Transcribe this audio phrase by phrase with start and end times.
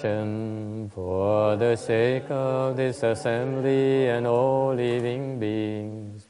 [0.00, 6.26] for the sake of this assembly and all living beings.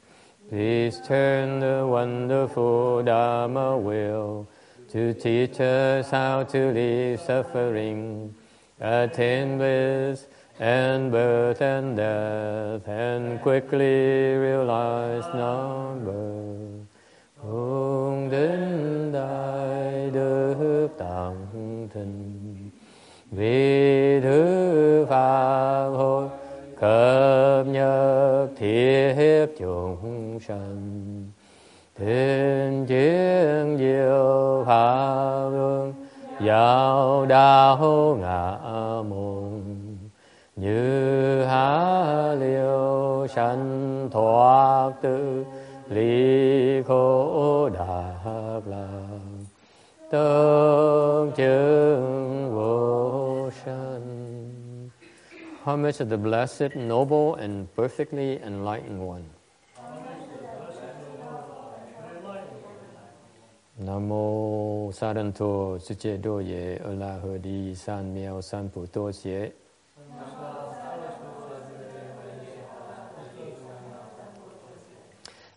[0.49, 4.47] Please turn the wonderful Dharma wheel
[4.89, 8.35] to teach us how to leave suffering,
[8.79, 10.27] attain bliss,
[10.59, 16.42] and birth and death, and quickly realize non-birth.
[23.35, 26.27] Vì thứ pháp hội
[26.79, 31.23] cập nhật thiết chúng sanh
[31.95, 35.93] thiên chiến diệu pháp luân
[36.41, 38.57] giáo đạo ngã
[39.09, 39.61] môn,
[40.55, 45.45] như há liêu sanh thoát tự
[45.89, 49.19] ly khổ đạt lạc,
[50.11, 52.32] tương chứng
[55.65, 59.23] Homage of the blessed, noble, and perfectly enlightened one.
[63.81, 69.51] Namo Saranto Suche Doye Ola Hodi San Miao San Puto Tô Xie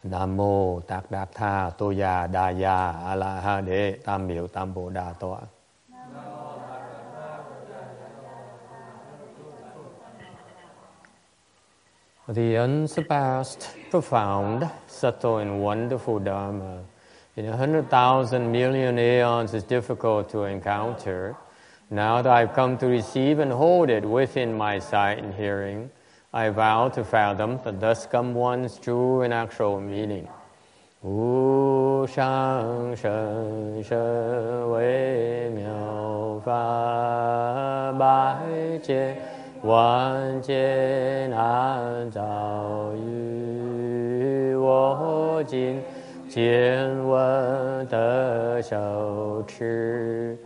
[0.05, 4.47] Nam mô Tạc Đạc Tha Tô Già Đà Già A La Ha Đế Tam Miệu
[4.47, 5.41] Tam Bồ Đà Tọa
[12.29, 16.83] The unsurpassed, profound, subtle, and wonderful Dharma
[17.37, 21.37] in a hundred thousand million aeons is difficult to encounter.
[21.89, 25.89] Now that I've come to receive and hold it within my sight and hearing,
[26.33, 30.27] I vow to fathom the thus come one's true and actual meaning.
[31.03, 32.97] Wu shang
[34.73, 39.36] wei miao fa bai jie
[39.67, 45.83] 万劫难遭遇，我今
[46.29, 50.39] 见闻得受持，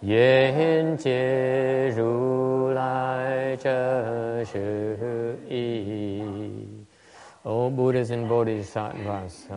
[0.00, 6.22] 愿解如来真实义。
[7.44, 9.48] All Buddhas and Bodhisattvas,、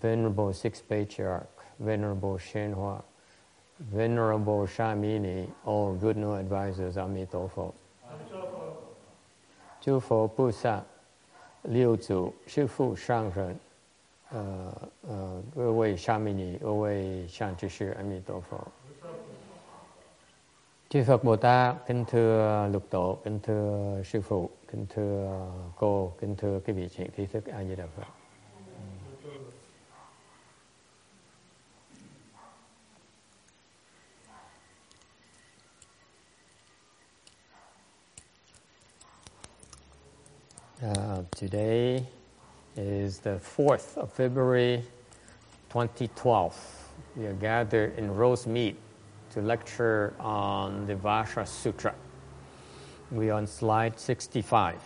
[0.00, 1.48] venerable six patriarch,
[1.80, 3.02] venerable Shenhua,
[3.92, 7.72] venerable Shamini, all good no advisers, Amitabha.
[9.82, 10.80] 诸佛菩萨、
[11.62, 13.58] 六祖、师父、上人，
[14.30, 14.72] 呃
[15.08, 18.64] 呃，各位沙弥尼，各位上知识，阿弥陀佛。
[20.88, 25.02] 诸佛菩萨，跟着六祖，跟着师父，跟着
[25.76, 28.21] 哥，跟着各位亲，弟子，阿弥陀佛。
[40.82, 42.04] Uh, today
[42.74, 44.82] is the 4th of February
[45.68, 46.88] 2012.
[47.14, 48.74] We are gathered in Rosemead
[49.30, 51.94] to lecture on the Vajra Sutra.
[53.12, 54.80] We are on slide 65,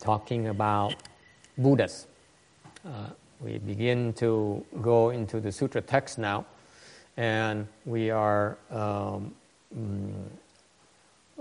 [0.00, 0.94] talking about
[1.58, 2.06] Buddhas.
[2.86, 6.46] Uh, we begin to go into the sutra text now,
[7.18, 9.34] and we are um,
[9.76, 10.10] mm,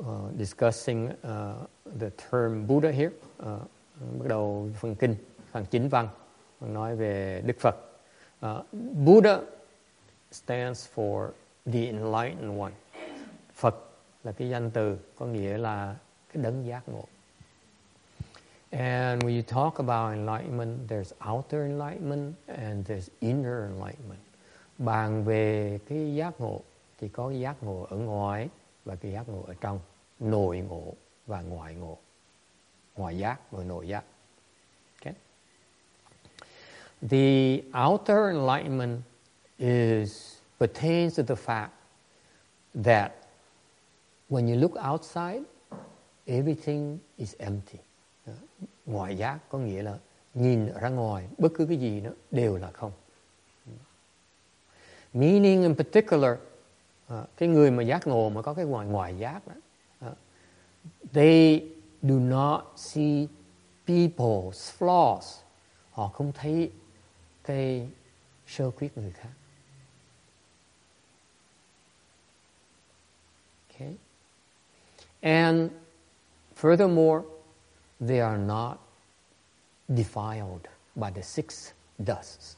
[0.05, 1.67] uh, discussing uh,
[1.99, 3.11] the term Buddha here.
[3.39, 3.47] Uh,
[4.19, 5.15] bắt đầu phần kinh,
[5.51, 6.07] phần chính văn,
[6.61, 7.75] nói về Đức Phật.
[8.45, 8.65] Uh,
[9.05, 9.39] Buddha
[10.31, 11.29] stands for
[11.65, 12.71] the enlightened one.
[13.55, 13.75] Phật
[14.23, 15.95] là cái danh từ có nghĩa là
[16.33, 17.03] cái đấng giác ngộ.
[18.69, 24.21] And when you talk about enlightenment, there's outer enlightenment and there's inner enlightenment.
[24.77, 26.61] Bàn về cái giác ngộ
[26.99, 28.49] thì có cái giác ngộ ở ngoài
[28.85, 29.79] và cái giác ngộ ở trong,
[30.19, 30.93] nội ngộ
[31.31, 31.97] và ngoại ngộ.
[32.95, 34.03] Ngoại giác và nội giác.
[34.99, 35.13] Okay?
[37.09, 37.57] The
[37.87, 39.01] outer enlightenment
[39.57, 41.69] is pertains to the fact
[42.83, 43.11] that
[44.29, 45.43] when you look outside,
[46.25, 47.79] everything is empty.
[48.85, 49.97] Ngoại giác có nghĩa là
[50.33, 52.91] nhìn ra ngoài bất cứ cái gì nữa đều là không.
[55.13, 56.37] Meaning in particular,
[57.07, 59.53] à, cái người mà giác ngộ mà có cái ngoài ngoại giác đó,
[61.13, 61.63] they
[62.01, 63.27] do not see
[63.87, 65.41] people's flaws.
[65.91, 66.71] Họ không thấy
[67.43, 67.89] cái
[68.47, 69.29] sơ khuyết người khác.
[73.69, 73.95] Okay?
[75.21, 75.71] And
[76.61, 77.21] furthermore,
[77.99, 78.77] they are not
[79.89, 80.59] defiled
[80.95, 82.55] by the six dusts.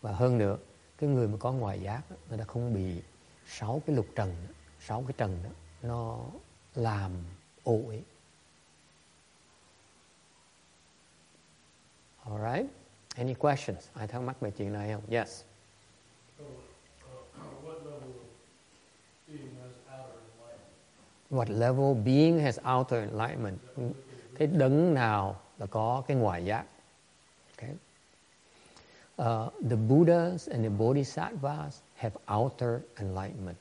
[0.00, 0.58] Và hơn nữa,
[0.98, 3.02] cái người mà có ngoại giác, người ta không bị
[3.46, 4.34] sáu cái lục trần
[4.80, 5.50] sáu cái trần đó
[5.82, 6.18] nó
[6.74, 7.12] làm
[7.64, 7.92] ô
[12.24, 12.66] Alright?
[13.16, 13.88] Any questions?
[13.94, 15.02] Ai thắc mắc về chuyện này không?
[15.10, 15.42] Yes.
[21.30, 23.58] What level being has outer enlightenment?
[24.34, 26.64] Cái đấng nào là có cái ngoại giác?
[27.56, 27.74] Okay.
[29.18, 33.56] Uh, the Buddhas and the Bodhisattvas have outer enlightenment.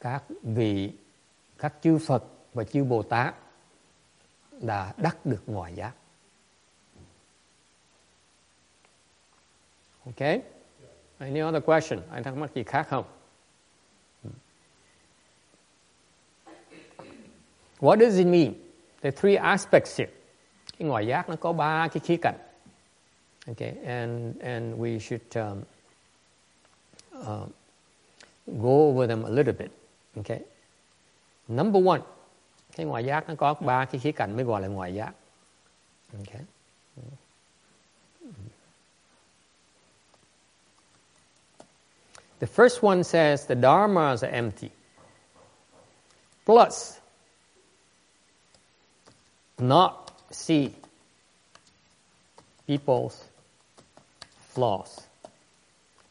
[0.00, 0.92] Các vị,
[1.60, 2.24] các chư Phật
[2.54, 3.34] và chư Bồ Tát
[4.60, 5.92] đã đắc được ngoại giác.
[10.06, 10.42] Okay?
[11.18, 12.00] Any other question?
[12.10, 13.04] Anh thắc mắc gì khác không?
[17.80, 18.54] What does it mean?
[19.02, 20.12] The three aspects here.
[20.78, 22.38] Cái ngoại giác nó có ba cái khía cạnh.
[23.46, 25.62] Okay, and and we should um,
[27.20, 27.48] uh,
[28.46, 29.70] go over them a little bit.
[30.16, 30.40] Okay.
[31.50, 32.00] Number one,
[32.76, 35.12] cái ngoại giác nó có ba cái khía cạnh mới gọi là ngoại giác.
[36.18, 36.42] Okay.
[42.38, 44.70] The first one says the dharmas are empty.
[46.46, 46.98] Plus,
[49.58, 49.92] not
[50.30, 50.70] see
[52.66, 53.24] people's
[54.54, 55.00] flaws.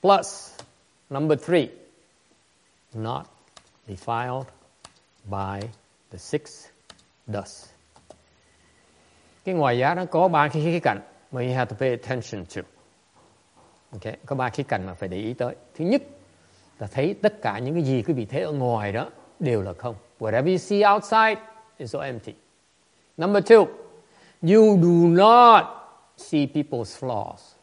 [0.01, 0.51] Plus,
[1.09, 1.69] number three,
[2.93, 3.25] not
[3.87, 4.45] defiled
[5.25, 5.67] by
[6.11, 6.65] the six
[7.27, 7.65] dust.
[9.45, 11.01] Cái ngoài giá nó có ba cái khía cạnh
[11.31, 12.61] mà you have to pay attention to.
[13.91, 15.55] Okay, có ba khía cạnh mà phải để ý tới.
[15.75, 16.01] Thứ nhất
[16.79, 19.73] là thấy tất cả những cái gì quý vị thấy ở ngoài đó đều là
[19.73, 19.95] không.
[20.19, 21.41] Whatever you see outside
[21.77, 22.33] is all empty.
[23.17, 23.65] Number two,
[24.41, 25.65] you do not
[26.17, 27.55] see people's flaws.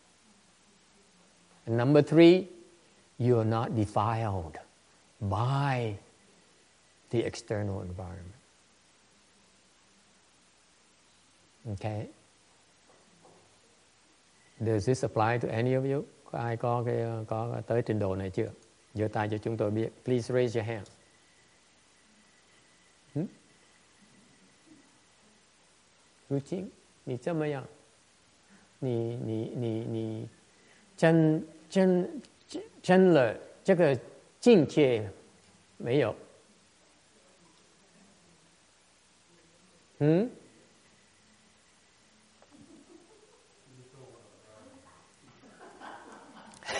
[1.67, 2.45] And number three,
[3.19, 4.57] you are not defiled
[5.21, 5.97] by
[7.10, 8.36] the external environment.
[11.74, 12.08] Okay.
[14.60, 16.06] Does this apply to any of you?
[16.32, 18.52] Có ai có cái có tới trình độ này chưa?
[18.94, 19.90] giơ tay cho chúng tôi biết.
[20.06, 20.88] Please raise your hand.
[23.16, 23.28] Hmm?
[26.30, 26.72] 如今
[27.04, 27.68] 你怎么样？
[28.80, 30.30] 你你你你
[30.98, 33.98] 真真真真了这个
[34.40, 35.10] 境界
[35.78, 36.16] 没有？
[39.99, 40.27] Hmm?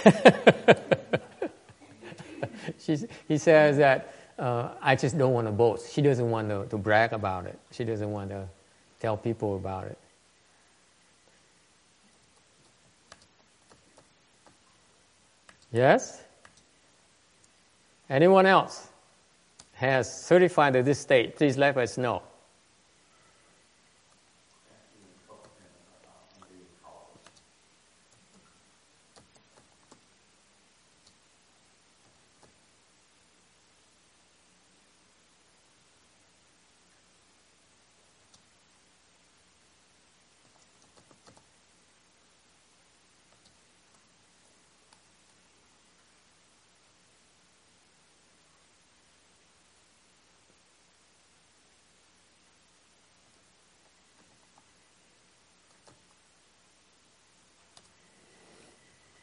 [3.29, 5.93] he says that uh, I just don't want to boast.
[5.93, 7.59] She doesn't want to, to brag about it.
[7.71, 8.49] She doesn't want to
[9.01, 9.99] tell people about it.
[15.73, 16.23] Yes?
[18.09, 18.89] Anyone else
[19.75, 21.37] has certified this state?
[21.37, 22.23] Please let us know.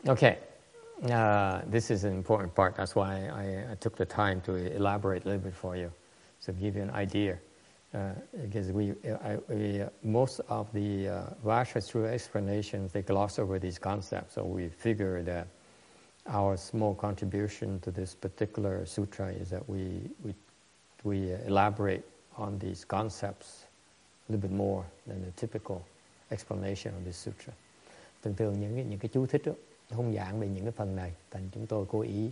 [0.06, 0.38] Okay,
[1.10, 2.76] uh, this is an important part.
[2.76, 5.90] That's why I, I, took the time to elaborate a little bit for you,
[6.44, 7.38] to give you an idea.
[7.94, 8.10] Uh,
[8.42, 13.80] because we, I, we most of the uh, Vasha's true explanations, they gloss over these
[13.80, 14.34] concepts.
[14.34, 15.48] So we figure that
[16.28, 20.34] our small contribution to this particular sutra is that we, we,
[21.06, 22.04] we elaborate
[22.36, 23.68] on these concepts
[24.28, 25.86] a little bit more than the typical
[26.30, 27.54] explanation of this sutra.
[28.22, 29.54] Thường thường những những cái chú thích đó,
[29.94, 32.32] không giảng về những cái phần này thành chúng tôi cố ý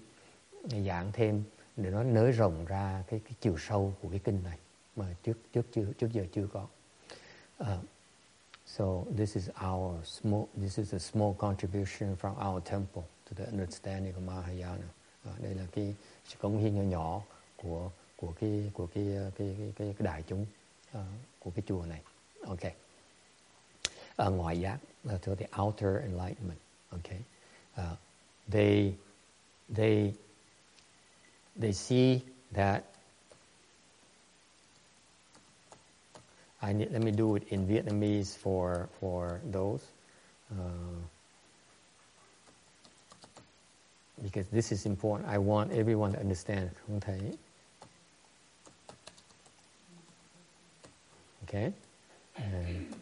[0.85, 1.43] giảng thêm
[1.77, 4.57] để nó nới rộng ra cái, cái chiều sâu của cái kinh này
[4.95, 6.67] mà trước trước chưa trước giờ chưa có.
[7.59, 7.67] Uh,
[8.65, 8.85] so
[9.17, 14.13] this is our small this is a small contribution from our temple to the understanding
[14.13, 14.87] of Mahayana.
[15.29, 17.21] Uh, đây là cái sự cống hiến nhỏ nhỏ
[17.55, 19.05] của của cái của cái
[19.37, 20.45] cái cái cái, cái đại chúng
[20.97, 21.03] uh,
[21.39, 22.01] của cái chùa này.
[22.45, 22.75] Okay.
[24.27, 24.77] Uh, ngoại giác
[25.15, 26.59] uh, to the outer enlightenment.
[26.89, 27.19] Okay.
[27.77, 27.95] Uh,
[28.49, 28.93] they,
[29.69, 30.13] they,
[31.55, 32.85] they see that
[36.61, 39.83] I need, let me do it in Vietnamese for, for those.
[40.51, 40.55] Uh,
[44.21, 45.27] because this is important.
[45.27, 46.69] I want everyone to understand
[51.43, 51.73] Okay?
[52.37, 52.93] And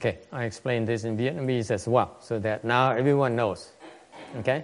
[0.00, 3.68] Okay, I explained this in Vietnamese as well, so that now everyone knows.
[4.38, 4.62] Okay,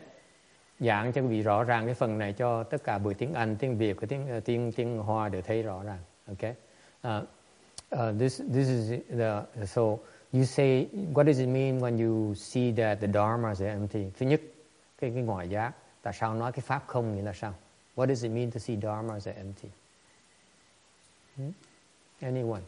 [0.81, 3.57] giảng cho quý vị rõ ràng cái phần này cho tất cả buổi tiếng Anh,
[3.57, 5.99] tiếng Việt, cái tiếng ờ, tiếng tiếng Hoa đều thấy rõ ràng.
[6.29, 6.55] Okay,
[7.09, 7.25] uh,
[7.95, 9.83] uh, this this is the so
[10.33, 14.11] you say what does it mean when you see that the dharma is empty?
[14.19, 14.41] Thứ nhất,
[14.99, 15.73] cái cái ngoại giác.
[16.03, 17.55] Tại sao nói cái pháp không nghĩa là sao?
[17.97, 19.69] What does it mean to see dharma is empty?
[21.37, 21.51] Hmm?
[22.21, 22.63] Anyone?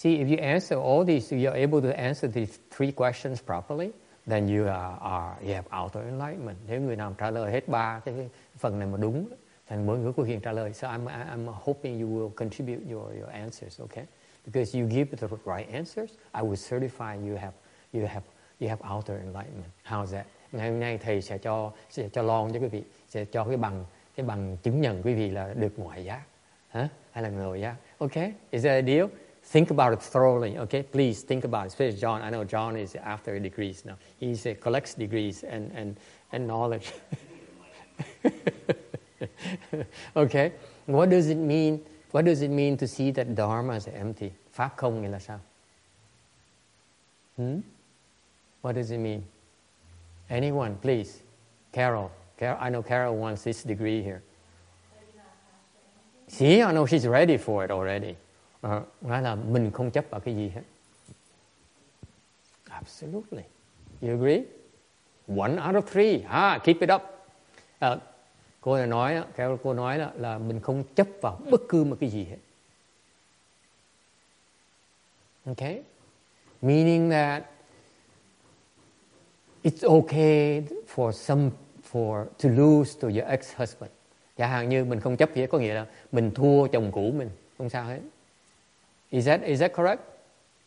[0.00, 3.92] See, if you answer all these, you're able to answer these three questions properly,
[4.26, 6.58] then you are, are you have outer enlightenment.
[6.68, 8.14] Nếu người nào trả lời hết ba cái,
[8.58, 9.28] phần này mà đúng,
[9.68, 10.72] thì mỗi người có quyền trả lời.
[10.72, 14.04] So I'm, I'm hoping you will contribute your, your answers, okay?
[14.46, 17.52] Because you give the right answers, I will certify you have,
[17.92, 18.24] you have,
[18.60, 19.72] you have outer enlightenment.
[19.84, 20.26] How's that?
[20.52, 23.56] Ngày hôm nay thầy sẽ cho sẽ cho lon cho quý vị, sẽ cho cái
[23.56, 23.84] bằng
[24.16, 26.22] cái bằng chứng nhận quý vị là được ngoại giác,
[26.68, 26.88] hả?
[27.10, 27.74] Hay là người giác?
[27.98, 28.32] Okay?
[28.50, 29.06] Is that a deal?
[29.50, 30.82] Think about it thoroughly, okay?
[30.82, 31.68] Please think about it.
[31.68, 32.22] Especially John.
[32.22, 33.96] I know John is after degrees now.
[34.18, 35.96] He uh, collects degrees and, and,
[36.30, 36.92] and knowledge.
[40.16, 40.52] okay?
[40.86, 41.80] What does it mean?
[42.12, 44.32] What does it mean to see that Dharma is empty?
[44.52, 45.38] Pháp không nghĩa là sao?
[47.36, 47.60] Hmm?
[48.62, 49.22] What does it mean?
[50.28, 51.22] Anyone, please.
[51.72, 52.10] Carol.
[52.38, 52.58] Carol.
[52.60, 54.22] I know Carol wants this degree here.
[56.28, 58.16] See, I know she's ready for it already.
[58.66, 60.62] Uh, nói là mình không chấp vào cái gì hết.
[62.68, 63.42] Absolutely.
[64.00, 64.42] You agree?
[65.26, 66.22] One out of three.
[66.28, 67.02] Ah keep it up.
[67.78, 67.96] À,
[68.60, 71.96] cô này nói theo cô nói là, là mình không chấp vào bất cứ một
[72.00, 72.36] cái gì hết.
[75.46, 75.82] Okay?
[76.62, 77.44] Meaning that
[79.62, 80.62] it's okay
[80.94, 81.50] for some
[81.92, 83.90] for to lose to your ex-husband.
[84.36, 87.30] Chẳng hạn như mình không chấp gì có nghĩa là mình thua chồng cũ mình.
[87.58, 88.00] Không sao hết.
[89.10, 90.02] Is that, is that correct?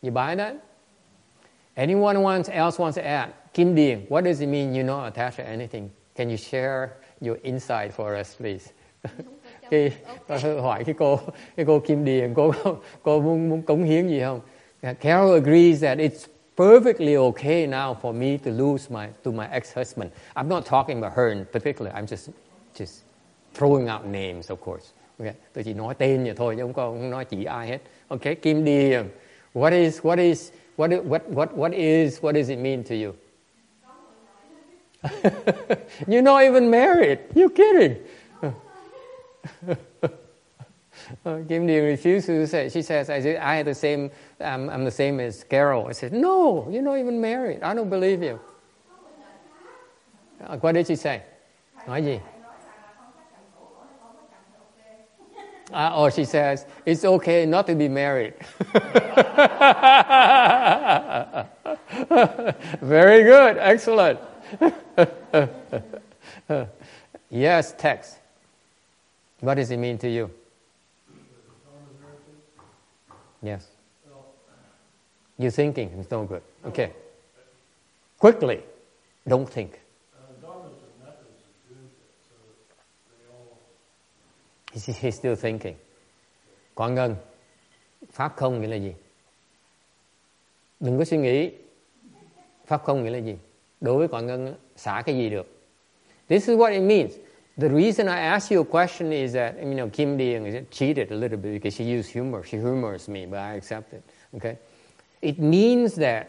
[0.02, 0.62] You buy that?
[1.76, 3.34] Anyone wants, else wants to add?
[3.52, 5.90] Kim Dien, what does it mean you're not attached to anything?
[6.14, 8.72] Can you share your insight for us, please?
[9.70, 9.92] cái
[10.60, 11.20] hỏi cái cô
[11.56, 12.52] cái cô Kim Điền cô
[13.02, 14.40] cô muốn muốn cống hiến gì không?
[15.00, 20.10] Carol agrees that it's perfectly okay now for me to lose my to my ex-husband.
[20.36, 21.92] I'm not talking about her in particular.
[21.94, 22.30] I'm just
[22.74, 23.04] just
[23.54, 24.92] throwing out names, of course.
[25.18, 25.34] Okay.
[25.52, 27.78] Tôi chỉ nói tên vậy thôi chứ không có không nói chỉ ai hết.
[28.08, 29.08] ok Kim Diem.
[29.54, 33.14] What is what is what what what what is what does it mean to you?
[36.06, 37.18] You're not even married.
[37.34, 37.94] You kidding?
[41.48, 42.68] Kim Diem refuses to say.
[42.68, 44.10] She says, "I I the same.
[44.40, 47.62] Um, I'm the same as Carol." I said, "No, you're not even married.
[47.62, 48.40] I don't believe you."
[50.40, 51.22] Uh, what did she say?
[51.86, 52.20] Nói gì?
[55.74, 58.34] Uh, or she says, it's okay not to be married.
[62.80, 64.20] Very good, excellent.
[67.28, 68.18] yes, text.
[69.40, 70.30] What does it mean to you?
[73.42, 73.66] Yes.
[75.36, 76.42] You're thinking, it's no good.
[76.66, 76.92] Okay.
[78.20, 78.62] Quickly,
[79.26, 79.80] don't think.
[84.74, 85.74] He's still thinking.
[86.74, 87.16] Quảng Ngân,
[88.12, 88.94] Pháp không nghĩa là gì?
[90.80, 91.50] Đừng có suy nghĩ.
[92.66, 93.36] Pháp không nghĩa là gì?
[93.80, 95.46] Đối với Quảng Ngân, xả cái gì được?
[96.28, 97.12] This is what it means.
[97.56, 101.16] The reason I ask you a question is that, you know, Kim Deong cheated a
[101.16, 102.42] little bit because she used humor.
[102.44, 104.02] She humors me, but I accept it.
[104.36, 104.56] Okay?
[105.22, 106.28] It means that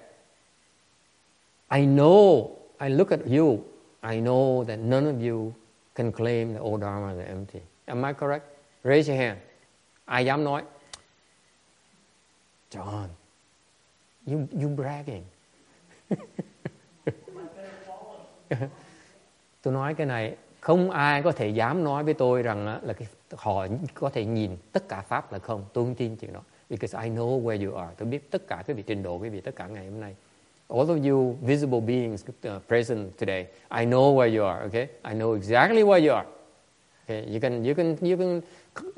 [1.71, 3.63] I know, I look at you,
[4.03, 5.55] I know that none of you
[5.95, 7.61] can claim that all Dharma is empty.
[7.85, 8.45] Am I correct?
[8.83, 9.37] Raise your hand.
[10.05, 10.63] Ai dám nói?
[12.71, 13.07] John,
[14.27, 15.23] you, you bragging.
[19.61, 23.07] Tôi nói cái này không ai có thể dám nói với tôi rằng là cái
[23.31, 27.03] họ có thể nhìn tất cả pháp là không tôi không tin chuyện đó because
[27.03, 29.41] I know where you are tôi biết tất cả cái vị trình độ quý vị
[29.41, 30.15] tất cả ngày hôm nay
[30.69, 35.13] all of you visible beings uh, present today I know where you are okay I
[35.13, 36.27] know exactly where you are
[37.05, 38.43] okay you can you can you can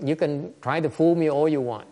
[0.03, 1.87] you can try to fool me all you want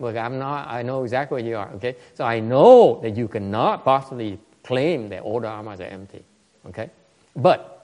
[0.00, 3.28] but I'm not I know exactly where you are okay so I know that you
[3.28, 6.24] cannot possibly claim that all the dharmas are empty
[6.66, 6.90] okay
[7.36, 7.74] but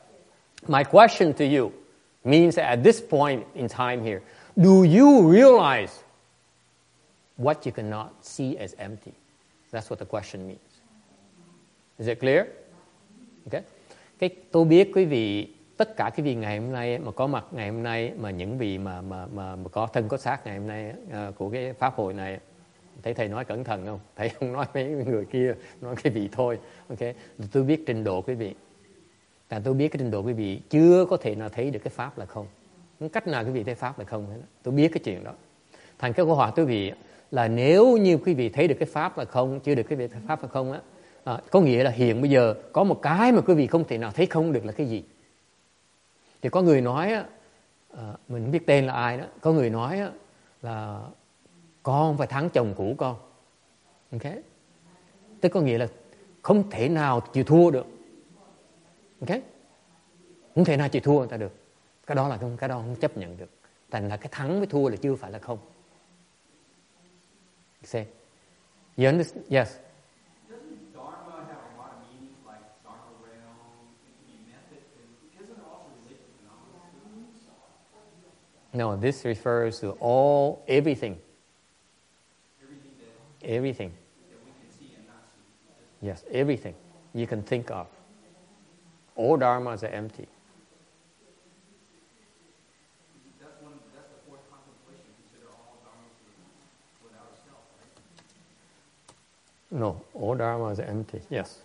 [0.69, 1.73] My question to you
[2.25, 4.23] means that at this point in time here,
[4.59, 6.03] do you realize
[7.37, 9.15] what you cannot see as empty?
[9.71, 10.61] That's what the question means.
[11.99, 12.47] Is it clear?
[13.47, 13.63] Okay.
[14.19, 15.49] Cái tôi biết quý vị
[15.81, 18.59] tất cả cái vị ngày hôm nay mà có mặt ngày hôm nay mà những
[18.59, 20.93] vị mà mà mà, mà có thân có xác ngày hôm nay
[21.29, 22.39] uh, của cái pháp hội này
[23.03, 26.29] thấy thầy nói cẩn thận không thầy không nói mấy người kia nói cái vị
[26.33, 26.59] thôi
[26.89, 26.99] ok
[27.53, 28.55] tôi biết trình độ quý vị
[29.51, 31.91] là tôi biết cái trình độ quý vị chưa có thể nào thấy được cái
[31.91, 32.47] Pháp là không.
[32.99, 34.41] Không cách nào quý vị thấy Pháp là không hết.
[34.63, 35.33] Tôi biết cái chuyện đó.
[35.99, 36.93] Thành cái câu hỏi quý vị
[37.31, 40.09] là nếu như quý vị thấy được cái Pháp là không, chưa được cái vị
[40.09, 40.81] thấy Pháp là không á,
[41.25, 43.99] à, có nghĩa là hiện bây giờ có một cái mà quý vị không thể
[43.99, 45.03] nào thấy không được là cái gì.
[46.43, 47.13] Thì có người nói
[47.91, 50.03] ờ, mình không biết tên là ai đó, có người nói
[50.63, 51.01] là
[51.83, 53.17] con phải thắng chồng cũ con.
[54.13, 54.33] Ok?
[55.41, 55.89] Tức có nghĩa là
[56.43, 57.87] không thể nào chịu thua được.
[59.21, 59.39] Ok?
[60.55, 61.53] Không thể nào chịu thua người ta được.
[62.07, 63.51] Cái đó là không cái đó không chấp nhận được.
[63.91, 65.59] Thành là cái thắng với thua là chưa phải là không.
[67.85, 68.07] See
[68.97, 69.53] you understand?
[69.53, 69.77] Yes.
[78.73, 81.19] No, this refers to all, everything.
[83.43, 83.93] Everything.
[86.03, 86.75] Yes, everything
[87.13, 87.87] you can think of.
[89.17, 90.27] All dharmas are empty.
[99.73, 101.21] No, all dharmas are empty.
[101.31, 101.61] Yes.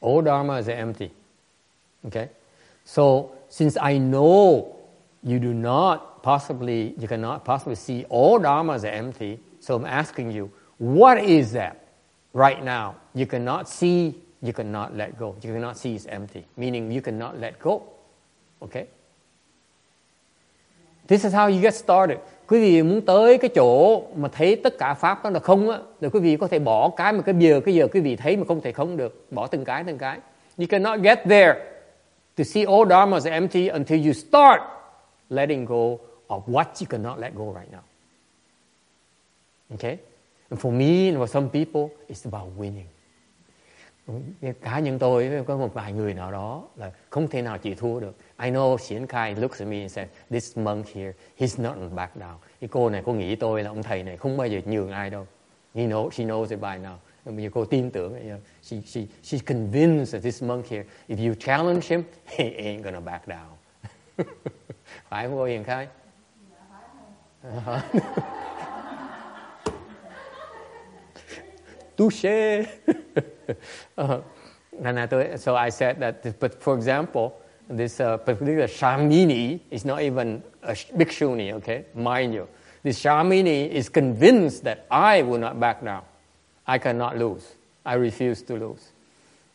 [0.00, 1.10] All dharmas are empty.
[2.06, 2.28] Okay?
[2.88, 3.04] So,
[3.48, 4.76] since I know
[5.22, 10.32] you do not possibly, you cannot possibly see all dharmas are empty, so I'm asking
[10.32, 11.76] you, what is that?
[12.34, 15.34] right now, you cannot see, you cannot let go.
[15.42, 17.82] You cannot see it's empty, meaning you cannot let go.
[18.62, 18.86] Okay?
[21.06, 22.18] This is how you get started.
[22.46, 25.78] Quý vị muốn tới cái chỗ mà thấy tất cả pháp đó là không á,
[26.00, 28.36] thì quý vị có thể bỏ cái mà cái giờ cái giờ quý vị thấy
[28.36, 30.18] mà không thể không được, bỏ từng cái từng cái.
[30.58, 31.54] You cannot get there
[32.38, 34.62] to see all dharmas empty until you start
[35.28, 35.98] letting go
[36.28, 37.82] of what you cannot let go right now.
[39.74, 39.98] Okay?
[40.50, 42.86] And for me and for some people, it's about winning.
[44.62, 48.00] Cá nhân tôi có một vài người nào đó là không thể nào chịu thua
[48.00, 48.14] được.
[48.38, 51.94] I know Xian Kai looks at me and said, this monk here, he's not gonna
[51.94, 52.36] back down.
[52.60, 55.10] Cái cô này cô nghĩ tôi là ông thầy này không bao giờ nhường ai
[55.10, 55.26] đâu.
[55.74, 56.96] He know, she knows it by now.
[57.52, 62.04] Cô tin tưởng, she, she, she's convinced that this monk here, if you challenge him,
[62.26, 63.58] he ain't gonna back down.
[65.08, 65.64] Phải không cô Hiền
[73.96, 74.20] uh,
[74.84, 77.32] and I so I said that, but for example,
[77.68, 81.84] this uh, particular Shamini is not even a big bhikshuni, okay?
[81.94, 82.46] Mind you.
[82.82, 86.02] This Shamini is convinced that I will not back down.
[86.68, 87.54] I cannot lose.
[87.84, 88.90] I refuse to lose.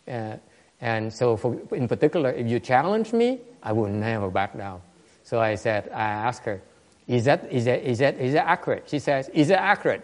[0.07, 0.35] Uh,
[0.81, 4.81] and so, for, in particular, if you challenge me, I will never back down.
[5.23, 6.61] So I said, I asked her,
[7.07, 8.83] is that, is that, is that, is that accurate?
[8.87, 10.03] She says, is it accurate?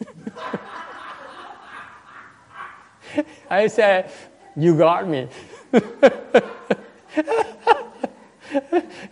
[3.50, 4.10] I said,
[4.56, 5.28] You got me.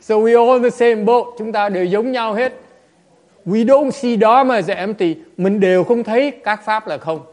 [0.00, 1.34] so we all in the same boat.
[1.38, 2.52] Chúng ta đều giống nhau hết.
[3.46, 5.16] We don't see Dharma as empty.
[5.36, 7.26] Mình đều không thấy các pháp là không.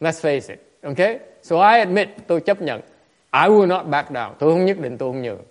[0.00, 0.58] Let's face it.
[0.82, 1.18] Okay?
[1.42, 2.80] So I admit, tôi chấp nhận.
[3.32, 4.34] I will not back down.
[4.38, 5.42] Tôi không nhất định tôi không nhường.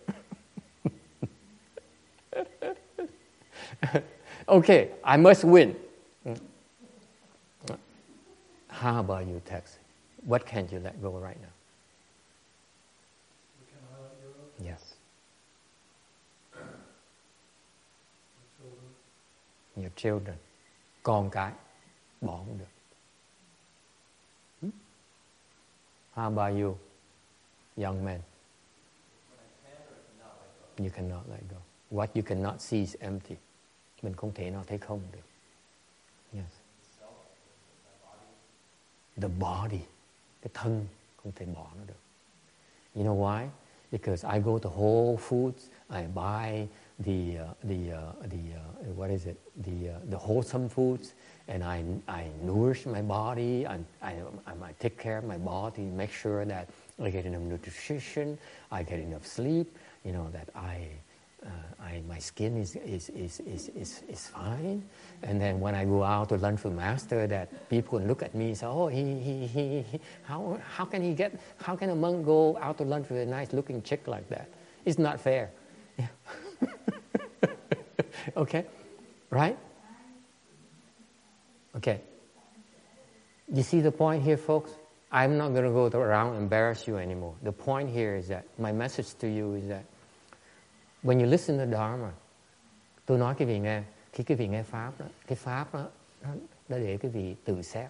[4.58, 5.73] okay, I must win.
[8.69, 9.78] How about you, Tex?
[10.28, 11.49] What can you let go right now?
[14.65, 14.95] Yes.
[19.79, 20.37] Your children.
[21.03, 21.53] Con cái.
[22.21, 22.65] Bỏ không được.
[24.61, 24.71] Hmm?
[26.13, 26.77] How about you,
[27.85, 28.21] young man?
[30.77, 31.57] You cannot let go.
[31.91, 33.35] What you cannot see is empty.
[34.01, 35.25] Mình không thể nào thấy không được.
[36.33, 36.51] Yes.
[39.21, 39.81] The body
[40.41, 40.87] cái thân
[41.17, 41.99] không thể bỏ nó được
[42.95, 43.47] You know why?
[43.91, 46.67] Because I go to Whole Foods, I buy
[46.99, 49.39] the uh, the uh, the uh, what is it?
[49.63, 51.13] The uh, the wholesome foods,
[51.47, 53.65] and I I nourish my body.
[53.65, 54.15] I, I
[54.47, 56.69] I take care of my body, make sure that
[57.01, 58.38] I get enough nutrition,
[58.71, 59.77] I get enough sleep.
[60.03, 60.89] You know that I
[61.45, 61.49] uh,
[61.81, 64.83] I, my skin is, is, is, is, is, is fine.
[65.23, 68.47] And then when I go out to lunch with master, that people look at me
[68.47, 71.95] and say, oh, he, he, he, he, how, how can he get, how can a
[71.95, 74.49] monk go out to lunch with a nice looking chick like that?
[74.83, 75.51] It's not fair.
[78.38, 78.65] okay?
[79.30, 79.58] Right?
[81.76, 82.02] Okay.
[83.52, 84.72] You see the point here, folks?
[85.12, 87.34] I'm not going to go around embarrass you anymore.
[87.41, 89.84] The point here is that my message to you is that
[91.02, 92.12] when you listen to Dharma,
[93.06, 95.88] tôi nói cái vị nghe, khi cái vị nghe pháp đó, cái pháp đó,
[96.22, 96.30] nó,
[96.69, 97.89] nó để cái vị tự xét.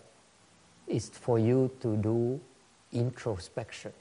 [0.88, 2.40] It's for you to do
[2.92, 3.94] introspection.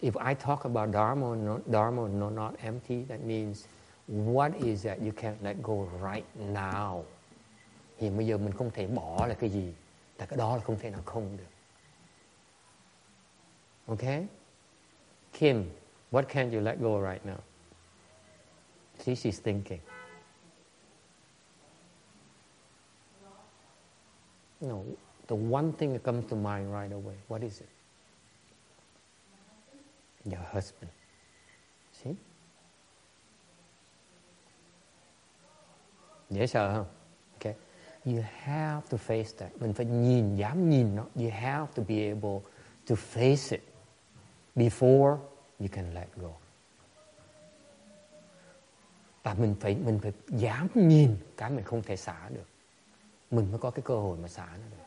[0.00, 3.66] If I talk about Dharma, not, Dharma no, not empty, that means
[4.06, 7.04] what is that you can't let go right now.
[7.98, 9.72] Hiện bây giờ mình không thể bỏ là cái gì,
[10.16, 11.44] tại cái đó là không thể nào không được.
[13.86, 14.26] Okay?
[15.32, 15.70] Kim,
[16.10, 17.38] what can't you let go right now?
[18.98, 19.80] See, she's thinking.
[24.60, 24.82] No,
[25.28, 27.68] the one thing that comes to mind right away, what is it?
[30.24, 30.92] Your husband.
[31.92, 32.14] See?
[36.30, 36.86] Dễ sợ không?
[37.32, 37.54] Okay.
[38.04, 39.50] You have to face that.
[39.60, 41.04] Mình phải nhìn, dám nhìn nó.
[41.14, 42.40] You have to be able
[42.88, 43.62] to face it
[44.56, 45.18] before
[45.60, 46.30] you can let go.
[49.22, 52.46] Và mình phải mình phải dám nhìn cái mình không thể xả được.
[53.30, 54.77] Mình mới có cái cơ hội mà xả nó được.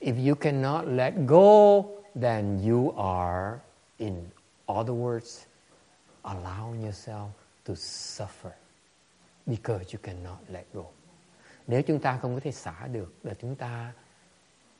[0.00, 3.60] If you cannot let go, then you are,
[3.98, 4.30] in
[4.68, 5.46] other words,
[6.24, 7.30] allowing yourself
[7.64, 8.52] to suffer
[9.46, 10.84] because you cannot let go.
[11.66, 13.92] Nếu chúng ta không có thể xả được là chúng ta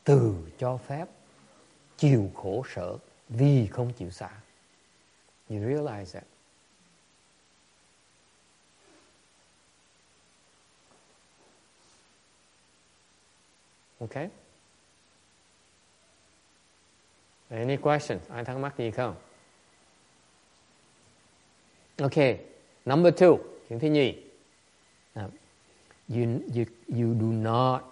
[0.05, 1.09] từ cho phép
[1.97, 2.97] chịu khổ sở
[3.29, 4.31] vì không chịu xả.
[5.49, 6.25] You realize that.
[14.01, 14.29] Okay?
[17.51, 19.15] Any question, Ai thắc mắc gì không?
[21.99, 22.39] Okay.
[22.85, 23.39] Number two.
[23.69, 24.15] Chuyện thứ nhì.
[26.09, 27.83] You, you, you do not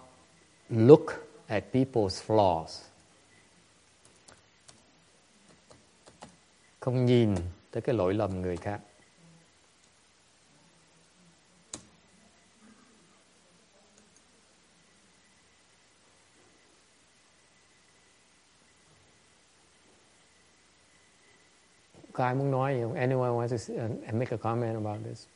[0.69, 2.81] look at people's flaws.
[6.79, 7.35] Không nhìn
[7.71, 8.79] tới cái lỗi lầm người khác.
[22.17, 22.93] Có ai muốn nói gì không?
[22.93, 25.27] Anyone wants to uh, make a comment about this?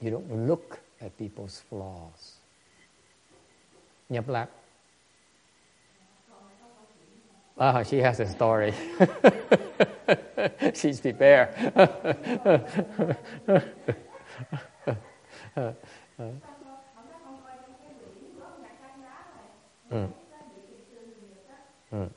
[0.00, 2.38] You don't look at people's flaws.
[4.08, 4.48] Nhập lạc.
[7.56, 8.72] Ah, she has a story.
[10.74, 11.48] She's prepared.
[19.90, 19.90] ừ.
[21.90, 22.08] Ừ.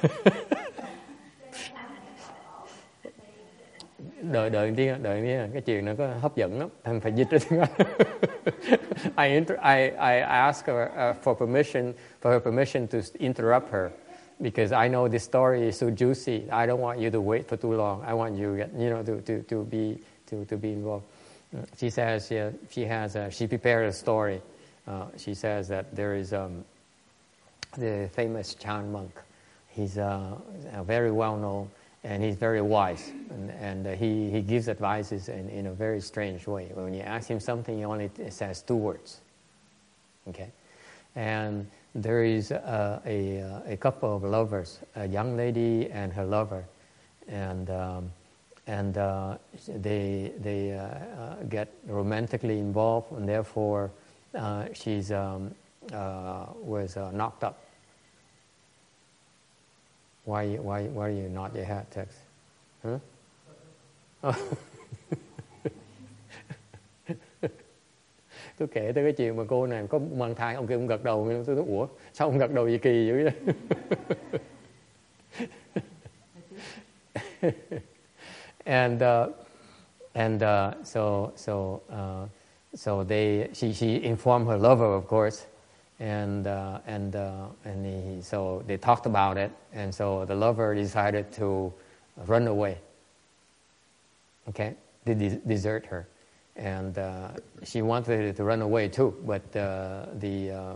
[4.22, 6.68] đợi đợi tiếng đợi tiếng cái chuyện nó có hấp dẫn lắm.
[6.84, 7.70] Thành phải dịch ra tiếng Anh.
[9.28, 13.90] I, inter, I, I ask her uh, for permission for her permission to interrupt her
[14.40, 16.42] because I know this story is so juicy.
[16.50, 18.02] I don't want you to wait for too long.
[18.06, 19.98] I want you you know to, to, to be
[20.30, 21.04] to, to be involved.
[21.76, 24.40] She says she, she has a, she prepared a story.
[24.86, 26.64] Uh, she says that there is um,
[27.76, 29.10] the famous Chan monk
[29.80, 30.36] he's uh,
[30.84, 31.70] very well known
[32.02, 36.00] and he's very wise, and, and uh, he, he gives advices in, in a very
[36.00, 36.70] strange way.
[36.72, 39.20] When you ask him something, he only says two words.
[40.28, 40.48] Okay,
[41.14, 46.64] and there is a, a, a couple of lovers, a young lady and her lover,
[47.28, 48.10] and um,
[48.66, 49.36] and uh,
[49.68, 53.90] they they uh, uh, get romantically involved, and therefore
[54.34, 55.54] uh, she's um,
[55.92, 57.62] uh, was uh, knocked up.
[60.30, 62.08] Why why why are you not your head, Tex?
[62.84, 62.98] Huh?
[64.22, 64.34] Oh.
[68.58, 71.04] tôi kể tới cái chuyện mà cô này có mang thai ông kia cũng gật
[71.04, 73.34] đầu tôi nói ủa sao ông gật đầu gì kỳ dữ vậy
[78.64, 79.34] and uh,
[80.12, 82.28] and uh, so so uh,
[82.74, 85.46] so they she she informed her lover of course
[86.00, 89.52] and uh, and uh, and he, so they talked about it.
[89.72, 91.72] And so the lover decided to
[92.26, 92.78] run away.
[94.48, 94.74] Okay?
[95.04, 96.08] They de- desert her.
[96.56, 97.28] And uh,
[97.62, 100.74] she wanted to run away too but uh, the uh,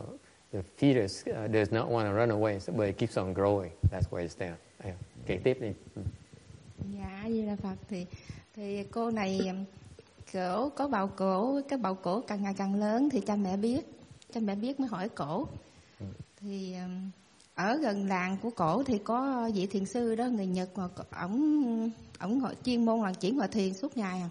[0.52, 3.72] the fetus uh, does not want to run away so, but it keeps on growing.
[3.90, 4.58] That's where it's stands.
[4.84, 4.92] Yeah.
[5.26, 5.72] kể tiếp đi.
[6.98, 8.06] Dạ, Di Đà Phật thì
[8.56, 9.54] thì cô này
[10.32, 13.80] cổ có bào cổ, cái bào cổ càng ngày càng lớn thì cha mẹ biết,
[14.34, 15.48] cha mẹ biết mới hỏi cổ.
[16.40, 17.10] Thì um,
[17.54, 21.90] ở gần làng của cổ thì có vị thiền sư đó người Nhật mà ổng
[22.18, 24.30] ổng chuyên môn là chỉ ngồi thiền suốt ngày à.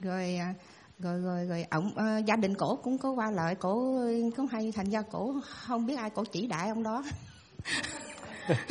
[0.00, 0.54] Rồi à,
[0.98, 4.00] rồi rồi rồi ổng ờ, gia đình cổ cũng có qua lại cổ
[4.36, 7.04] cũng hay thành ra cổ không biết ai cổ chỉ đại ông đó.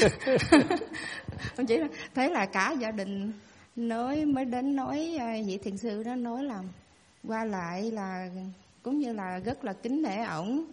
[1.57, 1.79] ông chỉ
[2.15, 3.31] thế là cả gia đình
[3.75, 6.63] nói mới đến nói à, vị thiền sư đó nói là
[7.27, 8.29] qua lại là
[8.85, 10.65] cũng như là rất là kính nể ổng.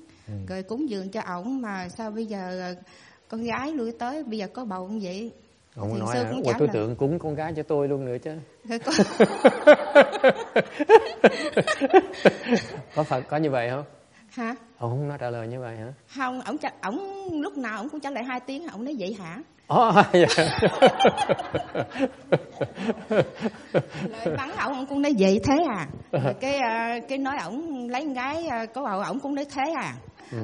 [0.49, 2.75] Rồi cúng dường cho ổng mà sao bây giờ à,
[3.29, 5.33] con gái lui tới bây giờ có bầu như vậy?
[5.77, 6.75] Ông Thiền nói sư là, cũng "Ủa, trả tôi lời.
[6.75, 8.31] tưởng cúng con gái cho tôi luôn nữa chứ.
[8.85, 8.93] Có,
[12.95, 13.85] có phải có như vậy không?
[14.31, 14.55] Hả?
[14.79, 15.93] Ông không nói trả lời như vậy hả?
[16.17, 19.43] Không ổng ổng lúc nào ổng cũng trả lời hai tiếng ổng nói vậy hả
[19.73, 20.59] Ồ, dạ.
[24.11, 25.87] lời bắn ổng cũng nói vậy thế à.
[26.13, 29.47] Rồi cái à, cái nói ổng lấy con gái à, có bầu ổng cũng nói
[29.55, 29.95] thế à.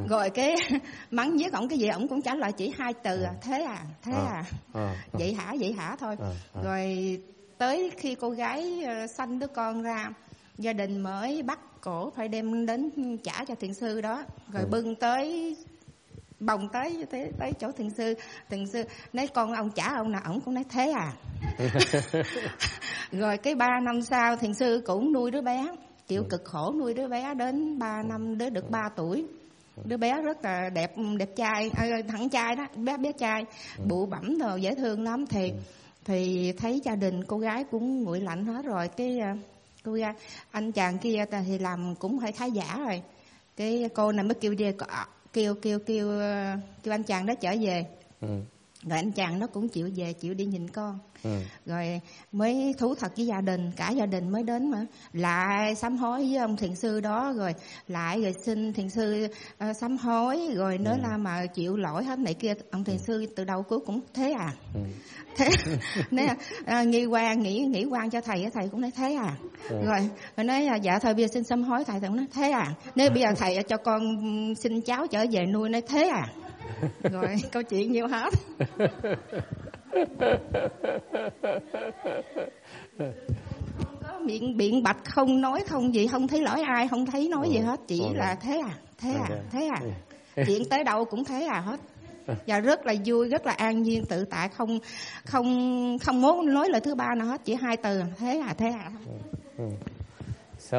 [0.08, 0.54] Rồi cái
[1.10, 3.78] mắng giết ổng cái gì ổng cũng trả lời chỉ hai từ à, thế à
[4.02, 4.44] thế Ờ, à.
[4.72, 6.16] Ờ, vậy hả vậy hả thôi.
[6.20, 6.62] Ờ, ờ.
[6.64, 7.18] rồi
[7.58, 10.10] tới khi cô gái ờ, sanh đứa con ra
[10.58, 12.90] gia đình mới bắt cổ phải đem đến
[13.24, 14.22] trả cho thiền sư đó.
[14.52, 14.68] Rồi Ừ.
[14.70, 15.56] bưng tới
[16.40, 18.14] bồng tới tới, tới chỗ thiền sư.
[18.50, 21.12] Thiền sư nói con ông trả ông nào ổng cũng nói thế à.
[23.12, 25.66] Rồi cái ba năm sau thiền sư cũng nuôi đứa bé
[26.08, 29.26] chịu cực khổ nuôi đứa bé đến 3 năm đứa được 3 tuổi.
[29.84, 33.44] Đứa bé rất là đẹp đẹp trai à, thằng trai đó bé bé trai.
[33.88, 35.26] Bụ bẩm rồi dễ thương lắm.
[35.26, 35.52] Thì
[36.04, 38.88] thì thấy gia đình cô gái cũng nguội lạnh hết rồi.
[38.88, 39.36] Cái à,
[39.84, 40.12] cô gái
[40.50, 43.02] anh chàng kia thì làm cũng hơi khá giả rồi.
[43.56, 44.72] Cái cô này mới kêu đi
[45.38, 47.86] kêu kêu kêu ờ, kêu anh chàng đó trở về.
[48.20, 48.28] Ừ,
[48.82, 50.98] rồi anh chàng nó cũng chịu về chịu đi nhìn con.
[51.22, 51.30] Ừ,
[51.66, 52.00] rồi
[52.32, 54.86] mới thú thật với gia đình cả gia đình mới đến mà.
[55.12, 57.54] Lại sám hối với ông thiền sư đó rồi
[57.88, 59.26] lại rồi xin thiền sư
[59.70, 62.54] uh, sám hối rồi nói là mà chịu lỗi hết này kia.
[62.70, 64.52] Ông thiền sư từ đầu cuối cũng thế à.
[64.74, 64.80] Ừ.
[65.36, 65.48] thế
[66.10, 69.36] là, à, nghi quan nghĩ nghĩ quan cho thầy thầy cũng nói thế à.
[69.70, 71.84] Rồi rồi nói dạ thôi bây giờ xin sám hối.
[71.84, 72.74] Thầy thầy cũng nói thế à.
[72.94, 74.02] Nếu bây giờ thầy cho con
[74.54, 76.28] xin cháu trở về nuôi nói thế à
[77.02, 78.32] rồi câu chuyện nhiêu hết.
[83.78, 87.28] Không có miệng biện bạch không nói không gì không thấy lỗi ai không thấy
[87.28, 87.80] nói gì Ừ, hết.
[87.86, 89.80] Chỉ là thế à thế à thế à.
[90.46, 91.80] Chuyện tới đâu cũng thế à hết.
[92.46, 94.78] Và rất là vui rất là an nhiên tự tại không
[95.24, 95.46] không
[95.98, 98.00] không muốn nói lời thứ ba nào hết chỉ hai từ.
[98.18, 98.90] Thế à thế à.
[100.58, 100.78] So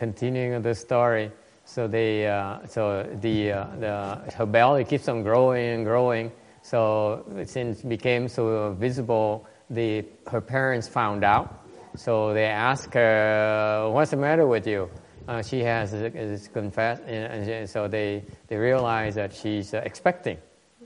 [0.00, 1.28] continuing the story,
[1.68, 6.32] so they, uh, so the, uh, the her belly keeps on growing and growing.
[6.62, 11.62] So since it became so visible, the her parents found out.
[11.94, 14.88] So they asked her, "What's the matter with you?"
[15.28, 20.38] Uh, she has is confessed, and so they they realize that she's uh, expecting.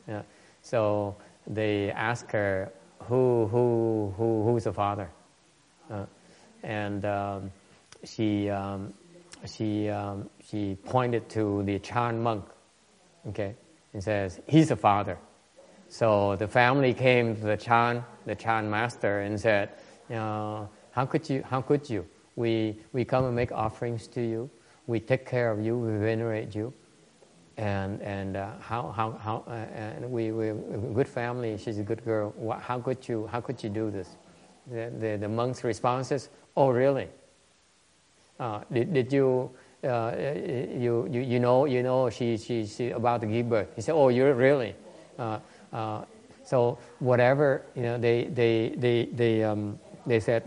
[0.08, 0.22] Yeah.
[0.62, 1.14] So
[1.46, 2.72] they ask her,
[3.06, 5.08] "Who who who who's the father?"
[5.88, 6.06] Uh,
[6.64, 7.52] and um,
[8.04, 8.92] she um,
[9.46, 12.44] she um, she pointed to the Chan monk,
[13.28, 13.54] okay,
[13.94, 15.18] and says he's the father.
[15.88, 19.70] So the family came to the Chan, the Chan master, and said,
[20.10, 21.42] uh, "How could you?
[21.42, 22.06] How could you?
[22.36, 24.50] We we come and make offerings to you.
[24.86, 25.78] We take care of you.
[25.78, 26.72] We venerate you.
[27.56, 30.54] and and uh, how how how uh, and we we a
[30.94, 31.58] good family.
[31.58, 32.32] She's a good girl.
[32.60, 34.16] How could you how could you do this?
[34.70, 37.08] The the, the monk's response is, oh really?
[38.42, 39.50] Uh, did did you?
[39.84, 40.14] Uh,
[40.78, 43.70] you, you you know you know she she she about to give birth.
[43.76, 44.74] He said, "Oh, you're really."
[45.18, 45.38] Uh,
[45.72, 46.04] uh,
[46.42, 50.42] so whatever you know, they they they they um, they said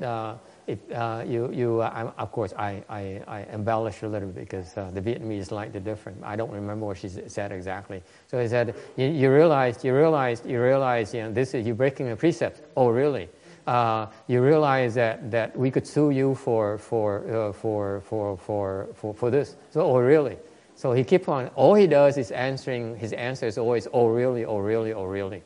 [0.67, 4.75] if uh, you, you uh, of course, I, I, I embellish a little bit because
[4.77, 6.17] uh, the Vietnamese is the different.
[6.23, 8.01] I don't remember what she said exactly.
[8.27, 11.75] So he said, you, you realize, you realize, you realize, you know, this is, you're
[11.75, 12.61] breaking a precept.
[12.75, 13.29] Oh, really?
[13.67, 18.87] Uh, you realize that, that we could sue you for, for, uh, for, for, for,
[18.93, 19.55] for, for this.
[19.71, 20.37] So, oh, really?
[20.75, 24.45] So he keeps on, all he does is answering, his answer is always, oh, really,
[24.45, 25.41] oh, really, oh, really.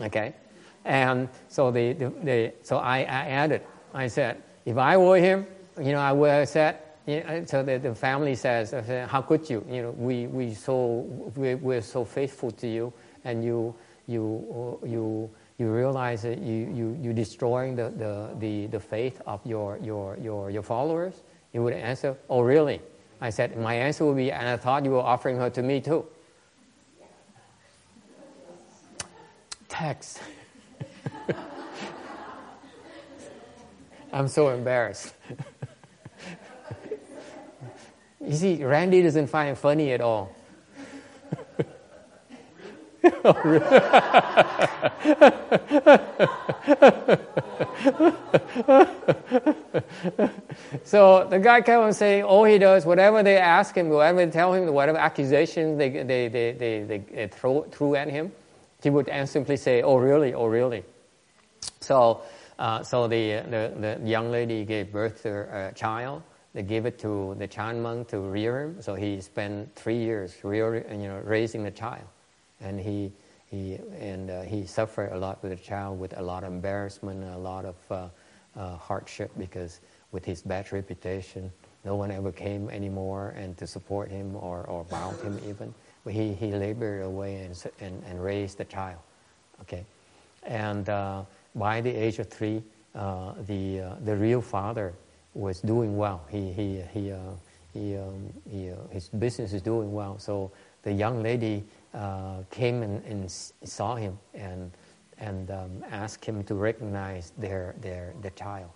[0.00, 0.34] Okay?
[0.84, 5.46] And so, the, the, the so I, I added, I said, if I were him,
[5.78, 8.72] you know, I would have said, you know, so the, the family says,
[9.08, 9.64] how could you?
[9.68, 12.92] You know, we, we so, we, we're so faithful to you,
[13.24, 13.74] and you,
[14.06, 19.44] you, you, you realize that you, you, you're destroying the, the, the, the faith of
[19.44, 21.22] your, your, your, your followers?
[21.52, 22.80] He would answer, oh, really?
[23.20, 25.80] I said, my answer would be, and I thought you were offering her to me
[25.80, 26.06] too.
[29.68, 30.20] Text.
[34.12, 35.12] I'm so embarrassed.
[38.24, 40.32] you see, Randy doesn't find it funny at all.
[50.84, 54.30] so the guy kept on saying all he does, whatever they ask him, whatever they
[54.30, 58.32] tell him, whatever accusations they, they, they, they, they throw, threw at him,
[58.82, 60.84] he would simply say, oh really, oh really.
[61.80, 62.22] So
[62.58, 66.22] uh, so the, the, the, young lady gave birth to a child.
[66.54, 68.82] They gave it to the Chan monk to rear him.
[68.82, 72.04] So he spent three years you know, raising the child.
[72.60, 73.12] And he,
[73.46, 77.24] he, and, uh, he suffered a lot with the child with a lot of embarrassment,
[77.24, 78.08] a lot of uh,
[78.56, 79.80] uh, hardship because
[80.12, 81.50] with his bad reputation,
[81.84, 85.72] no one ever came anymore and to support him or, or bound him even.
[86.04, 89.00] But he, he labored away and, and, and raised the child.
[89.62, 89.84] Okay?
[90.42, 91.22] And uh,
[91.54, 92.62] by the age of three,
[92.94, 94.94] the, the real father
[95.34, 96.22] was doing well.
[96.30, 97.14] He, he, he,
[97.72, 100.18] he, um, he, his business is doing well.
[100.18, 100.50] So
[100.82, 101.64] the young lady
[101.98, 104.70] uh, came and, and, saw him and,
[105.18, 108.70] and um, asked him to recognize their, their, the child.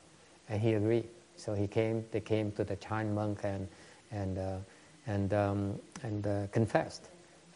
[0.48, 1.08] And he agreed.
[1.36, 3.66] So he came, they came to the Chan monk and,
[4.10, 4.56] and, uh,
[5.06, 7.08] and, um, and confessed.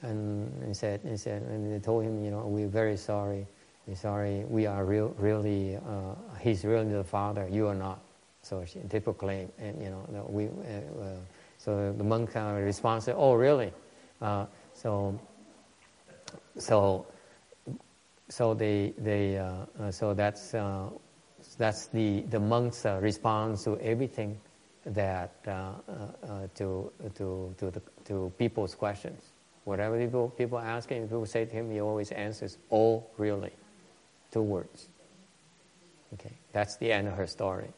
[0.03, 3.47] And, and, said, and, said, and they told him, you know, we're very sorry
[3.95, 8.01] sorry, we are real, really, uh, he's really the father, you are not.
[8.43, 11.17] So she, they proclaim, and you know, we, uh, uh,
[11.59, 13.73] so the monk uh, responds, oh, really?
[14.21, 15.19] Uh, so,
[16.59, 17.07] so,
[18.29, 20.89] so they, they, uh, uh, so that's, uh,
[21.59, 24.39] that's the, the monk's uh, response to everything
[24.87, 25.73] that, uh,
[26.55, 29.23] to, to, to, the, to people's questions.
[29.65, 33.53] Whatever people, people ask him, people say to him, he always answers, oh, really?
[34.37, 34.89] two words.
[36.15, 37.69] Okay, that's the end of her story.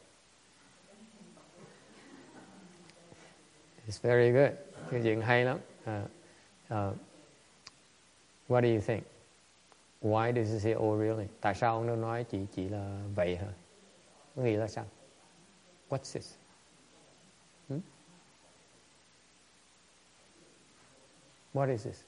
[3.87, 4.57] It's very good.
[4.91, 6.99] Hay lắm.
[8.49, 9.03] What do you think?
[10.01, 11.27] Why does he say oh really?
[11.41, 13.47] Tại sao ông nó nói chỉ chỉ là vậy hả?
[14.35, 14.85] Có nghĩ là sao?
[15.89, 16.35] What's this?
[17.69, 17.79] Hmm?
[21.53, 22.03] What is this?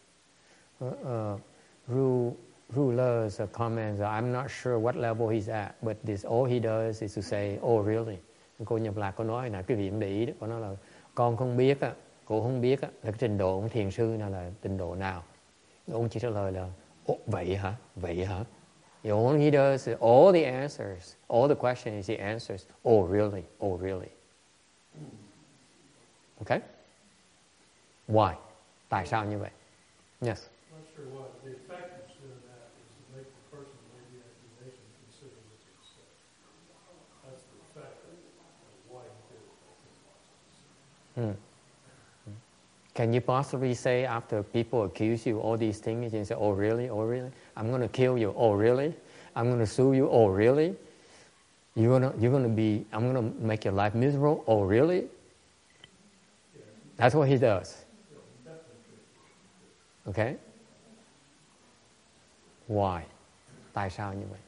[0.83, 1.39] Uh, uh,
[1.87, 2.33] rule
[2.75, 7.01] rulers or comments, I'm not sure what level he's at, but this all he does
[7.01, 8.17] is to say, oh really?
[8.65, 10.75] Cô nhập lạc có nói là cái vị để ý đó, cô nói là
[11.15, 11.93] con không biết á,
[12.25, 14.95] cô không biết á, là cái trình độ của thiền sư nào là trình độ
[14.95, 15.23] nào.
[15.91, 16.67] Ông chỉ trả lời là,
[17.05, 17.75] ồ vậy hả?
[17.95, 18.43] Vậy hả?
[19.03, 23.43] all he does is all the answers, all the questions he answers, oh really?
[23.59, 24.09] Oh really?
[26.41, 26.59] Okay?
[28.07, 28.35] Why?
[28.89, 29.51] Tại sao như vậy?
[30.21, 30.49] Yes.
[30.71, 31.27] Not sure why.
[31.43, 35.59] The effectiveness of that is to make the person who made the accusation consider what
[35.65, 36.09] they said.
[37.25, 38.15] That's the effect of
[38.89, 39.43] why he did
[41.17, 41.35] it.
[41.35, 41.50] Hmm.
[42.93, 46.89] Can you possibly say after people accuse you all these things, can say, "Oh really?
[46.89, 47.31] Oh really?
[47.55, 48.33] I'm going to kill you.
[48.35, 48.93] Oh really?
[49.35, 50.09] I'm going to sue you.
[50.09, 50.75] Oh really?
[51.75, 52.85] You're gonna you're gonna be.
[52.91, 54.43] I'm going to make your life miserable.
[54.45, 55.07] Oh really?
[56.97, 57.85] That's what he does.
[60.07, 60.35] Okay.
[62.67, 63.03] Why?
[63.73, 64.39] Tại sao như vậy?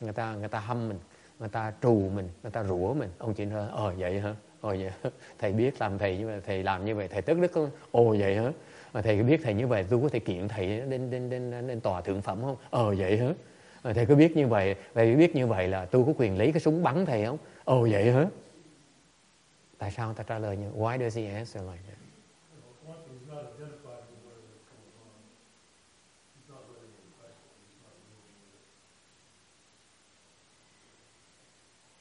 [0.00, 0.98] Người ta người ta hâm mình,
[1.38, 3.10] người ta trù mình, người ta rủa mình.
[3.18, 4.34] Ông chỉ nói, ờ vậy hả?
[4.60, 4.90] Ồ vậy
[5.38, 7.70] thầy biết làm thầy như vậy thầy làm như vậy thầy tức đức không?
[7.90, 8.52] Ồ vậy hả?
[8.92, 11.50] Mà thầy có biết thầy như vậy tôi có thể kiện thầy đến đến đến
[11.66, 12.56] đến, tòa thượng phẩm không?
[12.70, 13.34] Ờ vậy hả?
[13.84, 16.52] Mà thầy có biết như vậy thầy biết như vậy là tôi có quyền lấy
[16.52, 17.38] cái súng bắn thầy không?
[17.64, 18.26] Ồ vậy hả?
[19.78, 21.98] Tại sao ta trả lời như why does he answer like that?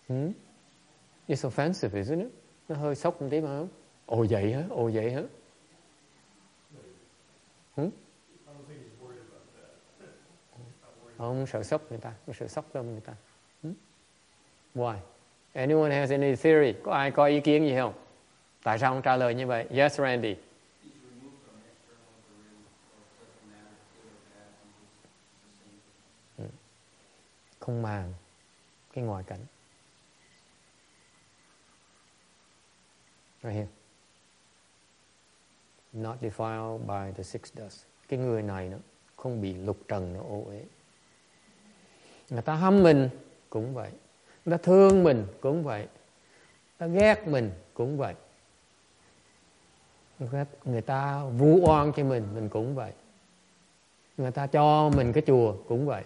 [0.08, 0.32] Hmm?
[1.28, 2.47] It's offensive, isn't it?
[2.70, 3.68] Nó hơi sốc một tí mà không?
[4.06, 4.64] Ồ vậy hả?
[4.70, 5.22] Ồ vậy hả?
[7.76, 7.86] Hmm?
[7.86, 10.10] I don't think he's worried about that.
[10.82, 13.14] Not worried Ông sợ sốc người ta, ông sợ sốc tâm người ta.
[13.64, 13.74] Hmm?
[14.76, 14.98] Why?
[15.54, 16.74] Anyone has any theory?
[16.84, 17.94] Có ai có ý kiến gì không?
[18.64, 19.66] Tại sao ông trả lời như vậy?
[19.70, 20.36] Yes, Randy.
[27.60, 28.14] Không màng
[28.94, 29.40] cái ngoại cảnh.
[33.44, 33.68] Right here.
[35.94, 37.84] Not defiled by the six dust.
[38.08, 38.78] Cái người này nó
[39.16, 40.64] không bị lục trần nó ô uế.
[42.30, 43.10] Người ta hâm mình
[43.50, 43.92] cũng vậy.
[44.46, 45.80] Người ta thương mình cũng vậy.
[45.80, 48.14] Người ta ghét mình cũng vậy.
[50.66, 52.92] Người ta, vu oan cho mình, mình cũng vậy.
[54.18, 56.04] Người ta cho mình cái chùa cũng vậy.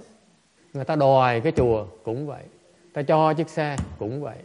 [0.74, 2.44] Người ta đòi cái chùa cũng vậy.
[2.94, 4.38] Ta cho chiếc xe cũng vậy.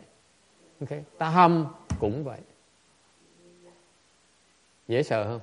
[0.80, 1.04] Okay.
[1.18, 1.66] Ta hâm
[2.00, 2.38] cũng vậy.
[4.88, 5.40] Dễ sợ không?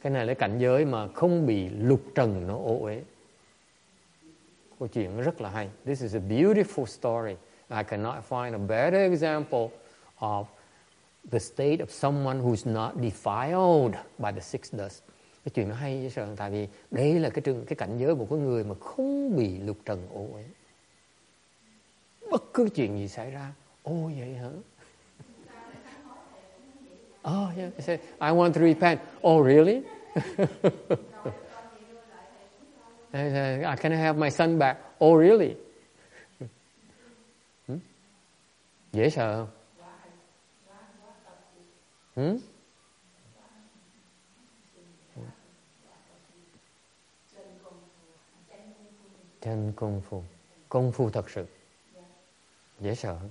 [0.00, 3.02] Cái này là cảnh giới mà không bị lục trần nó ô uế.
[4.78, 5.68] Câu chuyện rất là hay.
[5.84, 7.36] This is a beautiful story.
[7.70, 9.68] I cannot find a better example
[10.18, 10.44] of
[11.30, 15.02] the state of someone who's not defiled by the six dust.
[15.44, 18.14] Cái chuyện nó hay dễ sợ tại vì đây là cái trường cái cảnh giới
[18.14, 20.44] của cái người mà không bị lục trần ô uế.
[22.30, 23.52] Bất cứ chuyện gì xảy ra,
[23.82, 24.50] ô vậy hả?
[27.24, 27.70] Oh, yeah.
[27.76, 29.00] He said, I want to repent.
[29.22, 29.82] Oh, really?
[33.12, 34.78] I said, "I can I have my son back.
[35.00, 35.56] Oh, really?
[37.66, 37.78] Hmm?
[38.92, 39.48] Dễ sợ không?
[42.16, 42.36] Hmm?
[49.40, 50.22] Chân công phu.
[50.68, 51.46] Công phu thật sự.
[52.80, 53.30] Dễ sợ không?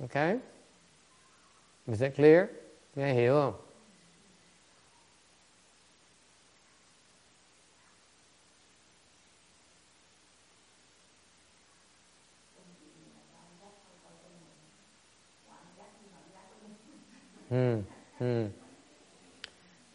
[0.00, 0.38] Okay?
[1.86, 2.46] Is that clear?
[2.94, 3.54] Nghe hiểu không?
[17.50, 17.82] Hmm.
[18.18, 18.48] Hmm.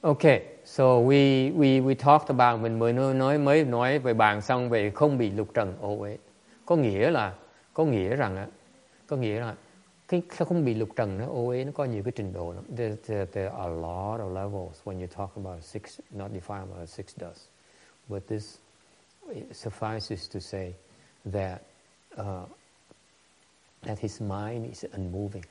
[0.01, 4.41] Okay, so we we we talked about mình mới nói nói mới nói về bàn
[4.41, 6.17] xong về không bị lục trần ô uế.
[6.65, 7.33] Có nghĩa là
[7.73, 8.47] có nghĩa rằng á,
[9.07, 9.55] có nghĩa là
[10.11, 12.63] cái không bị lục trần nó ô uế nó có nhiều cái trình độ lắm.
[12.77, 16.65] There, there, there are a lot of levels when you talk about six not defined
[16.65, 17.47] by six dust.
[18.07, 18.57] But this
[19.51, 20.73] suffices to say
[21.31, 21.61] that
[22.21, 22.49] uh,
[23.81, 25.43] that his mind is unmoving.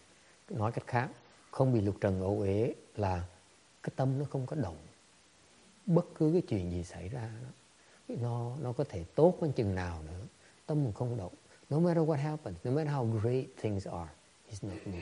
[0.50, 1.08] Nói cách khác,
[1.50, 3.24] không bị lục trần ô uế là
[3.82, 4.76] cái tâm nó không có động.
[5.86, 7.48] Bất cứ cái chuyện gì xảy ra đó,
[8.08, 10.20] nó nó có thể tốt hơn chừng nào nữa,
[10.66, 11.32] tâm mình không động.
[11.70, 14.11] No matter what happens, no matter how great things are,
[14.51, 14.94] is not good.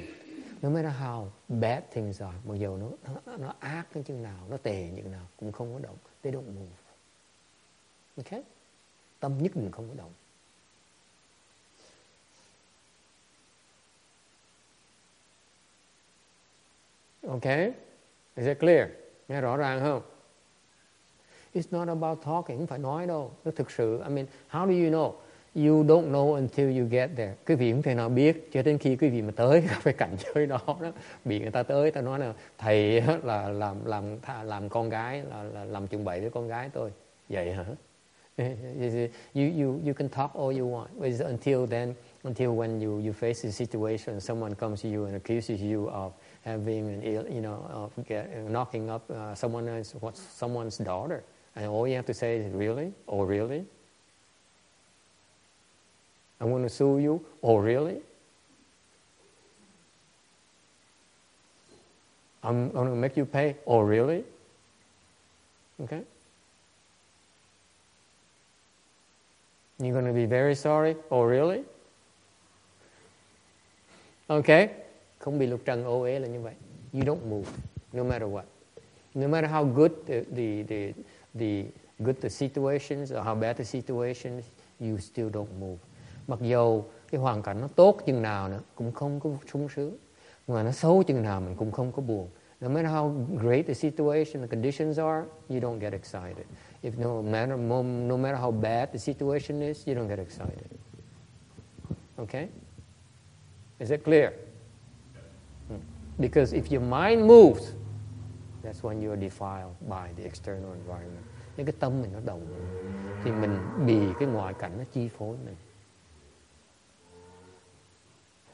[0.62, 2.88] No matter how bad things are, mặc dù nó,
[3.26, 5.96] nó, nó ác đến chừng nào, nó tệ như nào, cũng không có động.
[6.22, 6.76] They don't move.
[8.16, 8.42] Okay?
[9.20, 10.12] Tâm nhất định không có động.
[17.28, 17.72] Okay?
[18.36, 18.88] Is it clear?
[19.28, 20.02] Nghe rõ ràng không?
[21.54, 23.32] It's not about talking, không phải nói đâu.
[23.44, 25.14] Nó thực sự, I mean, how do you know?
[25.58, 27.34] You don't know until you get there.
[27.46, 30.16] Quý vị không thể nào biết cho đến khi quý vị mà tới cái cảnh
[30.18, 30.92] giới đó, đó.
[31.24, 34.04] Bị người ta tới, ta nói là thầy là làm làm
[34.44, 36.90] làm con gái, là, là làm chuẩn bậy với con gái tôi.
[37.28, 37.64] Vậy hả?
[39.34, 40.88] You, you, you can talk all you want.
[40.98, 45.16] But until then, until when you, you face a situation, someone comes to you and
[45.16, 46.12] accuses you of
[46.44, 51.24] having an ill, you know, of get, knocking up uh, someone else, what, someone's daughter.
[51.56, 52.92] And all you have to say is, really?
[53.08, 53.64] Oh, really?
[56.40, 57.24] I'm to sue you?
[57.42, 58.00] Oh, really?
[62.42, 63.56] I'm going to make you pay?
[63.66, 64.24] Oh, really?
[65.82, 66.02] Okay?
[69.80, 70.96] You're going to be very sorry?
[71.10, 71.64] Oh, really?
[74.30, 74.68] Okay?
[75.18, 76.54] Không bị lục trần ô uế là như vậy.
[76.92, 77.50] You don't move,
[77.92, 78.44] no matter what.
[79.14, 80.92] No matter how good the, the, the,
[81.34, 81.64] the
[81.98, 84.44] good the situations or how bad the situations,
[84.80, 85.78] you still don't move.
[86.28, 89.96] Mặc dù cái hoàn cảnh nó tốt chừng nào nữa cũng không có sung sướng,
[90.48, 92.28] mà nó xấu chừng nào mình cũng không có buồn.
[92.60, 96.46] No matter how great the situation, the conditions are, you don't get excited.
[96.82, 97.58] If no matter
[98.08, 100.70] no matter how bad the situation is, you don't get excited.
[102.16, 102.48] Okay?
[103.78, 104.30] Is it clear?
[105.68, 105.80] Hmm.
[106.18, 107.72] Because if your mind moves,
[108.62, 111.24] that's when you're defiled by the external environment.
[111.56, 112.46] Nếu cái tâm mình nó động
[113.24, 115.54] thì mình bị cái ngoại cảnh nó chi phối mình.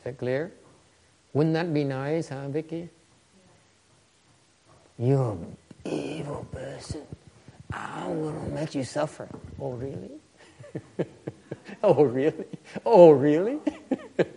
[0.05, 0.53] That clear?
[1.33, 2.89] Wouldn't that be nice, huh, Vicky?
[4.99, 7.03] You're an evil person.
[7.73, 9.29] I'm gonna make you suffer.
[9.59, 10.11] Oh, really?
[11.83, 12.45] oh, really?
[12.85, 13.59] Oh, really?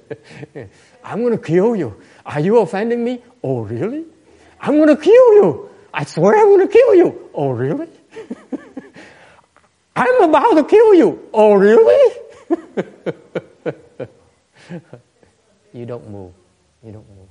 [1.04, 2.02] I'm going to kill you.
[2.26, 3.22] Are you offending me?
[3.44, 4.06] Oh, really?
[4.60, 5.70] I'm going to kill you.
[5.94, 7.30] I swear I'm going to kill you.
[7.34, 7.90] Oh, really?
[9.96, 11.28] I'm about to kill you.
[11.34, 12.14] Oh, really?
[15.78, 16.34] You don't move.
[16.84, 17.30] You don't move.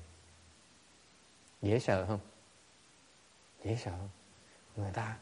[1.63, 2.21] Dễ sợ không?
[3.65, 4.09] Dễ sợ không?
[4.77, 5.19] Người ta,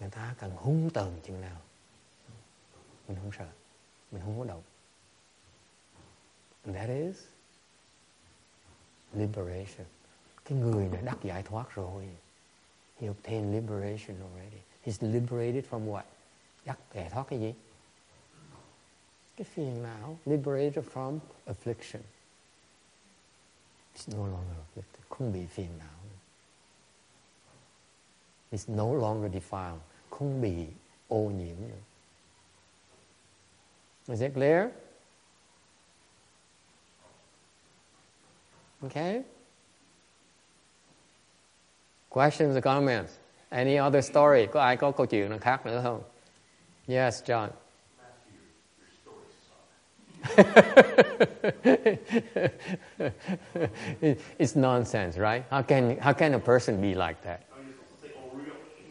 [0.00, 1.60] người ta cần hung tờn chừng nào.
[3.08, 3.48] Mình không sợ.
[4.12, 4.62] Mình không có động.
[6.64, 7.16] And that is
[9.12, 9.86] liberation.
[10.44, 12.08] Cái người này đắc giải thoát rồi.
[13.00, 14.60] He obtained liberation already.
[14.84, 16.02] He's liberated from what?
[16.64, 17.54] Đắc giải thoát cái gì?
[19.36, 20.18] Cái phiền não.
[20.26, 22.02] Liberated from affliction.
[23.98, 25.32] It's no longer afflicted.
[25.32, 25.88] Bị phiền não.
[28.52, 29.80] It's no longer defiled.
[30.10, 30.66] Không bị
[31.08, 31.56] ô nhiễm.
[34.08, 34.70] Is it clear?
[38.82, 39.22] Okay?
[42.08, 43.18] Questions or comments?
[43.48, 44.46] Any other story?
[44.46, 46.02] Có ai có câu chuyện nào khác nữa không?
[46.86, 47.48] Yes, John.
[54.38, 55.44] it's nonsense, right?
[55.50, 57.42] How can how can a person be like that?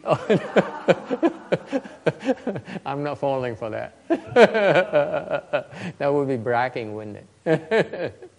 [2.86, 4.08] I'm not falling for that.
[5.98, 8.30] that would be bragging, wouldn't it?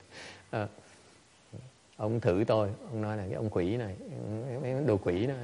[0.53, 0.67] uh,
[1.97, 3.95] ông thử tôi ông nói là cái ông quỷ này
[4.61, 5.37] mấy đồ quỷ này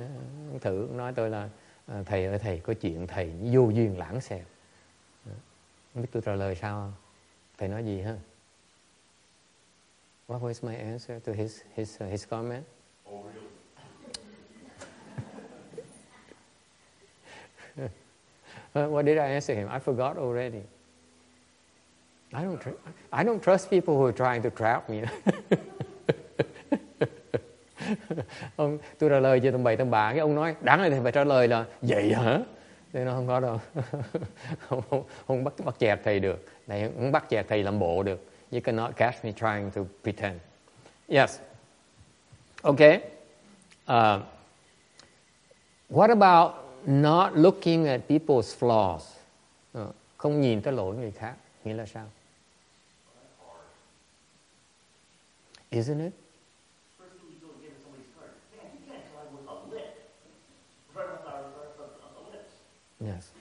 [0.51, 1.49] ông thử ông nói tôi là
[1.87, 4.39] à, thầy ơi thầy có chuyện thầy vô duyên lãng xẹo
[5.25, 5.33] không
[5.95, 6.01] ờ.
[6.01, 7.04] biết tôi trả lời sao không?
[7.57, 8.15] Thầy nói gì ha
[10.27, 12.63] What was my answer to his his uh, his comment?
[13.07, 13.25] Oh,
[18.73, 18.93] really?
[18.93, 19.67] what did I answer him?
[19.69, 20.63] I forgot already.
[22.33, 22.61] I don't.
[22.61, 22.79] Tr-
[23.13, 25.03] I don't trust people who are trying to trap me.
[28.55, 30.95] ông tôi trả lời cho tầm bậy tầm bạ cái ông nói đáng lẽ thì
[31.03, 32.39] phải trả lời là vậy hả
[32.93, 33.59] thế nó không có đâu
[34.67, 38.03] không, không, không bắt bắt chẹt thầy được này không bắt chẹt thầy làm bộ
[38.03, 38.26] được.
[38.51, 40.39] You cannot catch me trying to pretend.
[41.07, 41.39] Yes.
[42.61, 42.99] Okay
[43.88, 44.22] uh,
[45.89, 46.53] what about
[46.86, 49.01] not looking at people's flaws?
[49.78, 51.36] Uh, không nhìn tới lỗi người khác.
[51.63, 52.05] Nghĩa là sao?
[55.70, 56.13] Isn't it?
[62.99, 63.34] Yes.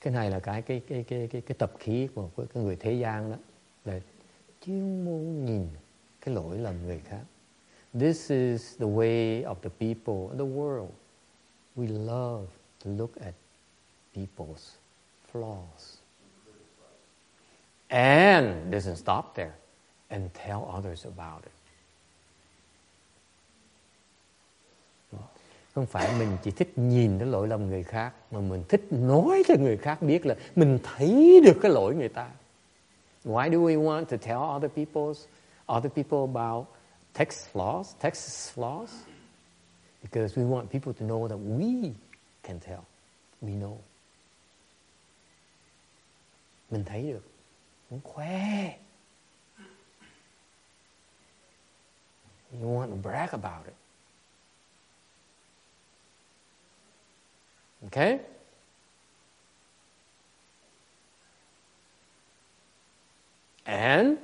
[0.00, 2.92] Cái này là cái cái cái cái cái, cái tập khí của, cái người thế
[2.92, 3.36] gian đó
[3.84, 4.00] là
[4.66, 5.68] chuyên môn nhìn
[6.20, 7.22] cái lỗi lầm người khác.
[7.94, 10.90] This is the way of the people in the world.
[11.76, 12.46] We love
[12.84, 13.34] to look at
[14.14, 14.76] people's
[15.32, 15.98] flaws.
[17.88, 19.54] And doesn't stop there
[20.08, 21.59] and tell others about it.
[25.74, 29.42] Không phải mình chỉ thích nhìn cái lỗi lầm người khác mà mình thích nói
[29.48, 32.30] cho người khác biết là mình thấy được cái lỗi người ta.
[33.24, 35.12] Why do we want to tell other people,
[35.76, 36.66] other people about
[37.12, 38.88] text flaws text flaws
[40.02, 41.92] because we want people to know that we
[42.42, 42.80] can tell
[43.42, 43.76] we know.
[46.70, 47.30] Mình thấy được
[47.90, 48.78] muốn khoe.
[52.52, 53.79] You want to brag about it.
[57.90, 58.20] Okay?
[63.64, 64.18] And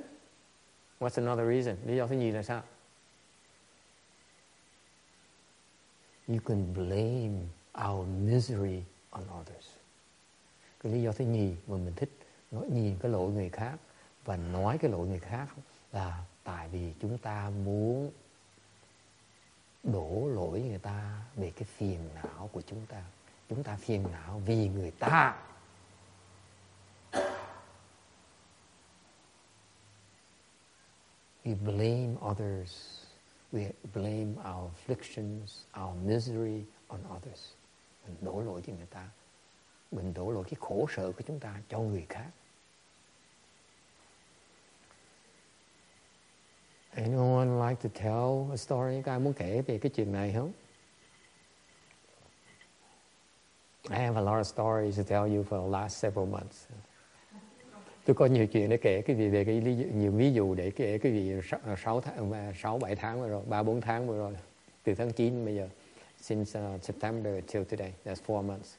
[0.99, 1.75] what's another reason?
[1.85, 2.63] Lý do thứ nhì là sao?
[6.27, 7.47] You can blame
[7.87, 9.65] our misery on others.
[10.83, 12.09] Cái lý do thứ nhì mà mình thích
[12.51, 13.77] nói nhìn cái lỗi người khác
[14.25, 15.47] và nói cái lỗi người khác
[15.91, 18.11] là tại vì chúng ta muốn
[19.83, 23.03] đổ lỗi người ta về cái phiền não của chúng ta
[23.49, 25.43] chúng ta phiền não vì người ta.
[31.45, 33.03] We blame others.
[33.51, 37.53] We blame our afflictions our misery on others.
[38.07, 39.09] Mình đổ lỗi cho người ta.
[39.91, 42.29] Mình đổ lỗi cái khổ sở của chúng ta cho người khác.
[46.89, 49.01] Anyone like to tell a story?
[49.01, 50.51] Có ai muốn kể về cái chuyện này không?
[53.89, 56.67] I have a lot of stories to tell you for the last several months.
[58.05, 60.71] Tôi có nhiều chuyện để kể cái gì về cái lý, nhiều ví dụ để
[60.71, 61.33] kể cái gì
[61.83, 64.33] sáu tháng sáu bảy tháng vừa rồi, ba bốn tháng vừa rồi,
[64.83, 65.69] từ tháng 9 bây giờ,
[66.21, 68.77] since uh, September till today, that's four months.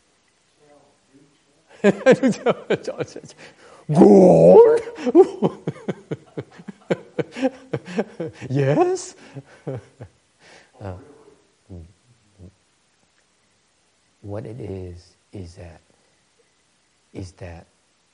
[3.89, 4.81] Gold.
[8.51, 9.15] yes.
[10.81, 10.97] Uh,
[14.29, 15.81] what it is is that
[17.15, 17.67] is that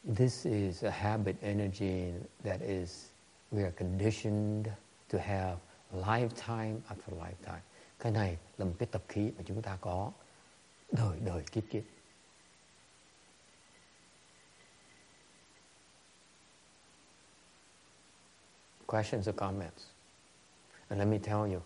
[0.04, 2.12] this is a habit energy
[2.44, 3.10] that is
[3.50, 4.70] we are conditioned
[5.08, 5.58] to have
[5.92, 7.62] lifetime after lifetime.
[7.98, 10.12] Cái này là một cái tập khí mà chúng ta có
[10.92, 11.82] đời đời kiếp kiếp.
[18.86, 19.84] Questions or comments?
[20.88, 21.62] And let me tell you,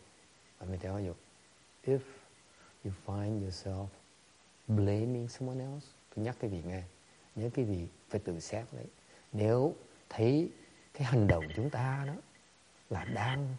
[0.60, 1.14] let me tell you,
[1.82, 2.00] if
[2.84, 3.88] you find yourself
[4.68, 6.82] blaming someone else, tôi nhắc cái vị nghe,
[7.34, 8.86] nhớ cái vị phải tự xét đấy.
[9.32, 9.74] Nếu
[10.08, 10.50] thấy
[10.94, 12.14] cái hành động chúng ta đó
[12.90, 13.56] là đang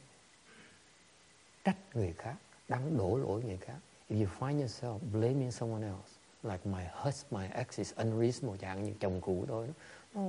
[1.64, 2.36] trách người khác,
[2.68, 3.78] đang đổ lỗi người khác.
[4.10, 8.84] If you find yourself blaming someone else, like my husband, my ex is unreasonable, chẳng
[8.84, 9.68] như chồng cũ tôi,
[10.14, 10.22] nó,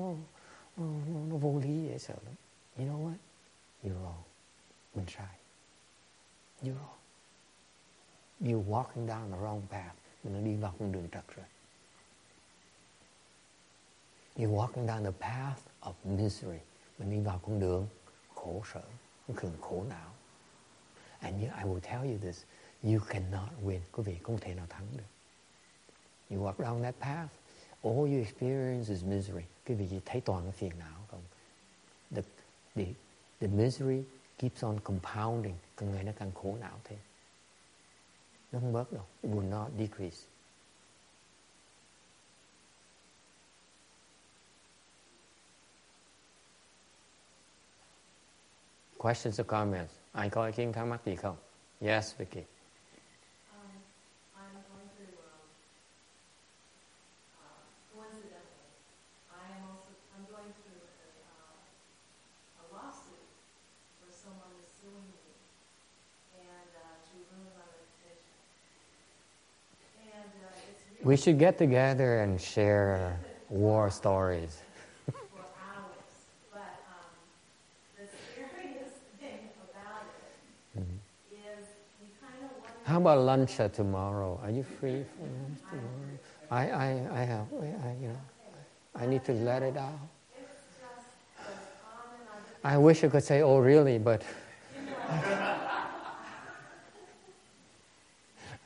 [0.77, 2.35] nó, nó, nó vô lý dễ sợ lắm.
[2.77, 3.17] You know what?
[3.83, 4.23] You're wrong.
[4.95, 5.37] Mình sai.
[6.63, 6.99] You're wrong.
[8.41, 9.95] You're walking down the wrong path.
[10.25, 11.47] Mình đi vào con đường trật rồi.
[14.37, 16.59] You're walking down the path of misery.
[16.99, 17.87] Mình đi vào con đường
[18.35, 18.83] khổ sở,
[19.27, 20.11] con đường khổ não.
[21.21, 22.45] And you, I will tell you this,
[22.83, 23.81] you cannot win.
[23.93, 25.05] Quý vị không thể nào thắng được.
[26.31, 27.31] You walk down that path,
[27.83, 29.45] all you experience is misery.
[29.67, 31.23] Quý vị chỉ thấy toàn cái phiền não không?
[32.15, 32.23] The,
[32.75, 32.85] the,
[33.41, 34.05] the misery
[34.39, 35.55] keeps on compounding.
[35.77, 36.99] Càng ngày nó càng khổ não thêm.
[38.53, 39.07] Nó không bớt đâu.
[39.23, 40.27] It will not decrease.
[48.99, 49.95] Questions or comments?
[50.13, 51.37] Ai có ý kiến thắc mắc gì không?
[51.81, 52.41] Yes, Vicky.
[52.41, 52.47] Um,
[54.37, 55.41] I'm going through, um,
[57.41, 58.69] uh, coincidentally,
[59.33, 63.25] I am also, I'm going through a, uh, a lawsuit
[64.01, 65.25] where someone is suing me
[66.37, 68.37] and, uh, to ruin my reputation.
[70.13, 74.59] And, uh, it's really We should get together and share war stories.
[75.07, 76.61] for hours, but,
[77.97, 80.05] the scariest thing about
[80.77, 80.83] it
[81.33, 81.67] is
[82.01, 82.85] you kind of wonder.
[82.85, 84.39] How about lunch tomorrow?
[84.43, 86.19] Are you free for lunch tomorrow?
[86.51, 88.21] I, I, I have, I, I, you know,
[88.97, 89.93] I need to let it out.
[90.37, 91.07] It's just
[91.39, 92.75] goes on and on.
[92.75, 94.23] I wish I could say, oh, really, but
[95.09, 95.89] I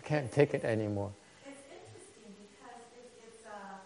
[0.02, 1.12] can't take it anymore.
[1.46, 3.80] It's interesting because it's, it's uh,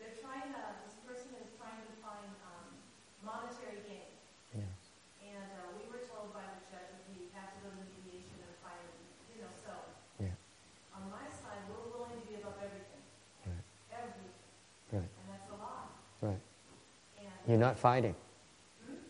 [0.00, 2.64] they're trying to, this person is trying to find um,
[3.20, 4.08] monetary gain.
[4.56, 4.64] Yeah.
[5.36, 8.40] And uh, we were told by the judge that we have to go to mediation
[8.40, 8.80] and find,
[9.32, 9.72] you know, so.
[10.20, 10.32] Yeah.
[10.96, 13.04] On my side, we're willing to give up everything.
[13.44, 13.64] Right.
[13.92, 14.32] Everything.
[14.88, 15.04] Right.
[15.04, 15.92] And that's a lot.
[16.24, 16.42] Right.
[17.20, 18.14] And You're not fighting.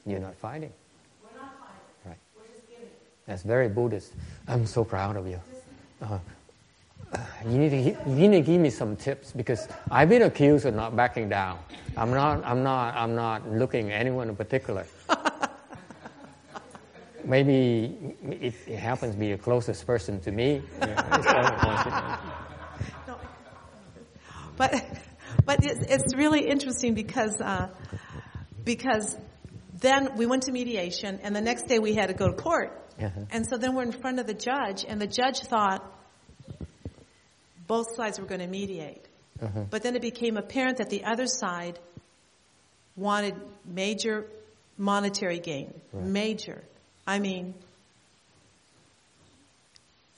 [0.06, 0.72] You're not fighting.
[1.22, 2.06] we're not fighting.
[2.06, 2.16] Right.
[2.36, 2.88] We're just giving.
[3.26, 4.12] That's very Buddhist.
[4.46, 5.40] I'm so proud of you.
[6.00, 6.18] Uh,
[7.12, 7.78] uh, you need to
[8.10, 11.58] you need to give me some tips because I've been accused of not backing down.
[11.96, 14.86] I'm not I'm not I'm not looking at anyone in particular.
[17.24, 20.62] Maybe it, it happens to be the closest person to me.
[24.58, 24.84] But,
[25.46, 27.68] but it's, it's really interesting because, uh,
[28.68, 29.16] because
[29.80, 32.70] then we went to mediation and the next day we had to go to court.
[33.00, 33.20] Uh-huh.
[33.30, 35.82] And so then we're in front of the judge and the judge thought
[37.66, 39.02] both sides were going to mediate.
[39.42, 39.64] Uh-huh.
[39.70, 41.78] But then it became apparent that the other side
[42.94, 44.26] wanted major
[44.76, 45.72] monetary gain.
[45.92, 46.04] Right.
[46.04, 46.62] Major.
[47.06, 47.54] I mean,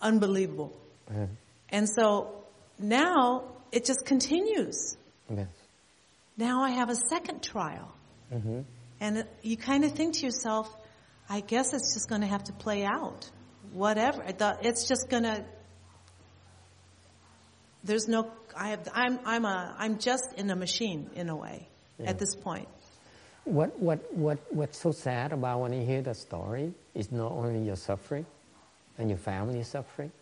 [0.01, 0.73] unbelievable.
[1.09, 1.27] Uh,
[1.69, 2.43] And so
[2.81, 4.97] now it just continues.
[5.33, 5.47] yes.
[6.37, 7.93] Now I have a second trial.
[8.33, 8.65] Mhm.
[9.01, 10.69] And you kind of think to yourself,
[11.29, 13.31] I guess it's just going to have to play out.
[13.73, 14.23] Whatever.
[14.63, 15.45] It's just going to,
[17.85, 21.69] there's no, I have, I'm, I'm a, I'm just in a machine in a way
[21.99, 22.11] Yeah.
[22.11, 22.69] at this point.
[23.45, 27.65] What, what, what, what's so sad about when you hear the story is not only
[27.65, 28.27] your suffering
[28.99, 30.13] and your family suffering,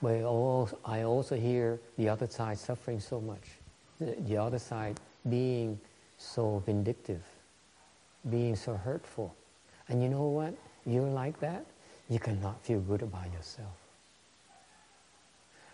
[0.00, 3.42] but I also, I also hear the other side suffering so much.
[3.98, 5.80] The, the other side being
[6.16, 7.22] so vindictive,
[8.24, 9.28] being so hurtful.
[9.88, 10.54] And you know what?
[10.86, 11.62] You're like that,
[12.08, 13.74] you cannot feel good about yourself.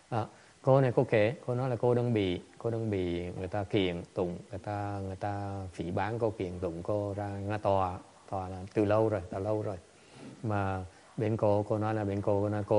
[0.08, 0.26] À,
[0.62, 3.64] cô này cô kể, cô nói là cô đang bị cô đang bị người ta
[3.64, 7.98] kiện tụng, người ta người ta phỉ bán cô kiện tụng cô ra nga tòa,
[8.30, 9.76] tòa là từ lâu rồi, từ lâu rồi.
[10.42, 10.84] Mà
[11.16, 12.78] bên cô cô nói là bên cô cô nói cô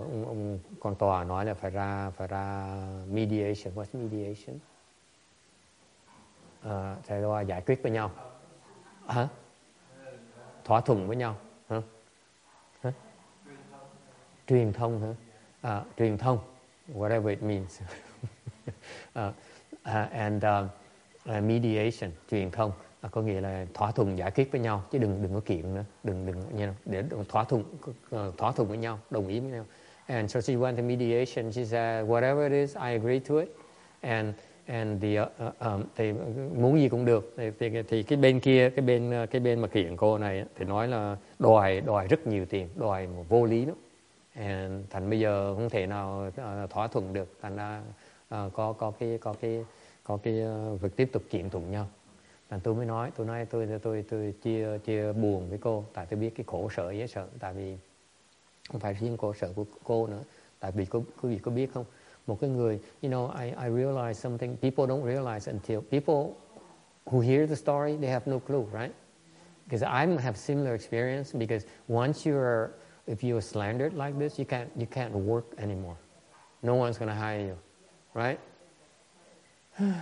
[0.00, 2.76] ông, ông con tòa nói là phải ra phải ra
[3.10, 4.58] mediation, what's mediation?
[6.62, 8.10] À, phải ra giải quyết với nhau.
[9.06, 9.28] Hả?
[10.64, 11.36] Thỏa thuận với nhau,
[11.68, 11.80] hả?
[12.82, 12.92] Hả?
[14.46, 15.14] Truyền thông hả?
[15.60, 16.38] À, truyền thông
[16.94, 17.80] whatever it means.
[19.18, 19.18] uh,
[19.84, 20.66] uh, and uh,
[21.28, 24.98] uh, mediation, truyền thông, à, có nghĩa là thỏa thuận giải quyết với nhau, chứ
[24.98, 27.64] đừng đừng có kiện nữa, đừng đừng you know, để thỏa thuận
[28.16, 29.64] uh, thỏa thuận với nhau, đồng ý với nhau.
[30.06, 31.52] And so she went to mediation.
[31.52, 33.48] She said, whatever it is, I agree to it.
[34.00, 34.34] And
[34.66, 36.12] and the uh, uh, um, thì
[36.58, 37.34] muốn gì cũng được.
[37.36, 40.44] Thì, thì, thì cái bên kia, cái bên uh, cái bên mà kiện cô này
[40.56, 43.76] thì nói là đòi đòi rất nhiều tiền, đòi một vô lý lắm.
[44.34, 47.36] And thành bây giờ không thể nào uh, thỏa thuận được.
[47.42, 47.94] Thành ra uh,
[48.28, 49.64] ờ, có có cái có cái
[50.04, 50.42] có cái
[50.74, 51.88] uh, việc tiếp tục kiện tụng nhau.
[52.50, 55.84] Thành tôi mới nói tôi nói tôi tôi tôi, tôi chia chia buồn với cô.
[55.92, 57.76] Tại tôi biết cái khổ sở dễ sợ tại vì
[58.68, 60.22] không phải riêng khổ sở của cô nữa.
[60.60, 61.84] Tại vì cô quý vị có biết không?
[62.26, 66.34] Một cái người you know I I realize something people don't realize until people
[67.06, 68.92] who hear the story they have no clue right
[69.64, 72.70] because I have similar experience because once you're
[73.06, 75.96] if you're slandered like this, you can't you can't work anymore.
[76.62, 77.56] No one's gonna hire you,
[78.14, 78.38] right?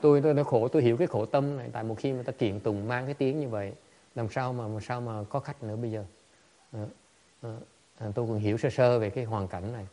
[0.00, 2.32] tôi tôi nó khổ tôi hiểu cái khổ tâm này tại một khi mà ta
[2.32, 3.72] kiện tùng mang cái tiếng như vậy
[4.20, 6.04] làm sao mà làm sao mà có khách nữa bây giờ?
[6.72, 6.86] À,
[7.42, 9.86] à, tôi cũng hiểu sơ sơ về cái hoàn cảnh này.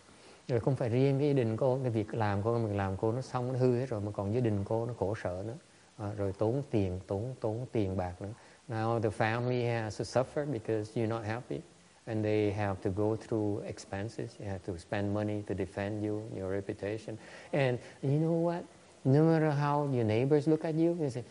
[0.47, 3.11] Rồi không phải riêng cái gia đình cô cái việc làm cô mình làm cô
[3.11, 5.57] nó xong nó hư hết rồi mà còn gia đình cô nó khổ sở nữa.
[5.97, 8.29] À, rồi tốn tiền tốn tốn tiền bạc nữa.
[8.69, 11.59] Now the family has to suffer because you're not happy
[12.05, 14.39] and they have to go through expenses.
[14.39, 17.17] You have to spend money to defend you your reputation.
[17.51, 18.63] And you know what?
[19.03, 21.23] No matter how your neighbors look at you they say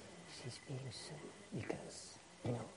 [0.42, 1.20] she's being sick
[1.55, 2.76] because you know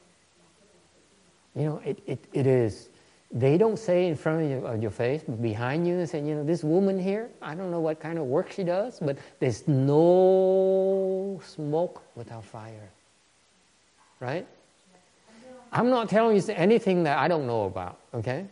[1.55, 2.89] you know it, it, it is
[3.31, 6.19] they don't say in front of your, of your face, but behind you, they say,
[6.19, 9.17] you know, this woman here, I don't know what kind of work she does, but
[9.39, 12.89] there's no smoke without fire.
[14.19, 14.47] Right?
[15.71, 18.45] I'm not telling you anything that I don't know about, okay?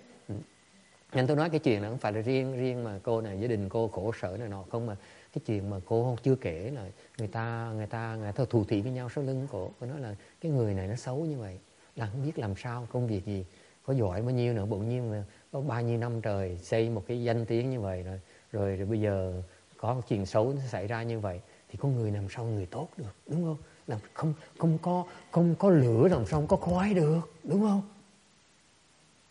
[1.14, 3.48] Nên tôi nói cái chuyện này không phải là riêng riêng mà cô này gia
[3.48, 4.96] đình cô khổ sở này nọ không mà
[5.34, 6.86] cái chuyện mà cô không chưa kể là
[7.18, 10.02] người ta người ta người ta thù thị với nhau sau lưng cổ cô nói
[10.02, 11.58] là cái người này nó xấu như vậy
[11.98, 13.46] là không biết làm sao công việc gì
[13.84, 17.04] có giỏi bao nhiêu nữa bỗng nhiên mà có bao nhiêu năm trời xây một
[17.08, 18.20] cái danh tiếng như vậy rồi
[18.52, 19.42] rồi, rồi bây giờ
[19.78, 22.66] có một chuyện xấu nó xảy ra như vậy thì có người làm sao người
[22.66, 23.58] tốt được đúng không?
[23.88, 27.82] Làm không không có không có lửa làm sao không có khói được đúng không?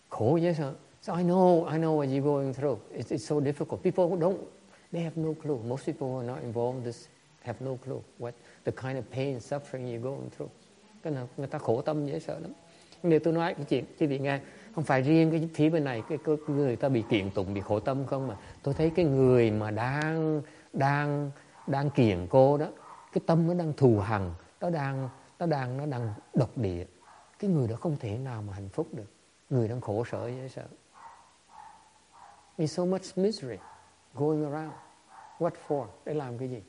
[0.09, 0.73] Khổ chứ sao?
[1.03, 2.79] So I know I know what you're going through.
[2.93, 3.83] It's, it's so difficult.
[3.83, 4.39] People don't
[4.93, 5.59] they have no clue.
[5.69, 7.07] Most people who are not involved in this
[7.43, 8.33] have no clue what
[8.65, 10.51] the kind of pain suffering you're going through
[11.07, 12.53] cái nào người ta khổ tâm dễ sợ lắm
[13.03, 14.41] nếu tôi nói cái chuyện Chứ vị nghe
[14.75, 17.61] không phải riêng cái phía bên này cái, cái người ta bị kiện tụng bị
[17.61, 20.43] khổ tâm không mà tôi thấy cái người mà đang
[20.73, 21.31] đang
[21.67, 22.67] đang kiện cô đó
[23.13, 24.31] cái tâm nó đang thù hằn
[24.61, 26.85] nó đang nó đang nó đang độc địa
[27.39, 29.11] cái người đó không thể nào mà hạnh phúc được
[29.51, 30.67] người đang khổ sở dễ sợ
[32.59, 33.59] There's so much misery
[34.15, 34.73] going around.
[35.39, 35.87] What for?
[36.05, 36.63] Để làm cái gì?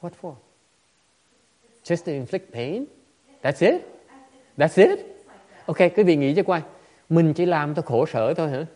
[0.00, 0.34] What for?
[1.86, 2.84] Just to inflict pain?
[3.42, 3.82] That's it?
[4.56, 4.98] That's it?
[5.66, 6.62] Ok, quý vị nghĩ cho coi.
[7.08, 8.66] Mình chỉ làm cho khổ sở thôi hả?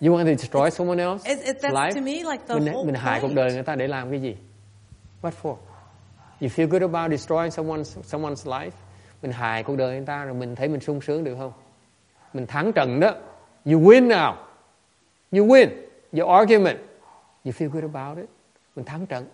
[0.00, 1.94] You want to destroy someone else's It, it, that's life?
[1.94, 4.20] to me like the mình, whole mình hại cuộc đời người ta để làm cái
[4.22, 4.36] gì?
[5.22, 5.56] What for?
[6.40, 8.70] You feel good about destroying someone's someone's life?
[9.22, 11.52] Mình hại cuộc đời người ta rồi mình thấy mình sung sướng được không?
[12.32, 13.14] Mình thắng trận đó.
[13.64, 14.34] You win now.
[15.32, 15.68] You win.
[16.12, 16.78] Your argument.
[17.44, 18.28] You feel good about it.
[18.76, 19.26] Mình thắng trận.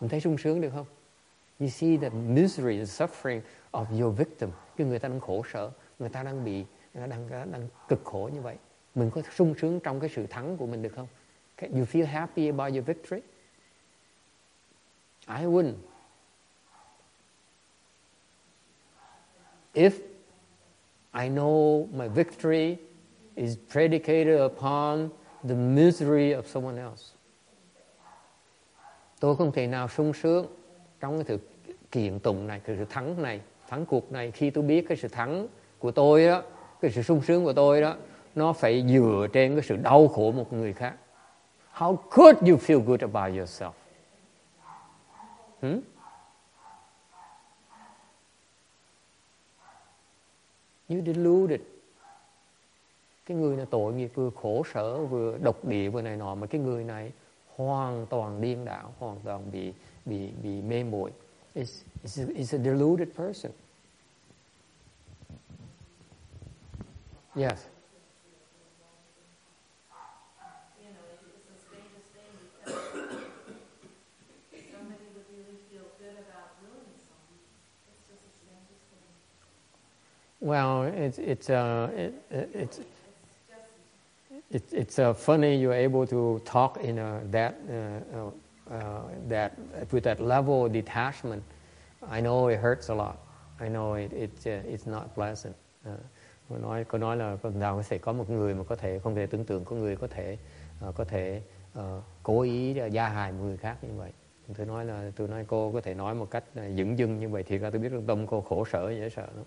[0.00, 0.86] Mình thấy sung sướng được không?
[1.60, 3.40] You see the misery, and suffering
[3.72, 4.50] of your victim.
[4.76, 8.04] Cái người ta đang khổ sở, người ta đang bị, người ta đang, đang cực
[8.04, 8.56] khổ như vậy.
[8.94, 11.06] Mình có sung sướng trong cái sự thắng của mình được không?
[11.56, 13.20] Can you feel happy about your victory?
[15.28, 15.74] I wouldn't.
[19.76, 20.00] if
[21.14, 22.78] I know my victory
[23.36, 25.12] is predicated upon
[25.44, 27.12] the misery of someone else.
[29.20, 30.46] Tôi không thể nào sung sướng
[31.00, 31.38] trong cái sự
[31.92, 35.08] kiện tụng này, cái sự thắng này, thắng cuộc này khi tôi biết cái sự
[35.08, 35.46] thắng
[35.78, 36.42] của tôi đó,
[36.80, 37.96] cái sự sung sướng của tôi đó,
[38.34, 40.94] nó phải dựa trên cái sự đau khổ một người khác.
[41.72, 43.72] How could you feel good about yourself?
[45.60, 45.80] Hmm?
[50.88, 51.60] You deluded.
[53.26, 56.46] Cái người này tội nghiệp vừa khổ sở vừa độc địa vừa này nọ mà
[56.46, 57.12] cái người này
[57.56, 59.72] hoàn toàn điên đảo, hoàn toàn bị
[60.04, 61.10] bị bị mê muội.
[61.54, 63.52] It's, it's, a, it's a deluded person.
[67.34, 67.66] Yes.
[70.80, 72.32] You know, it's it's the strangest thing
[74.50, 77.40] because somebody would really feel good about ruining someone.
[77.92, 79.04] It's just the strangest thing.
[80.40, 82.14] Well, it's it's uh, it,
[82.54, 82.80] it's
[84.50, 89.52] it, it's uh, funny you're able to talk in a, that uh, uh, uh, that
[89.92, 91.42] with that level of detachment.
[92.08, 93.16] I know it hurts a lot.
[93.60, 95.54] I know it it uh, it's not pleasant.
[95.86, 95.90] Uh,
[96.48, 98.98] Cô nói cô nói là con nào có thể có một người mà có thể
[98.98, 100.38] không thể tưởng tượng có người có thể
[100.88, 101.42] uh, có thể
[101.78, 101.84] uh,
[102.22, 104.12] cố ý gia hại một người khác như vậy.
[104.56, 107.28] Tôi nói là tôi nói cô có thể nói một cách ờ, dững dưng như
[107.28, 109.44] vậy thì ra tôi biết trong tâm cô khổ sở dễ sợ lắm.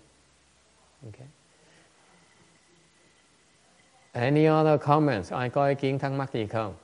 [1.04, 1.28] Okay.
[4.12, 5.32] Any other comments?
[5.32, 6.74] Ai có ý kiến thắc mắc gì không?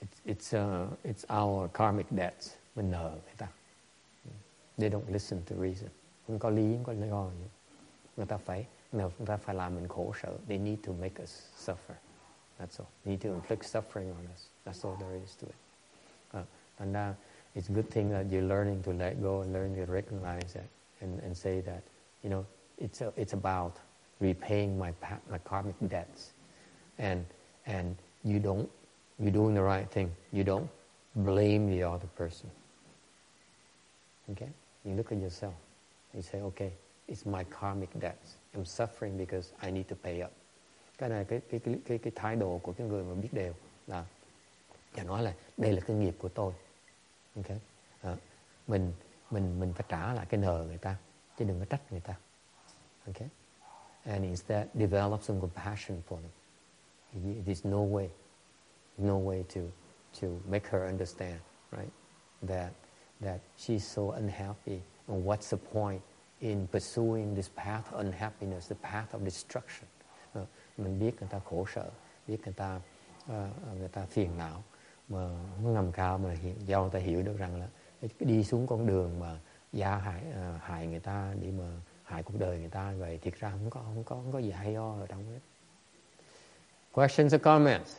[0.00, 2.54] It's, it's, uh, it's our karmic debts.
[2.76, 3.48] Mình nợ người ta.
[4.76, 5.88] They don't listen to reason.
[6.26, 7.46] Không có lý, không có lý do gì.
[8.16, 8.66] Người ta phải,
[9.26, 9.88] ta phải làm mình.
[10.48, 11.96] They need to make us suffer.
[12.58, 12.88] That's all.
[13.04, 14.48] They need to inflict suffering on us.
[14.64, 15.54] That's all there is to it.
[16.32, 16.42] Uh,
[16.78, 17.14] and now,
[17.54, 20.68] it's a good thing that you're learning to let go and learning to recognize that
[21.00, 21.82] and, and say that,
[22.22, 22.46] you know,
[22.78, 23.76] it's, a, it's about
[24.20, 24.92] repaying my,
[25.30, 26.32] my karmic debts.
[26.98, 27.24] And,
[27.66, 28.68] and you don't,
[29.18, 30.10] you're doing the right thing.
[30.32, 30.68] You don't
[31.16, 32.50] blame the other person.
[34.32, 34.48] Okay?
[34.84, 35.54] You look at yourself.
[36.14, 36.72] You say, okay,
[37.08, 38.36] it's my karmic debts.
[38.54, 40.30] I'm suffering because I need to pay up.
[40.98, 43.54] Cái này cái cái cái cái, cái thái độ của cái người mà biết đều
[43.86, 44.04] là
[44.92, 46.52] và nói là đây là cái nghiệp của tôi.
[47.36, 47.46] ok
[48.02, 48.16] À,
[48.66, 48.92] mình
[49.30, 50.96] mình mình phải trả lại cái nợ người ta
[51.38, 52.14] chứ đừng có trách người ta.
[53.06, 53.16] ok
[54.04, 56.30] And instead develop some compassion for them.
[57.46, 58.08] There's no way,
[58.98, 59.60] no way to
[60.20, 61.40] to make her understand,
[61.72, 61.90] right?
[62.46, 62.72] That
[63.20, 64.80] that she's so unhappy.
[65.08, 66.02] And what's the point
[66.44, 69.88] in pursuing this path of unhappiness, the path of destruction?
[70.38, 71.90] Uh, mình biết người ta khổ sở,
[72.26, 72.80] biết người ta
[73.24, 74.62] uh, người ta phiền não,
[75.08, 75.28] mà
[75.62, 77.68] nó nằm cao mà hiểu, do người ta hiểu được rằng là
[78.20, 79.38] đi xuống con đường mà
[79.72, 81.64] gia hại uh, hại người ta để mà
[82.02, 84.50] hại cuộc đời người ta vậy thiệt ra không có không có không có gì
[84.50, 85.38] hay ho ở trong hết.
[86.92, 87.96] Questions or comments?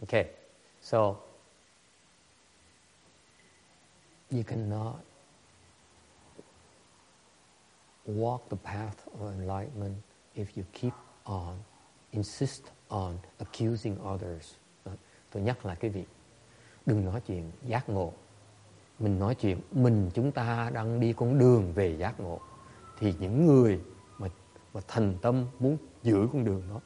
[0.00, 0.26] Okay,
[0.82, 1.14] so
[4.34, 4.96] you cannot
[8.06, 9.96] walk the path of enlightenment
[10.34, 10.92] if you keep
[11.24, 11.54] on,
[12.12, 14.54] insist on accusing others.
[15.30, 16.08] Tôi nhắc lại cái việc,
[16.86, 18.12] đừng nói chuyện giác ngộ.
[18.98, 22.40] Mình nói chuyện, mình chúng ta đang đi con đường về giác ngộ.
[22.98, 23.80] Thì những người
[24.18, 24.28] mà,
[24.74, 26.80] mà thành tâm muốn giữ con đường đó.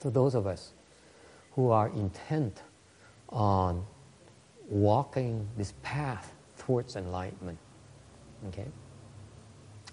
[0.00, 0.72] So those of us
[1.54, 2.52] who are intent
[3.26, 3.82] on
[4.70, 7.58] walking this path towards enlightenment,
[8.48, 8.66] okay,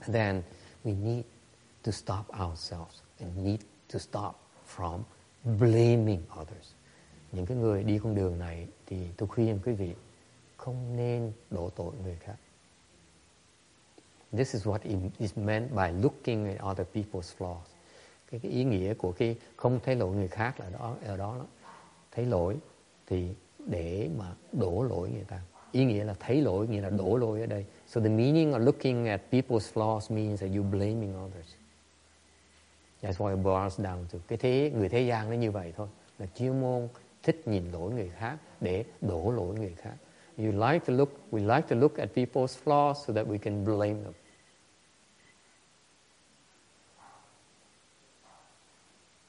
[0.07, 0.43] then
[0.83, 1.25] we need
[1.83, 3.59] to stop ourselves and need
[3.89, 5.03] to stop from
[5.43, 6.73] blaming others.
[7.31, 9.95] Những cái người đi con đường này thì tôi khuyên quý vị
[10.57, 12.35] không nên đổ tội người khác.
[14.31, 17.65] This is what is meant by looking at other people's flaws.
[18.31, 21.35] Cái, cái ý nghĩa của cái không thấy lỗi người khác là đó ở đó,
[21.37, 21.45] đó.
[22.11, 22.57] Thấy lỗi
[23.07, 23.29] thì
[23.65, 25.41] để mà đổ lỗi người ta.
[25.71, 27.65] Ý nghĩa là thấy lỗi nghĩa là đổ lỗi ở đây.
[27.87, 31.55] So the meaning of looking at people's flaws means that you blaming others.
[33.01, 35.87] That's why it boils down to cái thế người thế gian nó như vậy thôi.
[36.19, 36.87] Là chuyên môn
[37.23, 39.95] thích nhìn lỗi người khác để đổ lỗi người khác.
[40.37, 43.65] You like to look, we like to look at people's flaws so that we can
[43.65, 44.13] blame them.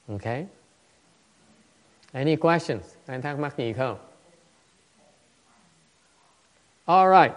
[0.08, 0.46] Okay?
[2.12, 2.94] Any questions?
[3.06, 4.11] Anh thắc mắc gì không?
[6.84, 7.32] All right.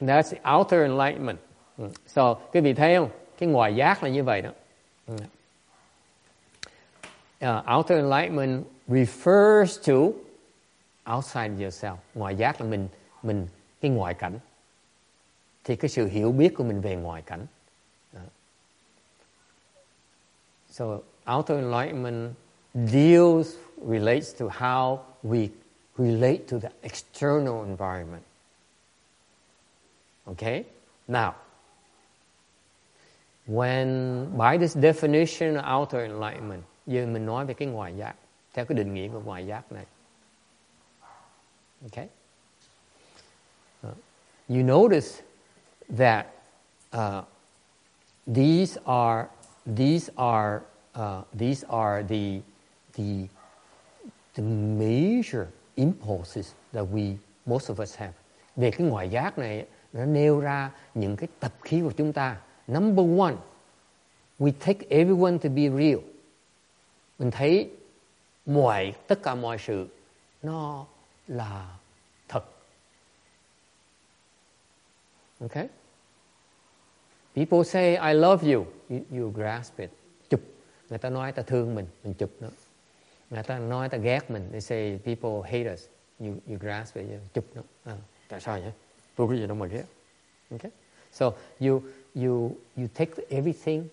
[0.00, 1.38] That's the outer enlightenment.
[1.78, 1.88] Ừ.
[2.06, 3.10] So, quý vị thấy không?
[3.38, 4.50] Cái ngoại giác là như vậy đó.
[7.44, 10.12] Uh, outer enlightenment refers to
[11.16, 11.96] outside yourself.
[12.14, 12.88] Ngoại giác là mình
[13.22, 13.46] mình
[13.80, 14.38] cái ngoại cảnh.
[15.64, 17.46] Thì cái sự hiểu biết của mình về ngoại cảnh.
[20.70, 20.84] So,
[21.36, 22.34] outer enlightenment
[22.74, 23.54] deals
[23.88, 25.48] relates to how we
[25.96, 28.22] relate to the external environment.
[30.26, 30.64] Okay?
[31.08, 31.34] Now,
[33.46, 38.14] when by this definition of outer enlightenment, giờ mình nói về cái ngoại giác,
[38.54, 39.84] theo cái định nghĩa của ngoại giác này.
[41.82, 42.08] Okay?
[43.86, 43.94] Uh,
[44.48, 45.22] you notice
[45.98, 46.26] that
[46.96, 47.24] uh,
[48.26, 49.28] these are
[49.66, 50.60] these are
[50.94, 52.40] uh, these are the
[52.92, 53.28] the
[54.34, 55.46] the major
[55.76, 57.16] impulses that we
[57.46, 58.12] most of us have.
[58.56, 62.40] Về cái ngoại giác này nó nêu ra những cái tập khí của chúng ta.
[62.66, 63.34] Number one,
[64.38, 65.98] we take everyone to be real.
[67.18, 67.70] Mình thấy
[68.46, 69.88] mọi tất cả mọi sự
[70.42, 70.86] nó
[71.28, 71.76] là
[72.28, 72.44] thật.
[75.40, 75.68] Okay?
[77.34, 79.90] People say I love you, you, you grasp it.
[80.30, 80.40] Chụp.
[80.88, 82.48] Người ta nói ta thương mình, mình chụp nó.
[83.30, 85.86] Người ta nói ta ghét mình, they say people hate us,
[86.20, 87.62] you, you grasp it, you chụp nó.
[87.84, 87.96] À,
[88.28, 88.72] tại sao vậy?
[89.16, 89.84] Tôi có gì đâu mà ghét.
[90.50, 90.70] Okay?
[91.12, 91.82] So you
[92.14, 93.88] you you take everything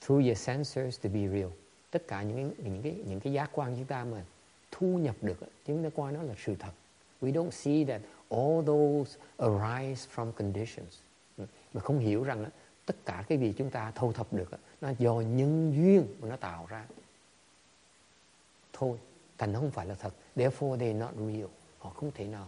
[0.00, 1.48] through your sensors to be real.
[1.90, 4.24] Tất cả những những cái những cái giác quan chúng ta mà
[4.70, 6.72] thu nhập được chúng ta coi nó là sự thật.
[7.20, 10.98] We don't see that all those arise from conditions.
[11.72, 12.46] Mà không hiểu rằng
[12.86, 16.36] tất cả cái gì chúng ta thu thập được nó do nhân duyên mà nó
[16.36, 16.86] tạo ra.
[18.72, 18.98] Thôi,
[19.38, 20.14] thành nó không phải là thật.
[20.36, 21.46] Therefore they not real.
[21.78, 22.46] Họ không thể nào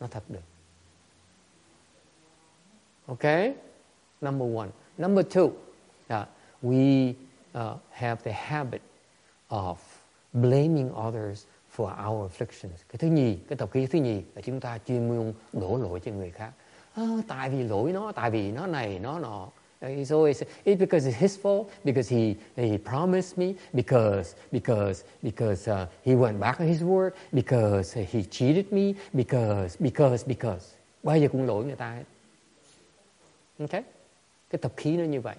[0.00, 0.49] nó thật được.
[3.08, 3.54] Okay?
[4.20, 4.72] Number one.
[4.98, 5.52] Number two,
[6.10, 6.24] uh,
[6.62, 7.16] we
[7.54, 8.82] uh, have the habit
[9.50, 9.78] of
[10.34, 12.84] blaming others for our afflictions.
[12.88, 16.00] Cái thứ nhì, cái tập khí thứ nhì là chúng ta chuyên môn đổ lỗi
[16.00, 16.50] cho người khác.
[16.94, 19.48] À, tại vì lỗi nó, tại vì nó này, nó nọ.
[19.80, 25.70] It's always it's because it's his fault because he he promised me because because because
[25.70, 31.16] uh, he went back on his word because he cheated me because because because bao
[31.16, 32.04] giờ cũng lỗi người ta hết.
[33.60, 33.82] Okay?
[34.50, 35.36] Cái tập khí nó như vậy.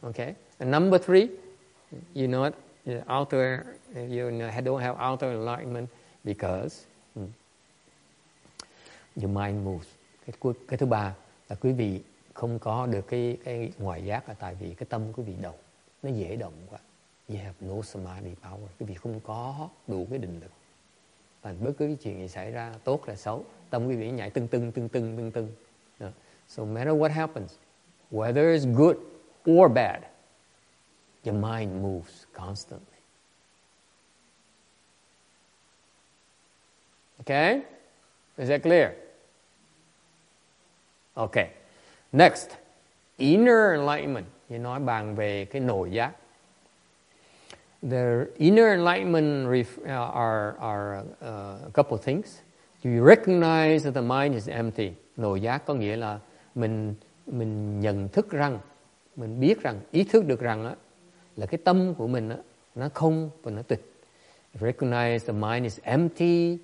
[0.00, 0.34] Okay?
[0.58, 1.26] And number three,
[2.14, 2.52] you know what?
[3.20, 3.60] Outer,
[3.94, 4.30] you
[4.64, 5.88] don't have outer enlightenment
[6.24, 6.84] because
[7.14, 7.26] hmm,
[9.16, 9.88] your mind moves.
[10.26, 11.14] Cái, cuối, cái thứ ba
[11.48, 12.00] là quý vị
[12.34, 15.56] không có được cái cái ngoại giác là tại vì cái tâm quý vị động,
[16.02, 16.78] nó dễ động quá.
[17.28, 18.66] You have no samadhi power.
[18.78, 20.50] Quý vị không có đủ cái định lực.
[21.42, 24.48] Và bất cứ chuyện gì xảy ra tốt là xấu, tâm quý vị nhảy tưng
[24.48, 25.52] tưng tưng tưng tưng tưng.
[26.00, 26.12] Yeah.
[26.48, 27.52] So no matter what happens,
[28.10, 28.96] whether it's good
[29.50, 30.02] or bad,
[31.24, 32.98] your mind moves constantly.
[37.18, 37.60] Okay?
[38.36, 38.90] Is that clear?
[41.14, 41.50] Okay.
[42.12, 42.48] Next,
[43.18, 44.26] inner enlightenment.
[44.52, 46.12] thì nói bàn về cái nội giác.
[47.82, 52.42] The inner enlightenment ref, uh, are, are uh, a couple of things.
[52.84, 54.92] You recognize that the mind is empty.
[55.16, 56.18] Nội giác có nghĩa là
[56.54, 56.94] mình
[57.26, 58.58] mình nhận thức rằng,
[59.16, 60.74] mình biết rằng, ý thức được rằng á,
[61.36, 62.36] là cái tâm của mình á,
[62.74, 63.92] nó không và nó tịch.
[64.60, 66.58] Recognize the mind is empty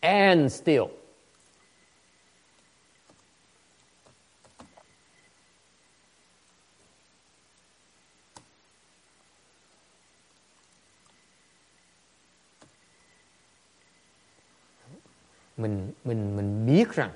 [0.00, 0.84] and still.
[15.64, 17.12] Mình mình mình biết rằng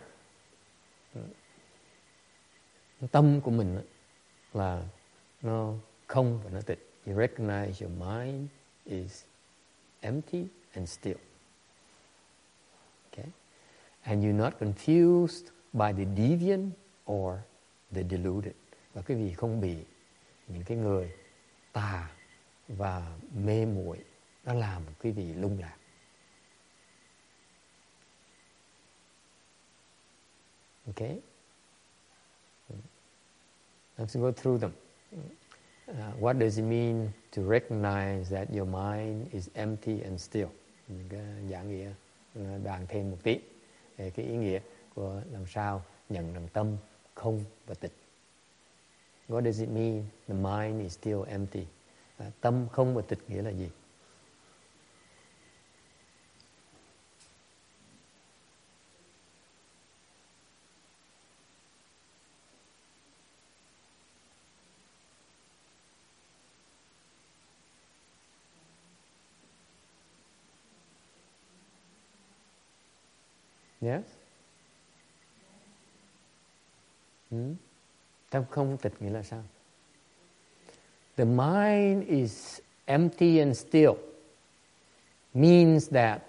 [1.14, 1.20] ừ,
[3.12, 3.80] tâm của mình
[4.52, 4.82] là
[5.42, 5.74] nó
[6.06, 6.90] không và nó tịch.
[7.06, 8.48] You recognize your mind
[8.84, 9.24] is
[10.00, 11.16] empty and still.
[13.10, 13.30] Okay?
[14.02, 16.72] And you're not confused by the deviant
[17.10, 17.34] or
[17.90, 18.54] the deluded.
[18.94, 19.76] Và quý vị không bị
[20.46, 21.12] những cái người
[21.72, 22.10] tà
[22.68, 23.98] và mê muội,
[24.44, 25.77] nó làm quý vị lung lạc.
[30.98, 31.20] Okay?
[33.98, 34.72] Let's go through them.
[35.88, 40.48] Uh, what does it mean to recognize that your mind is empty and still?
[41.08, 41.20] Cái
[41.50, 41.90] giảng nghĩa
[42.38, 43.38] uh, bàn thêm một tí
[43.96, 44.60] về cái ý nghĩa
[44.94, 46.76] của làm sao nhận rằng tâm
[47.14, 47.92] không và tịch.
[49.28, 50.04] What does it mean?
[50.28, 51.66] The mind is still empty.
[52.26, 53.70] Uh, tâm không và tịch nghĩa là gì?
[73.88, 74.04] Yes?
[77.30, 77.36] Ừ.
[77.36, 77.54] Hmm?
[78.30, 79.42] Tâm không tịch nghĩa là sao?
[81.16, 83.94] The mind is empty and still
[85.34, 86.22] means that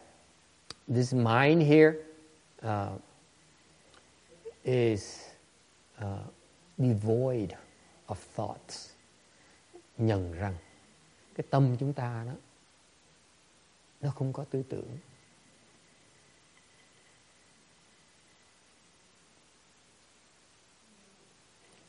[0.87, 1.93] this mind here
[2.65, 2.99] uh,
[4.63, 5.19] is
[6.01, 6.05] uh,
[6.77, 7.49] devoid
[8.07, 8.89] of thoughts.
[9.97, 10.55] Nhận rằng
[11.35, 12.33] cái tâm chúng ta đó
[14.01, 14.97] nó không có tư tưởng.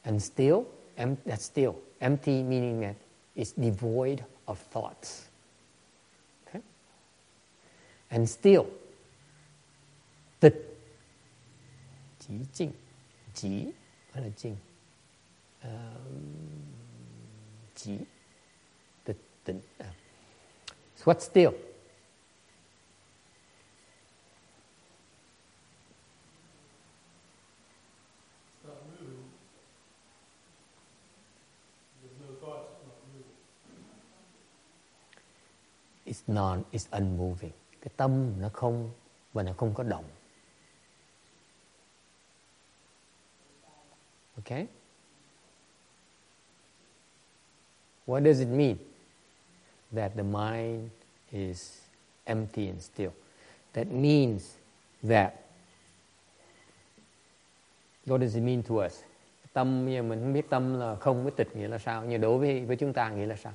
[0.04, 2.96] And still, em, that's still empty meaning that
[3.36, 5.28] it's devoid of thoughts.
[6.48, 6.62] Okay?
[8.10, 8.66] And still,
[10.40, 10.50] the
[12.18, 12.70] chỉ chinh
[13.34, 13.72] chỉ
[14.12, 14.56] hay là chinh
[15.62, 15.68] uh,
[17.74, 17.92] chỉ
[19.04, 19.86] tịch tịnh uh.
[20.96, 21.52] so what's still
[36.20, 37.52] is non, is unmoving.
[37.80, 38.90] Cái tâm nó không
[39.32, 40.04] và nó không có động.
[44.36, 44.66] Okay
[48.10, 48.76] what does it mean?
[49.92, 50.90] That the mind
[51.30, 51.80] is
[52.24, 53.10] empty and still.
[53.72, 54.56] That means
[55.02, 55.34] that,
[58.06, 59.02] what does it mean to us?
[59.52, 62.04] Tâm như mình không biết tâm là không với tịch nghĩa là sao?
[62.04, 63.52] Nhưng đối với với chúng ta nghĩa là sao?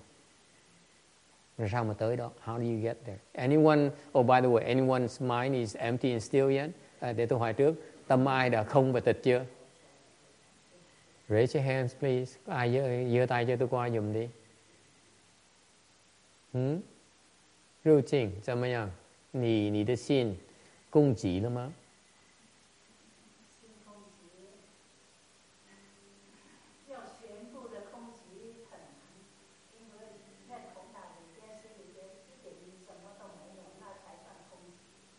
[1.58, 2.30] rồi sao mà tới đó?
[2.44, 3.18] How do you get there?
[3.32, 6.70] Anyone, oh by the way, anyone's mind is empty and still yet?
[7.00, 7.74] À, để tôi hỏi trước,
[8.06, 9.44] tâm ai đã không và tịch chưa?
[11.28, 12.38] Raise your hands please.
[12.46, 12.82] Có ai giơ,
[13.18, 14.28] giơ tay cho tôi coi dùm đi.
[16.52, 16.80] Hmm?
[17.82, 18.90] 入境怎么样？
[19.32, 20.36] 你你的心
[20.90, 21.72] 供给了吗？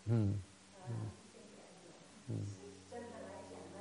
[0.05, 0.11] 气。
[0.11, 0.39] 嗯
[0.75, 0.87] 啊，
[1.33, 1.61] 现在
[2.27, 2.35] 有。
[2.89, 3.79] 真的来讲呢，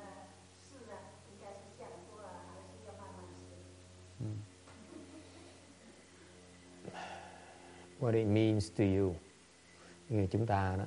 [0.61, 0.93] 是啊，
[1.29, 3.41] 应该是这样做啊，还是要慢慢学。
[7.99, 9.15] what it means to you
[10.09, 10.85] như chúng ta đó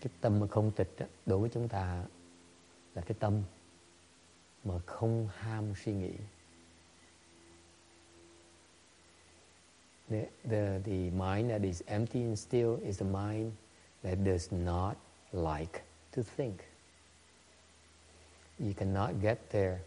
[0.00, 2.04] cái tâm mà không tịch đó, đối với chúng ta
[2.94, 3.42] là cái tâm
[4.64, 6.12] mà không ham suy nghĩ
[10.08, 13.52] the, the, the mind that is empty and still is the mind
[14.03, 14.97] that does not
[15.31, 15.81] like
[16.15, 16.55] to think
[18.59, 19.79] you cannot get there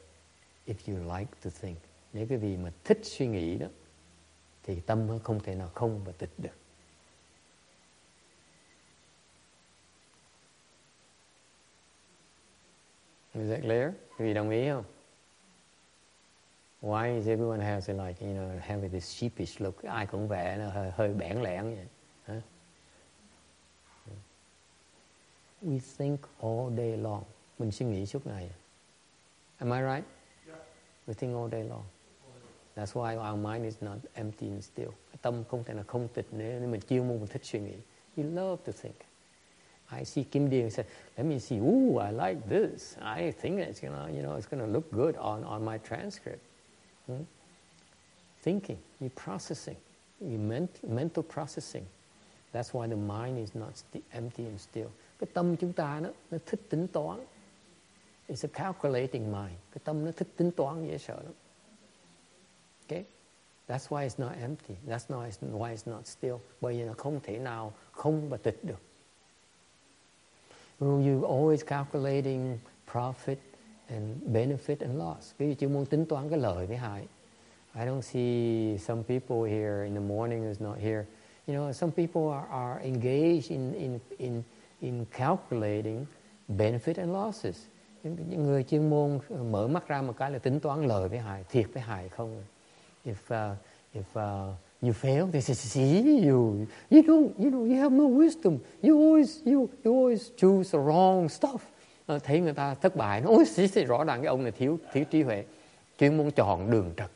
[0.67, 1.79] if you like to think
[2.13, 3.67] nếu cái vị mà thích suy nghĩ đó
[4.63, 6.57] thì tâm nó không thể nào không và tịch được.
[13.35, 13.91] Is that clear?
[14.19, 14.85] Quý vị đồng ý không?
[16.83, 19.83] Why is everyone has a like, you know, having this sheepish look?
[19.83, 21.87] Ai cũng vẻ nó hơi, hơi bẽn lẽn vậy.
[25.65, 27.25] We think all day long.
[27.59, 28.51] Mình suy nghĩ suốt ngày.
[29.59, 30.05] Am I right?
[30.47, 30.61] Yeah.
[31.07, 31.85] We think all day long.
[32.77, 34.91] That's why our mind is not empty and still.
[35.23, 37.75] Tâm không thể là không tịch nếu nếu mình chuyên môn mình thích suy nghĩ.
[38.17, 38.95] You love to think.
[39.93, 40.85] I see Kim Dean say,
[41.17, 42.97] let me see, ooh, I like this.
[42.99, 46.41] I think it's gonna, you know, it's gonna look good on, on my transcript.
[47.07, 47.25] Hmm?
[48.43, 49.77] Thinking, you processing,
[50.21, 51.87] you ment, mental processing.
[52.53, 54.91] That's why the mind is not sti- empty and still.
[55.25, 57.21] Cái tâm chúng ta nó, nó thích tính toán.
[58.29, 59.59] It's a calculating mind.
[59.73, 61.33] Cái tâm nó thích tính toán dễ sợ lắm.
[62.87, 63.05] Okay?
[63.69, 64.75] That's why it's not empty.
[64.87, 66.37] That's not, why it's not still.
[66.61, 68.81] Bởi vì nó không thể nào không và tịch được.
[70.81, 72.59] You always calculating
[72.93, 73.37] profit
[73.89, 75.33] and benefit and loss.
[75.39, 77.07] Ví dụ chỉ muốn tính toán cái lợi với hại.
[77.75, 81.05] I don't see some people here in the morning is not here.
[81.47, 84.43] You know, some people are, are engaged in, in, in,
[84.85, 86.07] in calculating
[86.49, 87.67] benefit and losses.
[88.03, 91.09] Những, những người chuyên môn ờ, mở mắt ra một cái là tính toán lời
[91.09, 92.43] với hại, thiệt với hại không.
[93.05, 93.57] If uh,
[93.95, 98.05] if uh, you fail, they say, see you, you don't, you know, you have no
[98.05, 98.59] wisdom.
[98.83, 101.59] You always, you, you always choose the wrong stuff.
[102.25, 104.79] Thấy người ta thất bại, nó ôi, xí, xí, rõ ràng cái ông này thiếu,
[104.93, 105.45] thiếu trí huệ,
[105.99, 107.11] chuyên môn chọn đường trật.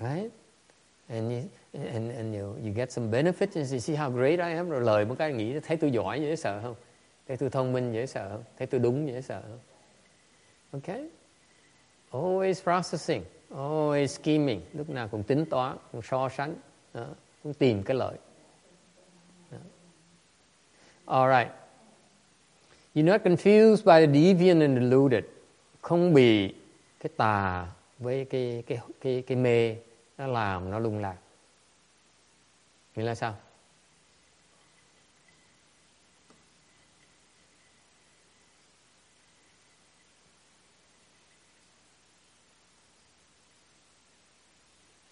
[0.00, 0.32] Right?
[1.08, 4.54] And you, and, and you, you get some benefits and you see how great I
[4.54, 4.70] am.
[4.70, 6.74] Rồi lời một cái nghĩ thấy tôi giỏi dễ sợ không?
[7.28, 8.44] Thấy tôi thông minh dễ sợ không?
[8.58, 9.60] Thấy tôi đúng dễ sợ không?
[10.72, 11.08] Okay?
[12.10, 16.54] Always processing, always scheming, lúc nào cũng tính toán, cũng so sánh.
[16.94, 17.06] Đó.
[17.42, 18.16] cũng tìm cái lợi
[21.04, 21.48] Alright.
[22.94, 25.24] You're not confused by the deviant and deluded.
[25.80, 26.54] Không bị
[27.00, 27.66] cái tà
[27.98, 29.76] với cái cái cái cái mê
[30.18, 31.16] nó làm nó lung lạc.
[32.94, 33.36] Nghĩa là sao?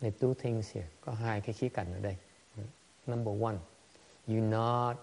[0.01, 0.87] The two things here.
[1.01, 2.17] Có hai cái khía cạnh ở đây.
[3.07, 3.57] Number one,
[4.27, 4.97] you're not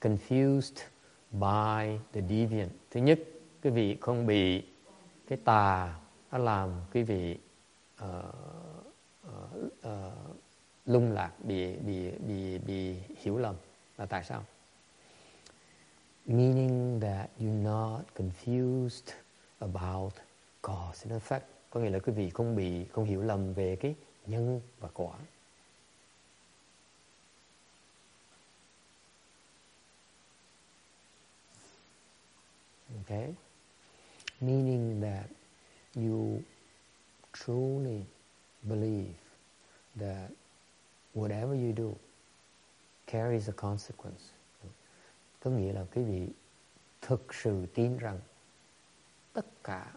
[0.00, 0.76] confused
[1.30, 2.70] by the deviant.
[2.90, 3.20] Thứ nhất,
[3.62, 4.62] quý vị không bị
[5.28, 5.94] cái tà
[6.32, 7.38] nó làm quý vị
[8.04, 8.08] uh,
[9.88, 10.36] uh,
[10.86, 13.56] lung lạc, bị bị bị bị hiểu lầm.
[13.98, 14.44] Là tại sao?
[16.26, 19.14] Meaning that you're not confused
[19.58, 20.12] about
[20.62, 21.40] cause and effect.
[21.70, 23.94] Có nghĩa là quý vị không bị không hiểu lầm về cái
[24.26, 25.18] nhân và quả.
[32.96, 33.34] Okay?
[34.40, 35.26] Meaning that
[35.96, 36.40] you
[37.32, 38.04] truly
[38.62, 39.19] believe
[39.98, 40.30] that
[41.14, 41.94] whatever you do
[43.06, 44.22] carries a consequence.
[45.40, 46.28] Có nghĩa là quý vị
[47.00, 48.20] thực sự tin rằng
[49.32, 49.92] tất cả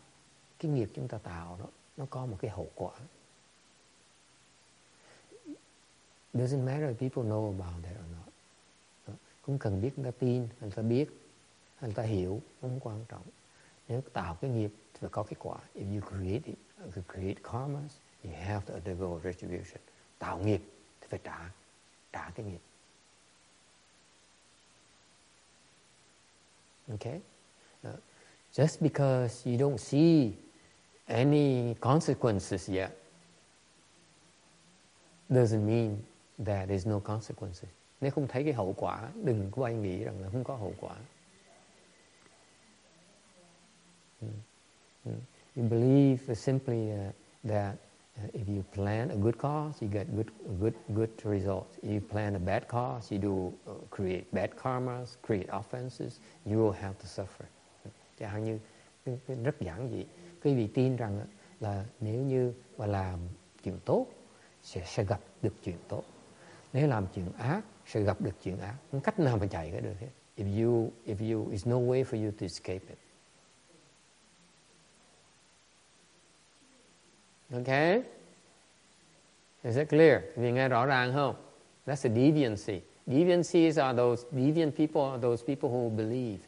[0.59, 1.67] cái nghiệp chúng ta tạo đó
[1.97, 2.93] nó có một cái hậu quả.
[6.33, 8.33] Doesn't matter if people know about that or not.
[9.41, 11.09] cũng cần biết người ta tin, người ta biết
[11.81, 13.23] người ta hiểu không quan trọng
[13.87, 16.57] nếu tạo cái nghiệp thì phải có kết quả if you create it,
[16.95, 19.81] you create karmas you have to undergo retribution
[20.19, 20.61] tạo nghiệp
[21.01, 21.49] thì phải trả
[22.13, 22.61] trả cái nghiệp.
[26.89, 27.19] Okay
[27.87, 27.99] uh,
[28.53, 30.31] just because you don't see
[31.05, 32.91] any consequences yet
[35.29, 35.97] doesn't mean
[36.45, 37.69] that there's no consequences.
[38.01, 40.73] Nếu không thấy cái hậu quả đừng có ai nghĩ rằng là không có hậu
[40.79, 40.95] quả.
[44.21, 44.27] Ừ.
[45.05, 45.11] Ừ.
[45.55, 47.75] You believe simply uh, that
[48.17, 51.77] uh, if you plan a good cause, you get good, good, good results.
[51.81, 56.57] If you plan a bad cause, you do uh, create bad karmas, create offenses, you
[56.57, 57.45] will have to suffer.
[58.19, 58.59] Chẳng hạn như
[59.43, 60.05] rất giản dị.
[60.43, 61.25] Quý vị tin rằng
[61.59, 63.19] là nếu như mà làm
[63.63, 64.07] chuyện tốt
[64.63, 66.03] sẽ sẽ gặp được chuyện tốt.
[66.73, 68.75] Nếu làm chuyện ác sẽ gặp được chuyện ác.
[68.91, 70.07] Không cách nào mà chạy cái được hết.
[70.37, 72.97] If you if you is no way for you to escape it.
[77.53, 78.01] Okay?
[79.63, 80.21] Is it clear?
[80.35, 81.35] Vì nghe rõ ràng không?
[81.85, 82.81] That's a deviancy.
[83.07, 86.39] Deviancies are those deviant people are those people who believe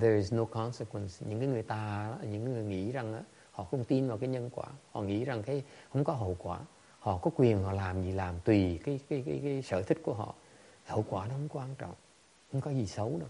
[0.00, 1.26] there is no consequence.
[1.28, 3.22] Những cái người ta, những người nghĩ rằng
[3.52, 5.62] họ không tin vào cái nhân quả, họ nghĩ rằng cái
[5.92, 6.58] không có hậu quả.
[6.98, 10.14] Họ có quyền họ làm gì làm tùy cái cái cái, cái sở thích của
[10.14, 10.34] họ.
[10.86, 11.94] Hậu quả nó không quan trọng,
[12.52, 13.28] không có gì xấu đâu.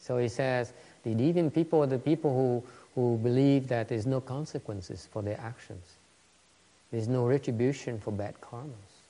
[0.00, 0.70] So he says
[1.04, 2.60] the deviant people are the people who
[2.96, 5.99] who believe that there's no consequences for their actions.
[6.90, 9.02] There's no retribution for bad karmas.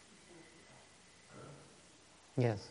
[2.37, 2.69] Yes.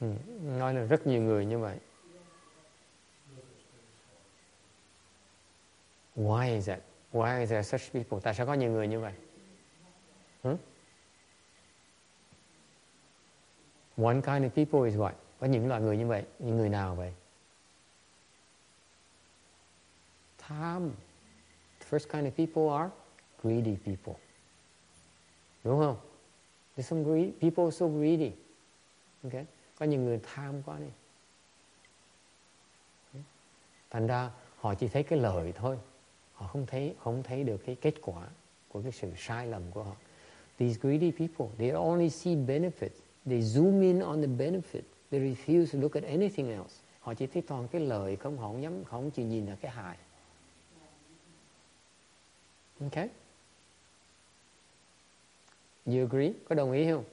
[0.00, 0.06] Ừ,
[0.42, 1.78] nói là rất nhiều người như vậy.
[6.16, 6.80] Why is that?
[7.12, 8.20] Why is there such people?
[8.22, 9.12] Tại sao có nhiều người như vậy?
[10.42, 10.56] Hmm?
[13.96, 15.12] One kind of people is what?
[15.40, 17.12] Có những loại người như vậy, những người nào vậy?
[20.38, 20.90] Tham.
[21.80, 22.90] The first kind of people are
[23.42, 24.22] greedy people.
[25.64, 25.96] Đúng không?
[26.76, 28.32] There's some greedy, people so greedy.
[29.22, 29.44] Okay?
[29.78, 30.90] Có những người tham quá đi.
[33.90, 35.78] Thành ra họ chỉ thấy cái lợi thôi.
[36.32, 38.28] Họ không thấy không thấy được cái kết quả
[38.68, 39.96] của cái sự sai lầm của họ.
[40.58, 42.98] These greedy people, they only see benefits.
[43.26, 44.82] They zoom in on the benefit.
[45.10, 46.74] They refuse to look at anything else.
[47.00, 49.56] Họ chỉ thấy toàn cái lợi không họ không dám họ không chịu nhìn là
[49.60, 49.96] cái hại.
[52.80, 53.08] Okay?
[55.86, 56.32] You agree?
[56.48, 57.04] Có đồng ý không?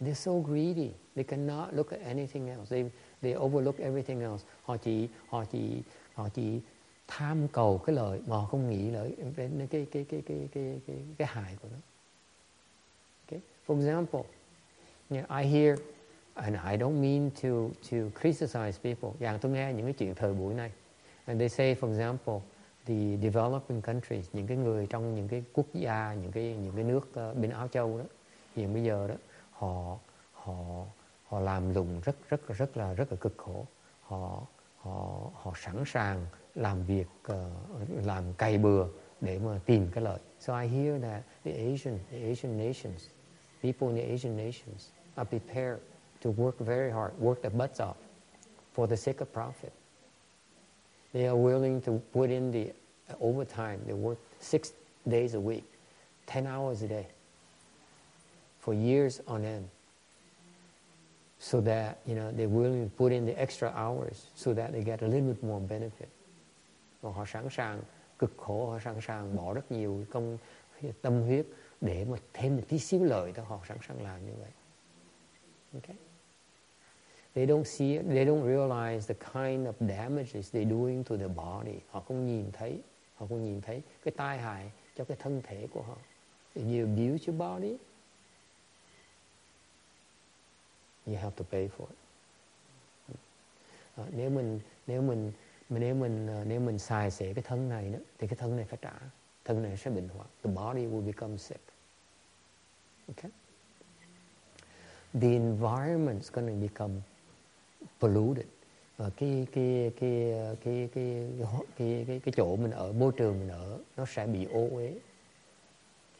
[0.00, 0.90] They're so greedy.
[1.14, 2.70] They cannot look at anything else.
[2.70, 2.90] They
[3.20, 4.44] they overlook everything else.
[4.62, 5.82] Họ chỉ họ chỉ
[6.14, 6.60] họ chỉ
[7.08, 10.80] tham cầu cái lợi mà họ không nghĩ lợi đến cái cái cái cái cái
[10.86, 11.78] cái cái hại của nó.
[13.26, 13.40] Okay?
[13.66, 14.22] For example,
[15.10, 15.76] Yeah, I hear,
[16.34, 19.10] and I don't mean to to criticize people.
[19.20, 20.70] Dạng tôi nghe những cái chuyện thời buổi này.
[21.26, 22.40] And they say, for example,
[22.86, 26.84] the developing countries, những cái người trong những cái quốc gia, những cái những cái
[26.84, 28.04] nước uh, bên Áo Châu đó,
[28.56, 29.14] hiện bây giờ đó,
[29.50, 29.98] họ
[30.32, 30.84] họ
[31.24, 33.66] họ làm lùng rất rất rất là rất là cực khổ.
[34.00, 37.36] Họ họ họ sẵn sàng làm việc uh,
[38.04, 38.86] làm cày bừa
[39.20, 40.18] để mà tìm cái lợi.
[40.40, 43.06] So I hear that the Asian the Asian nations,
[43.64, 45.80] people in the Asian nations are prepared
[46.20, 47.96] to work very hard, work their butts off
[48.74, 49.72] for the sake of profit.
[51.14, 52.72] They are willing to put in the
[53.22, 53.80] overtime.
[53.86, 54.74] They work six
[55.08, 55.64] days a week,
[56.26, 57.06] 10 hours a day
[58.60, 59.70] for years on end.
[61.38, 64.82] So that, you know, they're willing to put in the extra hours so that they
[64.82, 66.08] get a little bit more benefit.
[67.02, 67.80] Họ sẵn sàng
[68.18, 70.38] cực khổ, họ sẵn sàng bỏ rất nhiều công
[71.02, 71.46] tâm huyết
[71.84, 74.50] để mà thêm một tí xíu lợi thôi họ sẵn sàng làm như vậy.
[75.72, 75.96] Okay?
[77.34, 81.28] They don't see it, they don't realize the kind of damages they're doing to the
[81.28, 81.78] body.
[81.90, 82.80] Họ không nhìn thấy,
[83.14, 85.96] họ không nhìn thấy cái tai hại cho cái thân thể của họ.
[86.54, 87.76] If you abuse your body,
[91.06, 91.98] you have to pay for it.
[93.96, 95.32] À, nếu mình nếu mình
[95.68, 98.64] nếu mình ờ, nếu mình xài xẻ cái thân này đó thì cái thân này
[98.64, 98.92] phải trả
[99.44, 101.73] thân này sẽ bệnh hoạn the body will become sick
[103.10, 103.30] Okay?
[105.14, 107.02] The environment's going to become
[108.00, 108.46] polluted.
[108.96, 111.28] Và cái cái cái cái cái
[111.78, 114.94] cái cái, cái chỗ mình ở, môi trường mình ở nó sẽ bị ô uế.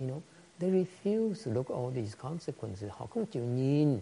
[0.01, 0.21] You know,
[0.59, 2.91] they refuse to look at all these consequences.
[2.91, 4.01] Họ không chịu nhìn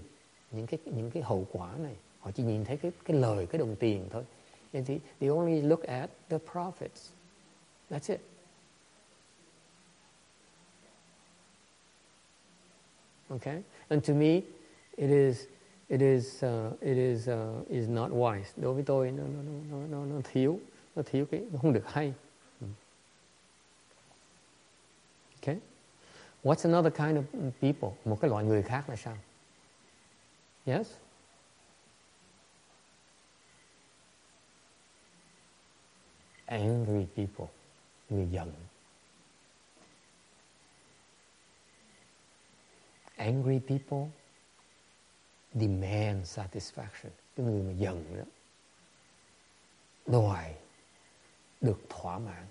[0.50, 1.96] những cái những cái hậu quả này.
[2.20, 4.24] Họ chỉ nhìn thấy cái cái lời cái đồng tiền thôi.
[4.72, 7.12] They, they only look at the profits.
[7.90, 8.20] That's it.
[13.32, 13.62] Okay?
[13.88, 14.42] And to me
[14.96, 15.46] it is
[15.88, 18.52] it is uh, it is uh, is not wise.
[18.56, 20.58] Đối với tôi nó nó nó nó nó thiếu
[20.96, 22.14] nó thiếu cái nó không được hay.
[25.42, 25.58] Okay?
[26.44, 27.98] What's another kind of people?
[28.04, 29.16] Một cái loại người khác là sao?
[30.66, 30.86] Yes?
[36.46, 37.46] Angry people.
[38.10, 38.52] Người giận.
[43.22, 44.10] Angry people
[45.54, 47.10] demand satisfaction.
[47.36, 48.24] Cái người mà giận đó
[50.06, 50.54] đòi
[51.60, 52.46] được thỏa mãn.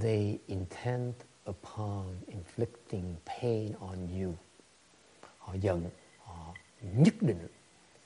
[0.00, 1.14] They intend
[1.50, 4.34] upon inflicting pain on you.
[5.38, 7.48] Họ giận, họ nhất định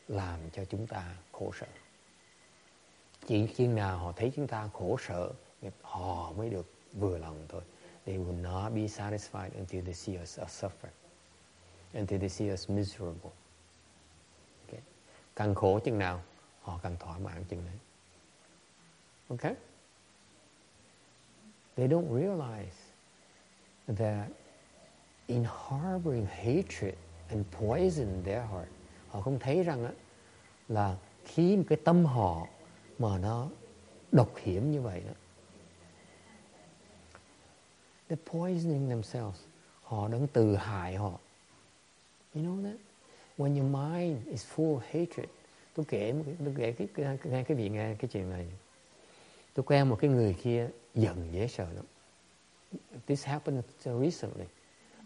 [0.09, 1.67] làm cho chúng ta khổ sở.
[3.27, 5.33] Chỉ khi nào họ thấy chúng ta khổ sở
[5.83, 7.63] họ mới được vừa lòng thôi.
[8.07, 10.91] They will not be satisfied until they see us suffer
[11.95, 13.33] until they see us miserable.
[14.67, 14.81] Okay.
[15.37, 16.23] càng khổ chừng nào
[16.63, 17.77] họ càng thỏa mãn chừng đấy.
[19.29, 19.55] Okay.
[21.77, 22.77] They don't realize
[23.87, 24.29] that
[25.27, 26.95] in harboring hatred
[27.29, 28.69] and poison their heart
[29.09, 29.93] họ không thấy rằng á,
[30.69, 32.47] là khi cái tâm họ
[32.99, 33.49] mà nó
[34.13, 35.13] độc hiểm như vậy đó
[38.11, 39.39] they're poisoning themselves.
[39.83, 41.19] họ đang tự hại họ.
[42.35, 42.77] You know that?
[43.39, 45.29] When your mind is full of hatred
[45.75, 48.47] tôi kể một cái, tôi kể cái, cái, nghe cái vị nghe cái chuyện này.
[49.55, 51.85] Tôi quen một cái người kia giận dễ sợ lắm.
[53.07, 54.47] This happened recently.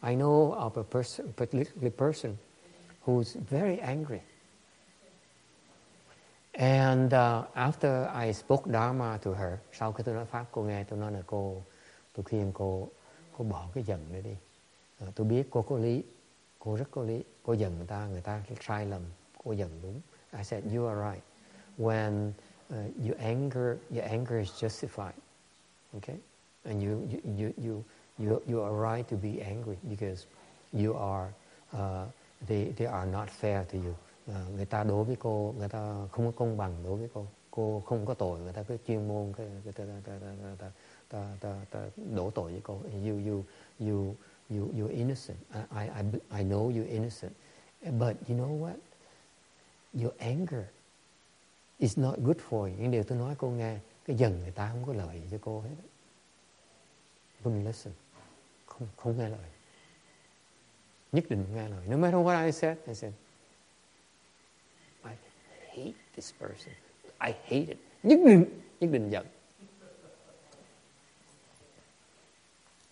[0.03, 2.37] I know of a person, particular person
[3.05, 4.21] who's very angry.
[6.53, 10.85] And uh, after I spoke Dharma to her, sau khi tôi nói Pháp cô nghe,
[10.85, 11.63] tôi nói là cô,
[12.15, 12.89] tôi khuyên cô,
[13.39, 14.37] cô bỏ cái giận đó đi.
[14.99, 16.03] à, tôi biết cô có lý,
[16.59, 17.25] cô rất có lý.
[17.43, 19.03] Cô giận người ta, người ta sai lầm,
[19.45, 20.01] cô giận đúng.
[20.39, 21.25] I said, you are right.
[21.79, 22.33] When
[22.69, 25.19] ờ, uh, you anger, your anger is justified.
[25.93, 26.17] Okay?
[26.65, 27.85] And you, you, you, you,
[28.19, 30.27] you, you are right to be angry because
[30.73, 31.33] you are
[31.77, 32.09] uh,
[32.49, 33.95] they, they are not fair to you.
[34.31, 37.27] uh, người ta đối với cô, người ta không có công bằng đối với cô.
[37.51, 40.27] Cô không có tội, người ta cứ chuyên môn cái người ta, ta, ta, ta,
[40.43, 40.71] ta, ta,
[41.71, 42.81] ta, đổ tội với cô.
[43.05, 43.45] You, you,
[43.81, 44.15] you,
[44.51, 45.39] you, you're innocent.
[45.53, 47.33] I, I, I know you're innocent.
[47.83, 48.77] But you know what?
[49.93, 50.65] Your anger
[51.79, 52.77] is not good for you.
[52.79, 55.61] Những điều tôi nói cô nghe, cái dần người ta không có lợi cho cô
[55.61, 55.77] hết.
[57.45, 57.93] Wouldn't listen.
[58.67, 59.49] Không, không nghe lời
[61.15, 61.87] nhất định nghe lời.
[61.87, 63.13] No matter what I said, I said,
[65.05, 65.13] I
[65.69, 66.75] hate this person.
[67.19, 67.79] I hate it.
[68.03, 68.45] Nhất định,
[68.81, 69.27] nhất định giận.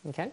[0.09, 0.29] Okay?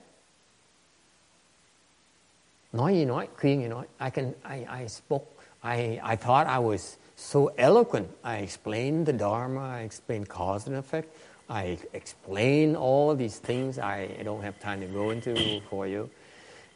[2.72, 3.86] Nói gì nói, khuyên gì nói.
[4.00, 5.26] I can, I, I spoke,
[5.62, 8.08] I, I thought I was so eloquent.
[8.24, 11.08] I explained the Dharma, I explained cause and effect.
[11.50, 16.10] I explained all these things I don't have time to go into for you.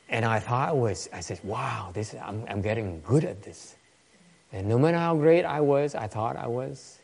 [0.10, 3.76] And I thought it was, I said, wow, this, I'm, I'm getting good at this.
[4.52, 7.00] And no matter how great I was, I thought I was,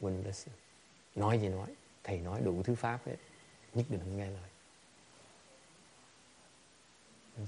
[0.00, 0.52] wouldn't listen.
[1.16, 1.66] Nói gì nói,
[2.04, 3.16] thầy nói đủ thứ pháp hết,
[3.74, 4.51] nhất định không nghe lời.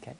[0.00, 0.14] Okay.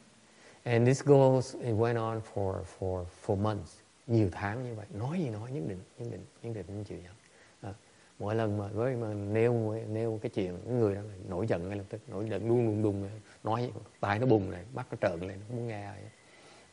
[0.64, 4.86] And this goes, it went on for, for, for months, nhiều tháng như vậy.
[4.92, 7.14] Nói gì nói, nhất định, nhất định, nhất định không chịu nhận.
[7.60, 7.74] À,
[8.18, 11.68] mỗi lần mà với mà nêu nêu cái chuyện cái người đó là nổi giận
[11.68, 13.08] ngay lập tức nổi giận đung đung đung.
[13.44, 15.98] Nói tai nó bùng này mắt nó trợn lên nó không muốn nghe ai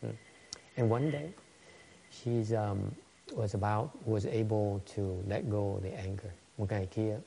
[0.01, 0.09] ừ.
[0.75, 1.29] and one day
[2.11, 2.79] she um,
[3.35, 6.31] was about was able to let go the anger.
[6.57, 7.19] Một ngày kia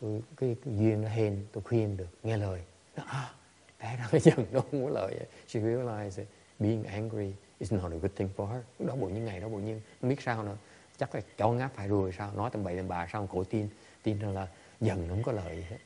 [0.00, 2.62] tôi cái, duyên nó hên tôi khuyên được nghe lời.
[2.96, 3.34] Nó, ah,
[3.80, 5.26] té ra cái giận nó không có lời.
[5.48, 6.26] She realized that
[6.58, 8.62] being angry is not a good thing for her.
[8.78, 10.56] Đó bụi những ngày đó bụi nhưng không biết sao nữa.
[10.98, 13.68] Chắc là cho ngáp phải rồi sao, nói tầm bậy tầm bà sao, cổ tin.
[14.02, 14.48] Tin rằng là
[14.80, 15.78] dần nó không có lợi gì hết.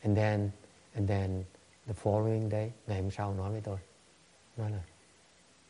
[0.00, 0.50] And then
[0.94, 1.44] and then
[1.86, 3.78] the following day, ngày hôm sau nói với tôi.
[4.56, 4.82] Nói là,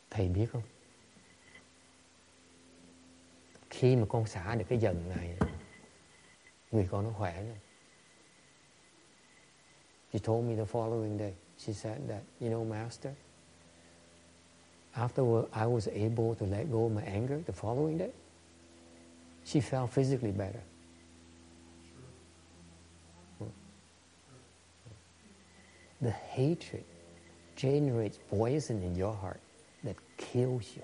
[0.09, 0.61] thầy biết không?
[3.69, 5.37] Khi mà con xả được cái dần này,
[6.71, 7.57] người con nó khỏe rồi
[10.15, 11.33] She told me the following day.
[11.57, 13.13] She said that, you know, Master,
[14.95, 18.11] after I was able to let go of my anger the following day,
[19.43, 20.61] she felt physically better.
[25.99, 26.85] The hatred
[27.57, 29.41] generates poison in your heart
[29.83, 30.83] that kills you.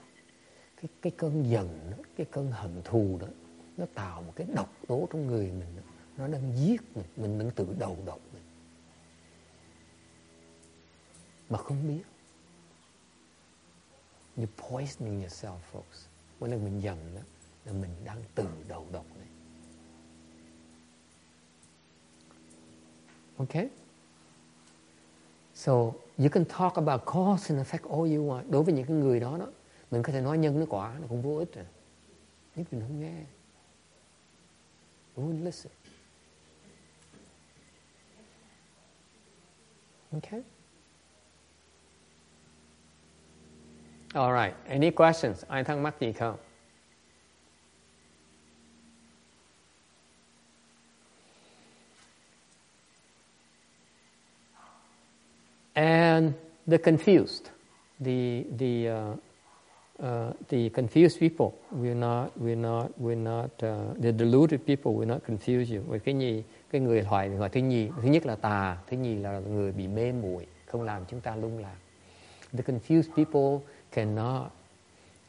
[0.81, 3.27] Cái, cái cơn giận đó, cái cơn hận thù đó,
[3.77, 5.75] nó tạo một cái độc tố trong người mình.
[5.75, 5.83] Đó.
[6.17, 8.41] Nó đang giết mình, mình mình tự đầu độc mình.
[11.51, 12.03] Mà không biết.
[14.37, 16.07] You poisoning yourself, folks.
[16.39, 17.21] Mỗi lần mình giận đó,
[17.65, 19.27] là mình đang tự đầu độc này.
[23.37, 23.69] Okay?
[25.55, 25.71] So,
[26.17, 28.51] you can talk about cause and effect all you want.
[28.51, 29.47] Đối với những cái người đó đó,
[29.91, 31.65] mình có thể nói nhân nó quả, nó cũng vô ích rồi.
[32.55, 33.23] Nhưng mình không nghe.
[35.15, 35.71] You won't listen.
[40.11, 40.41] Okay?
[44.13, 44.53] All right.
[44.67, 45.43] Any questions?
[45.47, 46.37] Ai thắc mắc gì không?
[55.75, 56.33] and
[56.67, 57.49] the confused,
[57.99, 59.15] the the uh,
[59.99, 65.07] uh, the confused people will not will not will not uh, the deluded people will
[65.07, 65.81] not confuse you.
[65.87, 69.15] Với cái gì cái người hỏi hỏi thứ nhì thứ nhất là tà, thứ nhì
[69.15, 71.75] là người bị mê muội, không làm chúng ta lung lạc.
[72.53, 74.51] The confused people cannot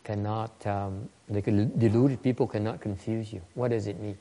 [0.05, 3.41] cannot um, the deluded people cannot confuse you.
[3.55, 4.19] What does it mean?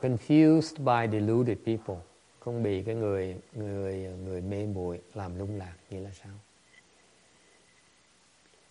[0.00, 1.96] Confused by deluded people.
[2.40, 6.32] Không bị cái người người người mê muội làm lung lạc, nghĩa là sao?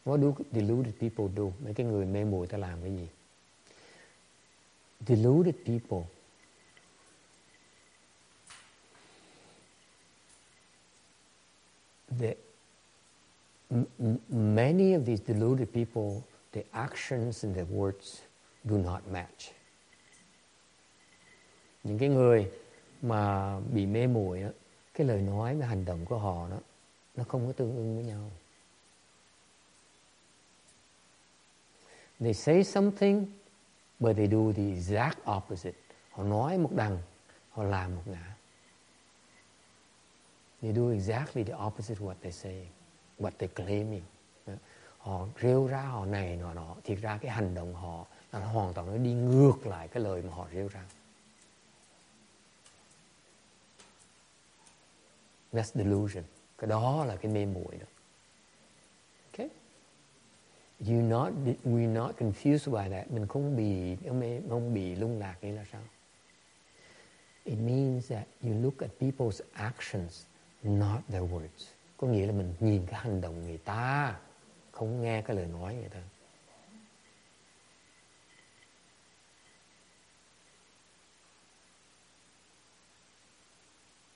[0.06, 1.44] What do deluded people do?
[1.64, 3.08] Mấy cái người mê muội ta làm cái gì?
[5.08, 6.04] Deluded people.
[12.20, 12.36] The
[14.30, 18.22] many of these deluded people, the actions and the words
[18.64, 19.59] do not match
[21.84, 22.52] những cái người
[23.02, 24.50] mà bị mê muội á,
[24.94, 26.58] cái lời nói và hành động của họ đó,
[27.16, 28.32] nó không có tương ưng với nhau.
[32.20, 33.26] They say something,
[34.00, 35.78] but they do the exact opposite.
[36.12, 36.98] Họ nói một đằng,
[37.50, 38.36] họ làm một ngã.
[40.62, 42.68] They do exactly the opposite what they say,
[43.20, 44.04] what they claiming.
[44.98, 46.76] Họ rêu ra, họ này nọ nọ.
[46.84, 50.22] Thiệt ra cái hành động họ là hoàn toàn nó đi ngược lại cái lời
[50.22, 50.84] mà họ rêu ra.
[55.54, 56.24] That's delusion.
[56.58, 57.86] Cái đó là cái mê muội đó.
[59.32, 59.50] Okay?
[60.88, 63.12] You not, we not confused by that.
[63.12, 63.96] Mình không bị
[64.50, 65.82] không bị lung lạc nghĩa là sao?
[67.44, 70.26] It means that you look at people's actions,
[70.64, 71.72] not their words.
[71.98, 74.20] Có nghĩa là mình nhìn cái hành động người ta,
[74.72, 76.00] không nghe cái lời nói người ta.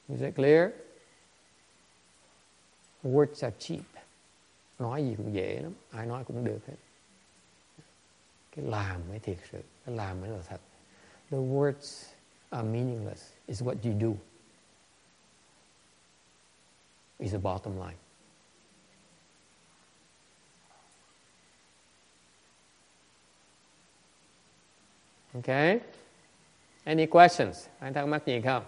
[0.07, 0.69] Is that clear?
[3.04, 3.82] Words are cheap.
[4.80, 6.76] Nói gì cũng dễ lắm, ai nói cũng được hết.
[8.56, 10.62] cái làm mới thiệt sự cái làm mới là thật
[11.32, 12.06] the words
[12.50, 14.18] are meaningless it's what you do
[17.18, 17.98] is the bottom line
[25.36, 25.80] Okay?
[26.84, 27.68] Any questions?
[27.80, 28.64] Anh thắc mắc gì không?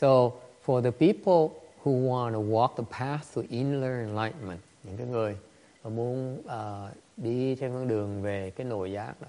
[0.00, 0.32] So,
[0.62, 5.36] for the people who want to walk the path to inner enlightenment, những cái người
[5.84, 9.28] mà muốn uh, đi trên con đường về cái nội giác đó,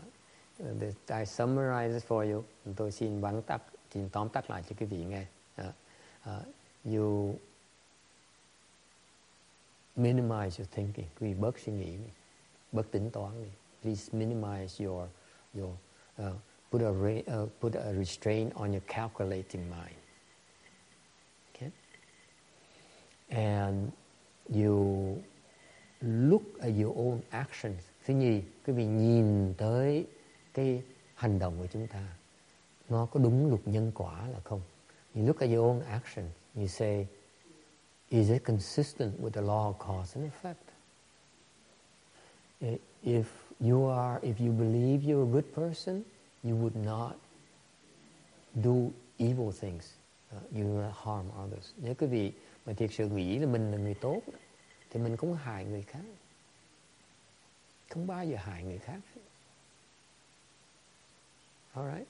[1.10, 2.44] I summarize it for you.
[2.76, 3.61] Tôi xin vắn tắt,
[3.94, 5.26] xin tóm tắt lại cho quý vị nghe.
[5.61, 5.68] Uh,
[6.30, 6.45] uh,
[6.85, 7.39] you
[9.98, 12.10] minimize your thinking quý vị bớt suy nghĩ đi
[12.72, 13.49] bớt tính toán đi
[13.81, 15.07] please minimize your
[15.56, 15.73] your
[16.22, 16.35] uh,
[16.72, 19.98] put a re, uh, put a restraint on your calculating mind
[21.56, 21.72] okay
[23.29, 23.91] and
[24.49, 25.15] you
[26.01, 30.05] look at your own actions thứ nhì quý vị nhìn tới
[30.53, 30.81] cái
[31.15, 32.03] hành động của chúng ta
[32.89, 34.61] nó có đúng luật nhân quả là không
[35.15, 36.25] you look at your own action
[36.55, 37.07] you say
[38.09, 40.63] Is it consistent with the law of cause and effect?
[43.03, 43.25] If
[43.59, 46.05] you are, if you believe you're a good person,
[46.43, 47.17] you would not
[48.61, 49.93] do evil things.
[50.31, 51.73] Uh, you will not harm others.
[51.77, 52.31] Nếu quý vị
[52.68, 54.22] mà thiệt sự nghĩ là mình là người tốt,
[54.89, 56.03] thì mình cũng hại người khác.
[57.89, 58.99] Không bao giờ hại người khác.
[61.73, 62.07] Alright?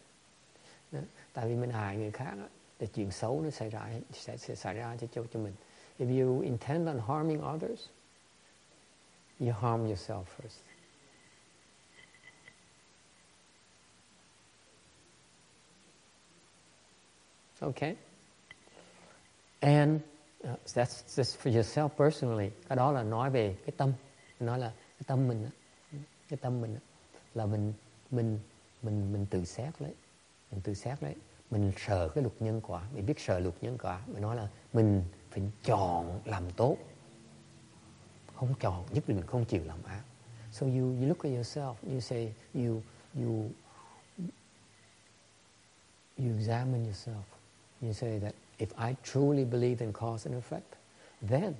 [1.34, 2.36] Tại vì mình hại người khác,
[2.80, 5.54] thì chuyện xấu nó xảy ra sẽ, sẽ xảy ra cho cho mình.
[6.00, 7.88] If you intend on harming others,
[9.40, 10.62] you harm yourself first.
[17.60, 17.96] Okay?
[19.60, 20.02] And
[20.44, 22.50] uh, that's just for yourself personally.
[22.70, 23.94] Cái đó là nói về cái tâm.
[24.40, 25.50] Nói là cái tâm mình
[26.30, 26.78] cái tâm mình
[27.34, 27.74] là mình
[28.12, 28.40] mình
[28.82, 29.94] mình mình tự xét đấy,
[30.52, 31.16] Mình tự xét đấy,
[31.52, 32.84] Mình sợ cái luật nhân quả.
[32.94, 34.02] Mình biết sợ luật nhân quả.
[34.08, 36.78] Mình nói là mình phải chọn làm tốt
[38.40, 40.04] không chọn nhất định không chịu làm ác
[40.52, 42.82] so you you look at yourself you say you
[43.16, 43.50] you
[46.18, 47.24] you examine yourself
[47.82, 50.76] you say that if I truly believe in cause and effect
[51.22, 51.58] then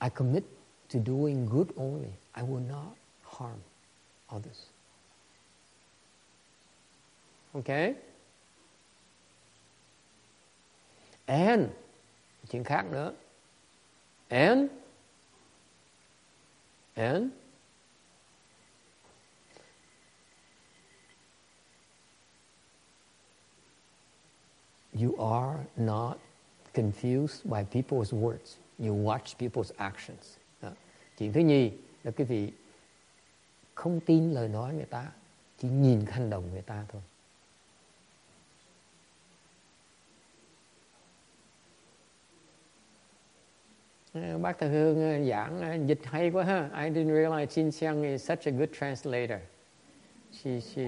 [0.00, 0.44] I commit
[0.90, 2.12] to doing good only.
[2.34, 3.60] I will not harm
[4.30, 4.66] others.
[7.54, 7.94] Okay?
[11.26, 11.68] And
[12.48, 13.12] chuyện khác nữa
[14.28, 14.68] and
[16.94, 17.30] and
[24.98, 26.18] you are not
[26.74, 30.70] confused by people's words you watch people's actions Đó.
[31.18, 31.70] chuyện thứ nhì
[32.04, 32.52] là quý vị
[33.74, 35.12] không tin lời nói người ta
[35.58, 37.02] chỉ nhìn hành động người ta thôi
[44.12, 46.70] à, Bác Thờ Hương à, giảng à, dịch hay quá ha.
[46.84, 49.40] I didn't realize Chin Xiang is such a good translator.
[50.32, 50.82] She, she,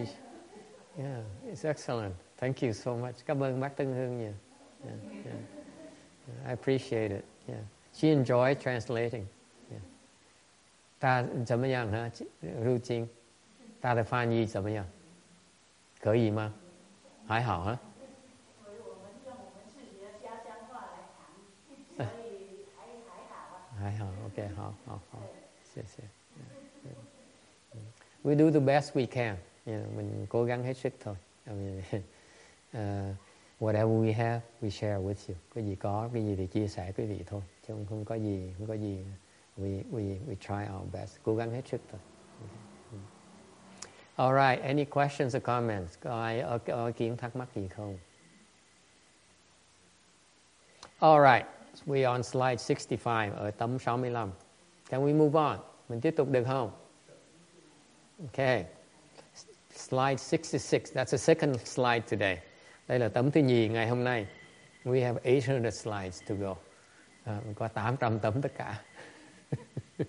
[0.98, 2.14] yeah, it's excellent.
[2.38, 3.14] Thank you so much.
[3.26, 4.34] Cảm ơn bác Tân Hương nhiều.
[4.85, 6.45] Yeah, yeah.
[6.45, 7.23] I appreciate it.
[7.47, 7.64] Yeah.
[7.93, 9.26] She enjoyed translating.
[9.72, 9.81] Yeah.
[10.99, 12.11] 他怎么样呢？
[12.41, 13.07] 入经，
[13.81, 14.85] 他的翻译怎么样？
[16.01, 16.53] 可以吗？
[17.27, 17.80] 还好哈。
[23.80, 25.19] 还好，OK，好好好，
[25.73, 26.03] 谢谢。
[28.22, 29.38] We do the best we can.
[29.65, 31.15] You know, mình cố gắng hết sức thôi.
[31.45, 31.81] I mean,
[32.77, 33.15] uh,
[33.59, 35.35] whatever we have, we share with you.
[35.55, 37.43] Cái gì có, cái gì thì chia sẻ quý vị thôi.
[37.69, 39.05] Chứ không, không có gì, không có gì.
[39.59, 41.19] We we we try our best.
[41.23, 42.01] Cố gắng hết sức thôi.
[44.16, 44.62] All right.
[44.62, 45.97] Any questions or comments?
[46.01, 47.99] Có ai ở, ở kiến thắc mắc gì không?
[50.99, 51.47] All right.
[51.86, 54.32] We on slide 65 ở tấm 65.
[54.90, 55.59] Can we move on?
[55.89, 56.70] Mình tiếp tục được không?
[58.20, 58.65] Okay.
[59.74, 60.95] Slide 66.
[60.95, 62.39] That's the second slide today.
[62.89, 64.27] Đây là tấm thứ nhì ngày hôm nay.
[64.85, 66.56] We have 800 slides to go.
[67.24, 68.82] À, mình có 800 tấm tất cả.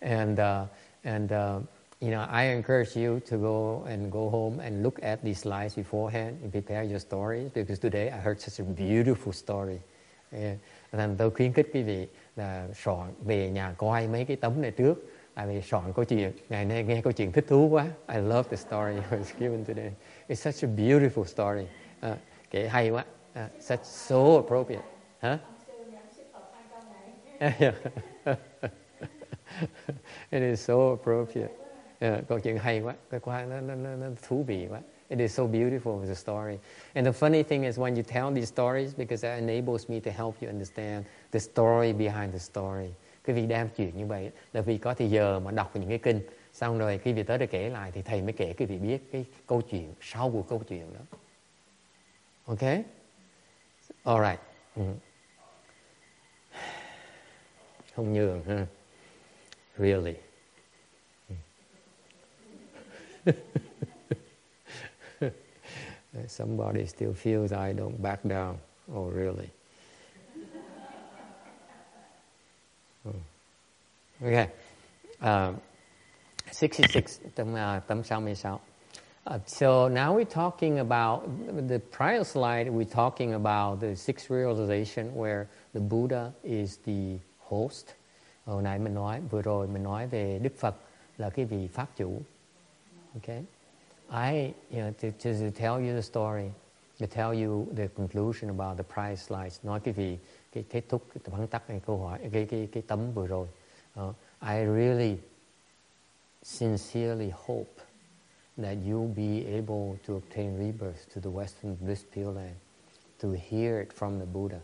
[0.00, 0.68] and uh,
[1.02, 1.62] and uh,
[2.00, 5.78] you know, I encourage you to go and go home and look at these slides
[5.78, 9.78] beforehand and prepare your stories because today I heard such a beautiful story.
[10.32, 10.56] Yeah.
[10.92, 14.70] Nên tôi khuyến khích quý vị là soạn về nhà coi mấy cái tấm này
[14.70, 14.94] trước
[15.34, 18.42] tại vì soạn câu chuyện ngày nay nghe câu chuyện thích thú quá I love
[18.50, 19.92] the story was given today
[20.28, 21.66] it's such a beautiful story
[22.06, 22.16] uh,
[22.50, 23.04] kể hay quá
[23.34, 24.84] uh, such so appropriate
[25.18, 25.38] hả huh?
[30.30, 31.52] it is so appropriate.
[32.00, 34.80] Yeah, câu chuyện hay quá, cái quá nó, nó, nó, nó thú vị quá.
[35.08, 36.58] It is so beautiful the story.
[36.94, 40.10] And the funny thing is when you tell these stories, because that enables me to
[40.10, 42.88] help you understand the story behind the story.
[43.24, 45.98] Cái vị đem chuyện như vậy là vì có thì giờ mà đọc những cái
[45.98, 46.20] kinh,
[46.52, 49.02] xong rồi khi vị tới để kể lại thì thầy mới kể cái vị biết
[49.12, 51.00] cái câu chuyện sau của câu chuyện đó.
[52.44, 52.62] Ok,
[54.02, 54.40] alright.
[54.76, 54.82] Ừ.
[57.94, 58.66] Không nhường ha.
[59.78, 60.14] Really.
[66.28, 68.54] Somebody still feels I don't back down.
[68.92, 69.48] Oh, really?
[73.04, 73.12] Ừ.
[74.20, 74.48] Okay.
[75.20, 75.56] Um,
[76.52, 78.60] 66, tấm, uh, tấm 66.
[79.24, 81.22] Uh, so now we're talking about
[81.68, 82.68] the prior slide.
[82.68, 87.86] We're talking about the sixth realization where the Buddha is the host.
[88.46, 90.76] Hồi nãy mình nói vừa rồi mình nói về Đức Phật
[91.18, 92.22] là cái vị pháp chủ.
[93.14, 93.42] Okay,
[94.10, 96.50] I you know to, to, to tell you the story,
[97.00, 99.64] to tell you the conclusion about the prior slides.
[99.64, 100.18] Nói cái vị
[100.52, 103.48] cái kết thúc cái vắn tắt cái câu hỏi cái cái cái tấm vừa rồi.
[104.00, 105.16] Uh, I really
[106.42, 107.80] sincerely hope
[108.58, 112.56] that you'll be able to obtain rebirth to the Western Bliss Pure Land,
[113.20, 114.60] to hear it from the Buddha.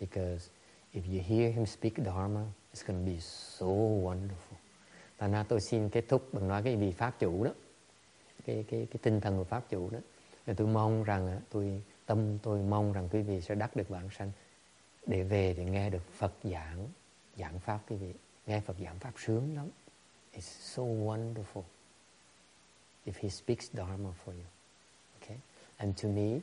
[0.00, 0.50] Because
[0.92, 4.56] if you hear him speak Dharma, it's going to be so wonderful.
[5.18, 7.50] Thành ra tôi xin kết thúc bằng nói cái vị Pháp chủ đó,
[8.46, 9.98] cái, cái, cái tinh thần của Pháp chủ đó.
[10.46, 14.08] Và tôi mong rằng, tôi tâm tôi mong rằng quý vị sẽ đắc được bản
[14.18, 14.30] sanh
[15.06, 16.88] để về để nghe được Phật giảng,
[17.36, 18.12] giảng Pháp quý vị.
[18.46, 19.68] Nghe Phật giảng Pháp sướng lắm.
[20.38, 21.64] It's so wonderful
[23.06, 24.46] if he speaks Dharma for you.
[25.20, 25.36] Okay?
[25.80, 26.42] And to me,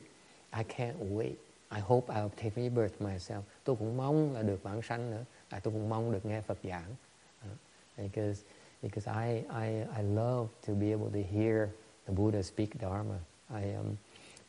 [0.52, 1.38] I can't wait.
[1.70, 3.44] I hope I'll take rebirth myself.
[3.64, 5.24] Tôi cũng mong là được vãng sanh nữa.
[5.48, 6.96] À, tôi cũng mong được nghe Phật giảng.
[7.42, 7.56] Uh,
[7.96, 8.42] because
[8.82, 11.68] because I, I, I love to be able to hear
[12.06, 13.18] the Buddha speak Dharma.
[13.50, 13.98] I um,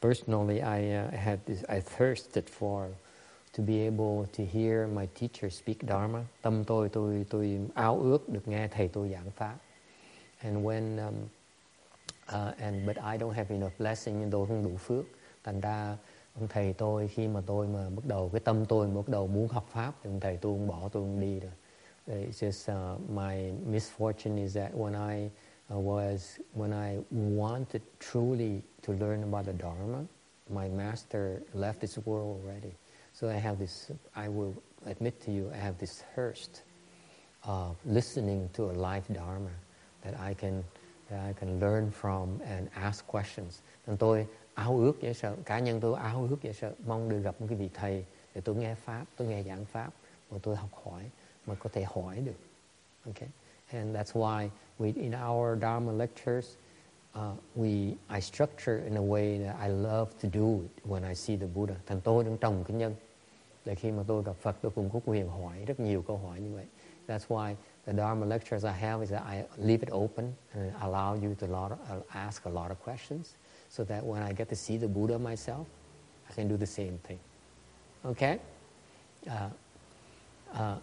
[0.02, 2.90] personally I uh, had this I thirsted for
[3.58, 6.26] to be able to hear my teacher speak Dharma.
[6.42, 9.58] Tâm tôi tôi tôi ao ước được nghe thầy tôi giảng pháp.
[10.42, 11.16] And when um,
[12.28, 15.06] uh, and but I don't have enough blessing nhưng tôi không đủ phước.
[15.44, 15.98] Thành ra
[16.36, 19.48] ông thầy tôi khi mà tôi mà bắt đầu cái tâm tôi bắt đầu muốn
[19.48, 21.52] học pháp thì ông thầy tôi cũng bỏ tôi không đi rồi.
[22.08, 25.30] It's just uh, my misfortune is that when I
[25.74, 30.06] uh, was when I wanted truly to learn about the Dharma,
[30.50, 32.72] my master left this world already.
[33.19, 33.91] So I have this.
[34.15, 34.53] I will
[34.85, 36.61] admit to you, I have this thirst
[37.44, 39.49] of listening to a live Dharma
[40.03, 40.64] that I can
[41.10, 43.61] that I can learn from and ask questions.
[43.88, 47.19] Nên tôi ao ước dễ sợ, cá nhân tôi ao ước dễ sợ, mong được
[47.19, 49.94] gặp một cái vị thầy để tôi nghe pháp, tôi nghe giảng pháp,
[50.31, 51.03] mà tôi học hỏi,
[51.45, 52.39] mà có thể hỏi được.
[53.06, 53.30] Okay,
[53.72, 54.49] and that's why
[54.80, 56.45] we in our Dharma lectures.
[57.15, 57.22] Uh,
[57.56, 61.38] we I structure in a way that I love to do it when I see
[61.38, 61.76] the Buddha.
[61.85, 62.95] Thành tôi đang trồng cái nhân
[63.68, 66.39] để khi mà tôi gặp Phật tôi cũng có quyền hỏi rất nhiều câu hỏi
[66.39, 66.65] như vậy.
[67.07, 71.23] That's why the Dharma lectures I have is that I leave it open and allow
[71.23, 73.35] you to lot of, uh, ask a lot of questions
[73.69, 75.68] so that when I get to see the Buddha myself,
[76.30, 77.19] I can do the same thing.
[78.06, 78.39] Okay?
[79.30, 79.49] Uh,
[80.53, 80.76] uh,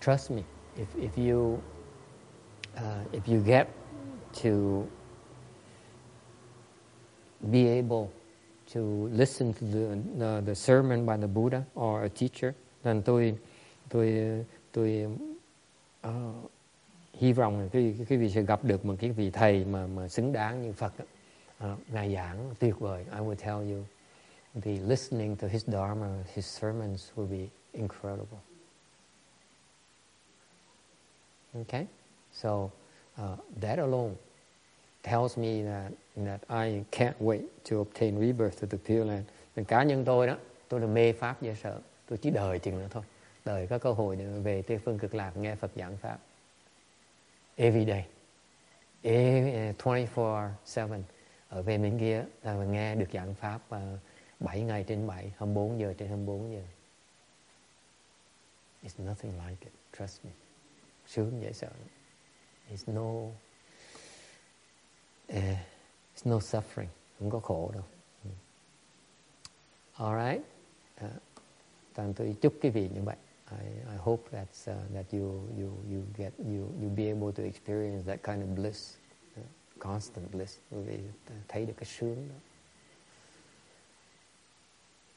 [0.00, 0.44] trust me,
[0.76, 1.62] if, if you
[2.76, 3.68] uh, if you get
[4.42, 4.86] to
[7.50, 8.10] be able
[8.74, 13.38] to listen to the, the, the sermon by the Buddha or a teacher, then tôi
[13.88, 15.06] tôi tôi
[16.06, 16.10] uh,
[17.12, 20.08] hy vọng là quý, quý vị sẽ gặp được một cái vị thầy mà mà
[20.08, 20.92] xứng đáng như Phật.
[21.64, 23.04] Uh, ngài giảng tuyệt vời.
[23.12, 23.84] I will tell you,
[24.62, 28.38] the listening to his dharma, his sermons will be incredible.
[31.54, 31.86] Okay,
[32.32, 32.70] so
[33.18, 34.16] uh, that alone
[35.10, 39.24] tells me that that I can't wait to obtain rebirth to the Pure Land.
[39.56, 40.36] Mình cá nhân tôi đó,
[40.68, 41.80] tôi là mê pháp dễ sợ.
[42.08, 43.02] Tôi chỉ đợi chừng nữa thôi.
[43.44, 46.18] Đợi có cơ hội để về Tây Phương Cực Lạc nghe Phật giảng pháp.
[47.56, 48.06] Every day.
[49.02, 51.02] Every, eh, 24-7.
[51.48, 54.00] Ở về bên kia là nghe được giảng pháp à, uh,
[54.40, 56.62] 7 ngày trên 7, 24 giờ trên 24 giờ.
[58.82, 59.72] It's nothing like it.
[59.98, 60.30] Trust me.
[61.06, 61.70] Sướng dễ sợ.
[62.72, 63.30] It's no
[65.32, 65.58] uh,
[66.14, 66.88] it's no suffering.
[67.18, 67.84] Không có khổ đâu.
[68.24, 68.30] Ừ.
[69.94, 70.42] Alright.
[71.04, 71.10] Uh,
[71.94, 73.16] Toàn tôi chúc quý vị như vậy.
[73.50, 77.42] I, I hope that uh, that you, you, you get, you, you be able to
[77.42, 78.96] experience that kind of bliss,
[79.38, 79.44] uh,
[79.78, 80.58] constant bliss.
[80.70, 82.34] Quý uh, thấy được cái sướng đó.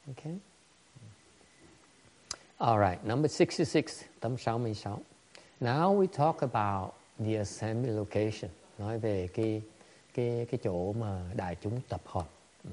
[0.08, 0.34] Okay?
[2.58, 5.00] All right, number 66, tấm 66.
[5.60, 8.52] Now we talk about the assembly location.
[8.78, 9.62] Nói về cái
[10.20, 12.30] cái cái chỗ mà đại chúng tập hợp.
[12.64, 12.70] Ừ.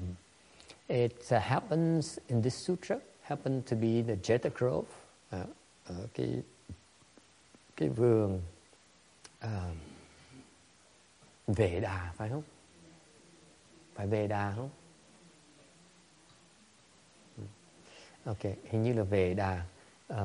[0.87, 4.87] It uh, happens in this sutra happen to be the Jetta Grove,
[5.35, 5.49] uh,
[5.89, 6.41] uh, cái
[7.75, 8.41] cái vườn
[9.45, 9.49] uh,
[11.47, 12.43] Vệ Đà phải không?
[13.93, 14.69] Phải Vệ Đà không?
[17.37, 17.43] Ừ.
[18.25, 19.65] Ok, hình như là Vệ Đà
[20.13, 20.17] uh,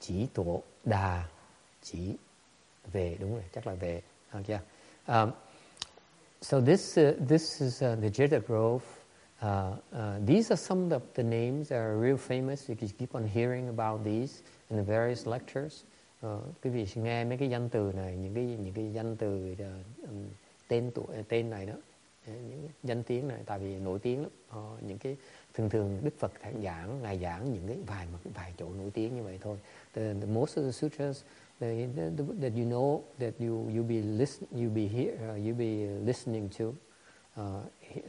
[0.00, 1.28] chỉ tổ Đà
[1.82, 2.16] chỉ
[2.92, 4.02] về đúng rồi, chắc là về.
[4.32, 4.60] Okay.
[5.08, 5.32] Um,
[6.40, 8.82] so this uh, this is uh, the Jeta Grove.
[9.42, 12.68] Uh, uh, these are some of the names that are real famous.
[12.68, 15.84] You keep on hearing about these in the various lectures.
[16.62, 19.54] Quý vị nghe mấy cái danh từ này, những cái những cái danh từ
[20.68, 21.74] tên tuổi tên này đó,
[22.26, 24.30] những danh tiếng này, tại vì nổi tiếng lắm.
[24.86, 25.16] Những cái
[25.54, 29.16] thường thường Đức Phật giảng, ngài giảng những cái vài một vài chỗ nổi tiếng
[29.16, 29.58] như vậy thôi.
[29.94, 31.22] The, the most of the sutras
[31.62, 35.86] that, that you know that you you be listen you be here uh, you be
[36.04, 36.76] listening to,
[37.36, 37.60] uh,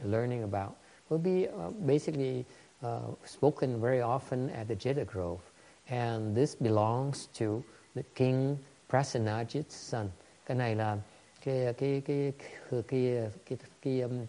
[0.04, 0.76] learning about
[1.08, 2.44] will be uh, basically
[2.82, 5.40] uh, spoken very often at the Jeta Grove,
[5.88, 7.62] and this belongs to
[7.94, 8.58] the King
[8.90, 10.10] Prasenajit's son.
[10.46, 10.98] Cái này là
[11.44, 14.26] cái cái cái cái cái cái cái, um,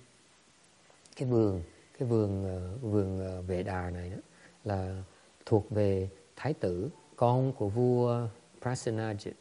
[1.29, 1.61] vườn
[1.99, 2.45] cái vườn
[2.81, 4.17] vườn vệ đà này đó
[4.63, 5.03] là
[5.45, 8.27] thuộc về thái tử con của vua
[8.65, 9.35] Prasenajit.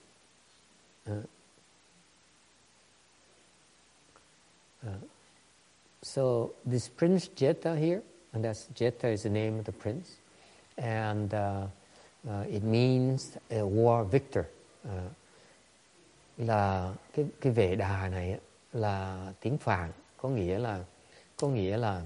[1.09, 1.13] Uh,
[4.87, 4.91] uh,
[6.03, 8.03] so this Prince Jeta here,
[8.35, 10.17] and that's Jeta is the name of the prince,
[10.77, 11.67] and uh,
[12.29, 14.47] uh, it means a war victor.
[14.85, 14.91] Uh,
[16.39, 18.39] là cái cái vệ đà này
[18.73, 20.85] là tiếng Phạn có nghĩa là
[21.37, 22.03] có nghĩa là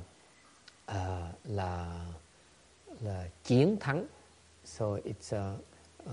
[0.90, 2.04] uh, là
[3.00, 4.06] là chiến thắng.
[4.64, 5.54] So it's a,
[6.04, 6.12] uh,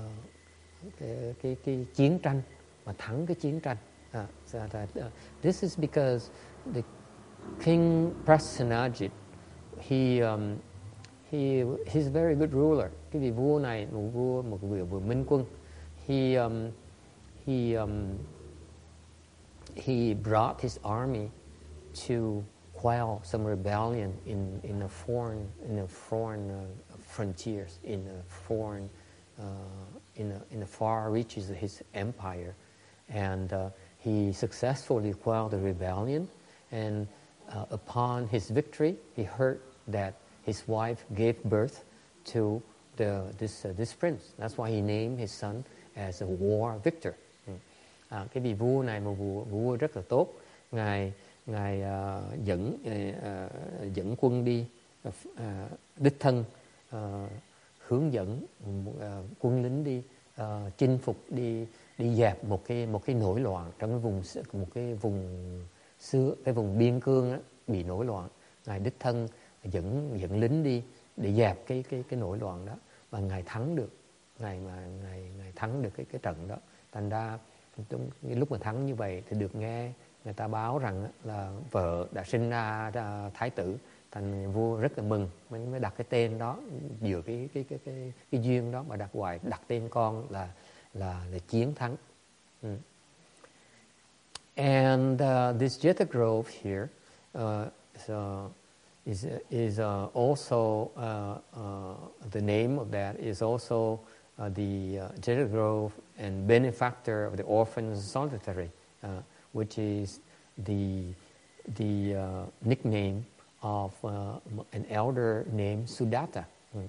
[1.42, 2.42] cái, cái chiến tranh
[2.86, 3.78] mà thắng cái chiến tranh.
[4.18, 6.30] Uh, this is because
[6.74, 6.82] the
[7.60, 9.12] King Prasenajit,
[9.80, 10.60] he um,
[11.32, 12.90] he he's a very good ruler.
[13.12, 15.46] Cái vị vua này một vua một vị vua minh quân.
[16.08, 16.72] He um,
[17.46, 18.18] he um,
[19.76, 21.30] he brought his army
[22.08, 22.44] to
[22.74, 28.90] quell some rebellion in in a foreign in a foreign uh, frontiers in a foreign
[29.40, 32.56] uh, in a, in the far reaches of his empire,
[33.10, 33.70] and uh,
[34.00, 36.28] he successfully quelled the rebellion
[36.72, 37.08] and
[37.52, 41.84] uh, upon his victory, he heard that his wife gave birth
[42.26, 42.62] to
[42.98, 44.34] the, this, uh, this prince.
[44.38, 45.64] That's why he named his son
[45.96, 47.16] as a war victor.
[48.10, 50.34] À, cái vị vua này một vua, vua rất là tốt.
[50.72, 51.14] Ngài
[51.46, 54.66] ngài uh, dẫn uh, dẫn quân đi
[55.08, 55.14] uh,
[55.98, 56.44] đích thân
[56.96, 57.00] uh,
[57.88, 60.04] hướng dẫn uh, quân lính đi
[60.42, 61.68] uh, chinh phục đi
[61.98, 65.26] đi dẹp một cái một cái nổi loạn trong cái vùng một cái vùng
[66.00, 68.30] xưa cái vùng biên cương á, bị nổi loạn.
[68.66, 69.28] Ngài đích thân
[69.64, 70.84] dẫn dẫn lính đi
[71.18, 72.74] để dẹp cái cái cái nổi loạn đó
[73.10, 73.90] và ngài thắng được.
[74.40, 76.56] Ngài mà ngài ngài thắng được cái cái trận đó.
[76.92, 77.40] Thành ra
[78.22, 79.92] lúc mà thắng như vậy thì được nghe
[80.26, 83.78] người ta báo rằng là vợ đã sinh ra, ra thái tử
[84.16, 86.58] thành vua rất là mừng mới mới đặt cái tên đó
[87.02, 90.50] dựa cái cái cái cái, cái duyên đó mà đặt hoài đặt tên con là
[90.94, 91.96] là là chiến thắng.
[92.62, 92.78] Mm.
[94.56, 96.88] And uh, this Jetta Grove here
[97.38, 97.68] uh,
[98.08, 98.52] so uh,
[99.06, 101.96] is, is uh, also, uh, uh,
[102.32, 104.00] the name of that is also
[104.40, 108.70] uh, the uh, Jetta Grove and benefactor of the orphans solitary,
[109.04, 109.08] uh,
[109.52, 110.20] which is
[110.58, 111.04] the,
[111.78, 113.26] the uh, nickname
[113.66, 114.40] of ờ,
[114.72, 116.44] an elder named Sudatta.
[116.74, 116.82] Mm.
[116.82, 116.88] Ừ.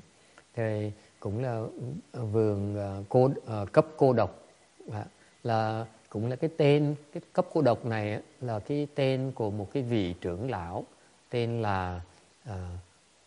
[0.55, 1.63] Thì cũng là
[2.13, 4.43] vườn ờ, cô, ờ, cấp cô độc.
[4.87, 5.05] Dạ.
[5.43, 9.69] Là cũng là cái tên cái cấp cô độc này là cái tên của một
[9.73, 10.85] cái vị trưởng lão
[11.31, 12.01] tên là
[12.51, 12.55] uh,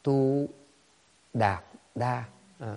[0.04, 0.48] tu
[1.34, 1.64] đạt
[1.96, 2.26] đa.
[2.60, 2.76] À,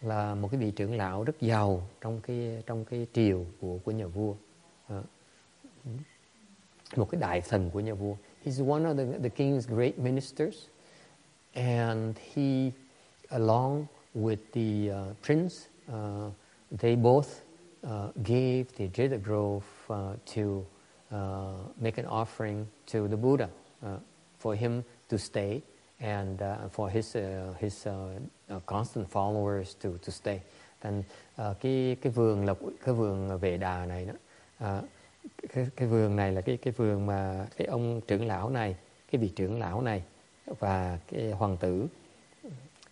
[0.00, 3.90] là một cái vị trưởng lão rất giàu trong cái trong cái triều của của
[3.90, 4.34] nhà vua.
[4.88, 5.02] À,
[6.96, 8.14] một cái đại thần của nhà vua.
[8.42, 10.68] He's one of the, the king's great ministers
[11.54, 12.72] and he
[13.30, 16.30] along with the uh, prince uh,
[16.70, 17.42] they both
[17.82, 20.66] uh, gave the Jada Grove uh, to
[21.10, 23.48] uh, make an offering to the Buddha
[24.38, 25.62] for him to stay
[25.98, 27.16] and for his
[27.58, 27.86] his
[28.66, 30.40] constant followers to to stay.
[30.80, 31.02] Thành
[31.36, 32.54] cái cái vườn là
[32.84, 34.82] cái vườn vệ đà này đó.
[35.52, 38.76] Cái, cái vườn này là cái cái vườn mà cái ông trưởng lão này,
[39.12, 40.02] cái vị trưởng lão này
[40.58, 41.86] và cái hoàng tử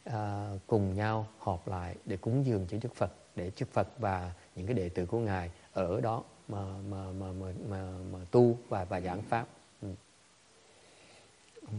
[0.05, 4.33] à, cùng nhau họp lại để cúng dường cho Đức Phật để Đức Phật và
[4.57, 8.59] những cái đệ tử của ngài ở đó mà mà mà mà mà, mà tu
[8.69, 9.47] và và giảng pháp.
[9.83, 9.89] Ừ.
[11.63, 11.77] Ừ.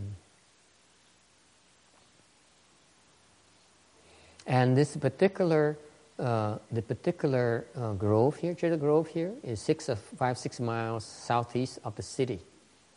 [4.46, 5.76] And this particular
[6.20, 11.06] uh, the particular uh, grove here, Jeddah Grove here, is six of five six miles
[11.06, 12.40] southeast of the city,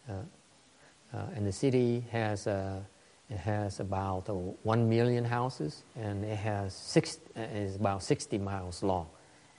[0.09, 0.13] uh,
[1.15, 2.81] uh and the city has uh,
[3.31, 8.39] it has about uh, one million houses, and it has six uh, is about sixty
[8.39, 9.07] miles long.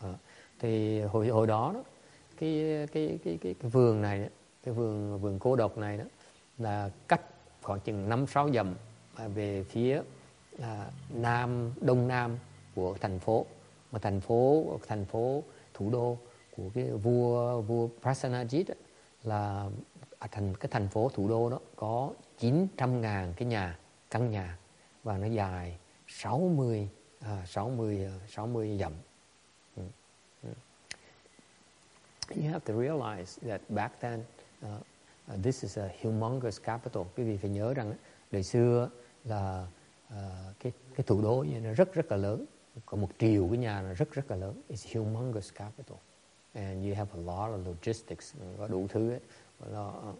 [0.03, 0.15] Uh,
[0.59, 1.83] thì hồi hồi đó, đó
[2.39, 4.29] cái, cái cái cái cái vườn này,
[4.63, 6.03] cái vườn vườn cô độc này đó
[6.57, 7.21] là cách
[7.61, 8.75] khoảng chừng năm sáu dặm
[9.15, 10.01] à, về phía
[10.61, 12.37] à, nam đông nam
[12.75, 13.45] của thành phố
[13.93, 15.43] một thành phố thành phố
[15.73, 16.17] thủ đô
[16.55, 18.65] của cái vua vua Prasenajit
[19.23, 19.69] là
[20.19, 23.77] ở thành cái thành phố thủ đô đó có 900.000 cái nhà
[24.09, 24.57] căn nhà
[25.03, 26.89] và nó dài 60
[27.19, 28.93] à, 60 60 à, dặm.
[29.75, 29.83] Ừ.
[30.43, 30.49] Ừ.
[32.35, 34.23] You have to realize that back then
[34.65, 34.69] uh,
[35.33, 37.03] uh, this is a humongous capital.
[37.15, 37.93] Quý vị phải nhớ rằng
[38.31, 38.89] đời xưa
[39.23, 39.67] là
[40.07, 40.15] uh,
[40.59, 42.45] cái cái thủ đô nó rất rất là lớn
[42.85, 44.61] có một triệu cái nhà là rất rất là lớn.
[44.69, 45.97] It's humongous capital.
[46.53, 49.19] And you have a lot of logistics có đủ thứ ấy.
[49.71, 50.13] Nó, ờ,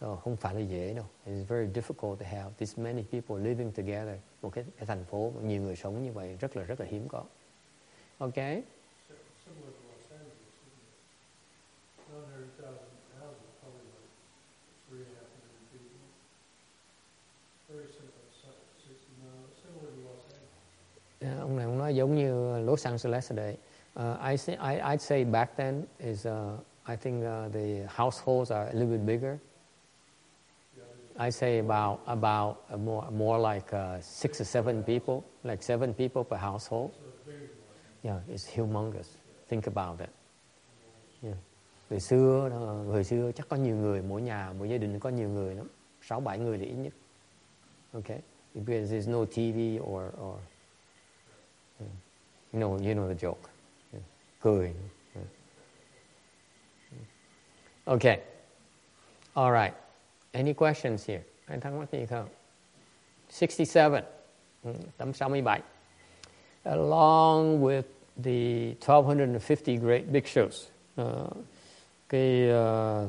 [0.00, 1.06] so không phải là dễ đâu.
[1.26, 4.16] It's very difficult to have this many people living together.
[4.42, 7.08] Một cái, cái thành phố nhiều người sống như vậy rất là rất là hiếm
[7.08, 7.24] có.
[8.18, 10.94] Ok Similar to Los Angeles, isn't it?
[12.06, 12.74] 900,000
[13.20, 14.10] houses, probably like
[14.88, 16.04] three and a half million people.
[17.68, 18.24] Very similar,
[18.86, 20.64] sixty miles, similar to Los Angeles.
[20.96, 23.54] Yeah, Dạ, ông này ông nói giống như Los Angeles ở.
[23.96, 26.32] Uh, I say I I'd say back then is uh,
[26.88, 29.38] I think uh, the households are a little bit bigger.
[31.18, 36.24] I say about about more more like uh, six or seven people, like seven people
[36.24, 36.90] per household.
[38.02, 39.06] Yeah, it's humongous.
[39.48, 40.10] Think about it.
[41.22, 41.36] Yeah.
[41.90, 42.50] Người xưa,
[42.86, 45.68] người xưa chắc có nhiều người, mỗi nhà, mỗi gia đình có nhiều người lắm,
[46.02, 46.92] sáu bảy người là ít nhất.
[47.92, 48.20] Okay,
[48.54, 50.38] because there's no TV or or
[52.52, 53.50] you know, you know the joke.
[53.92, 54.00] Yeah.
[54.42, 54.72] Cười.
[55.14, 55.24] Yeah.
[57.86, 58.20] Okay.
[59.34, 59.74] All right.
[60.34, 61.22] Any questions here?
[61.48, 62.28] Ai thắc mắc gì không?
[63.30, 64.02] 67.
[64.64, 65.60] Ừ, tấm 67.
[66.64, 67.82] Along with
[68.16, 70.68] the 1250 great big shows.
[71.00, 71.32] Uh,
[72.08, 73.08] cái uh,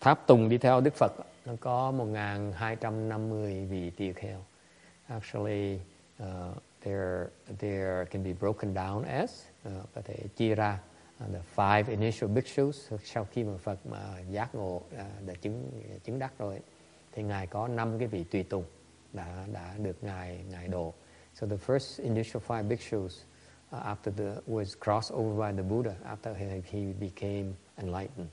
[0.00, 1.12] tháp tùng đi theo Đức Phật
[1.46, 4.38] nó có 1250 vị tỳ kheo.
[5.08, 5.78] Actually,
[6.22, 6.26] uh,
[6.86, 9.30] there there can be broken down as
[9.68, 10.78] uh, có thể chia ra
[11.24, 14.82] uh, the five initial bhikshus sau khi mà Phật mà giác ngộ uh,
[15.26, 15.70] đã chứng
[16.04, 16.60] chứng đắc rồi
[17.12, 18.64] thì ngài có năm cái vị tùy tùng
[19.12, 20.94] đã đã được ngài ngài độ.
[21.34, 23.22] So the first initial five bhikshus
[23.76, 28.28] uh, after the was crossed over by the Buddha after he, he became enlightened.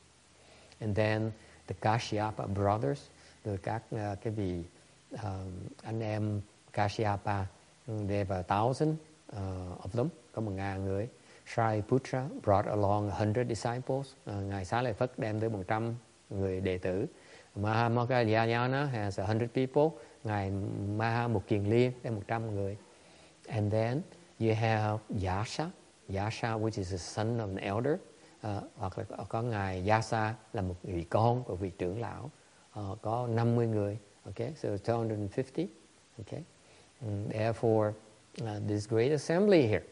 [0.80, 1.32] And then
[1.68, 3.00] the Kashyapa brothers,
[3.46, 4.64] rồi các uh, cái vị
[5.12, 5.52] um,
[5.84, 6.42] anh em
[6.74, 7.46] Kashyapa
[7.88, 8.96] There were a thousand
[9.36, 11.08] uh, of them, có một ngàn người.
[11.46, 14.14] Shariputra brought along a hundred disciples.
[14.30, 15.96] Uh, Ngài Xá Lợi Phất đem tới một trăm
[16.30, 17.06] người đệ tử.
[17.56, 20.00] Mahamoggaliyana has a hundred people.
[20.24, 20.52] Ngài
[20.98, 22.78] Maha Mục Kiền Liên đem một trăm người.
[23.48, 24.02] And then
[24.40, 25.70] you have Yasha.
[26.16, 27.96] Yasha, which is the son of an elder.
[28.48, 32.32] Uh, hoặc là có ngài Yasa là một vị con của vị trưởng lão.
[32.80, 33.98] Uh, có 50 người.
[34.26, 35.68] Okay, so 250.
[36.18, 36.44] Okay.
[37.08, 37.94] And therefore,
[38.42, 39.84] uh, this great assembly here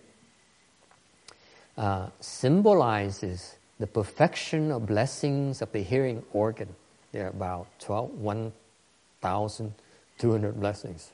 [1.77, 6.67] uh, symbolizes the perfection of blessings of the hearing organ.
[7.11, 11.11] There are about 12, 1,200 blessings.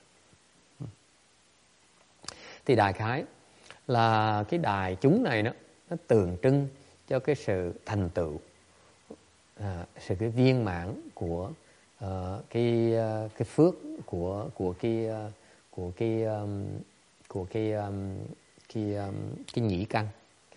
[0.80, 0.88] Mm.
[2.66, 3.24] Thì đại khái
[3.88, 5.52] là cái đài chúng này đó,
[5.90, 6.68] nó tượng trưng
[7.08, 8.40] cho cái sự thành tựu,
[9.60, 11.52] à, sự cái viên mãn của
[12.06, 12.10] uh,
[12.50, 13.76] cái uh, cái phước
[14.06, 15.32] của của cái uh,
[15.78, 16.66] của cái um,
[17.28, 18.18] của cái um,
[18.74, 19.16] cái um,
[19.54, 20.08] cái nhĩ căn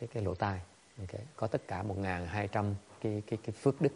[0.01, 0.61] cái cái lỗ tai.
[0.99, 1.21] Okay.
[1.37, 3.93] có tất cả 1.200 cái cái cái phước đức.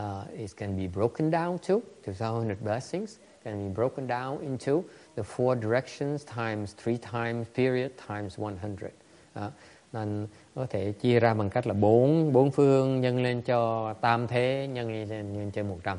[0.00, 1.74] Uh, it can be broken down to
[2.06, 4.82] 200 blessings can be broken down into
[5.16, 8.92] the four directions times three times period times 100 uh,
[9.34, 9.50] à,
[9.92, 14.26] nên có thể chia ra bằng cách là bốn bốn phương nhân lên cho tam
[14.26, 15.98] thế nhân lên nhân cho 100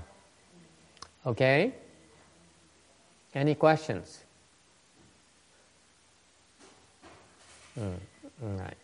[1.24, 1.72] okay
[3.34, 4.20] Any questions?
[7.80, 7.98] Mm,
[8.60, 8.78] right.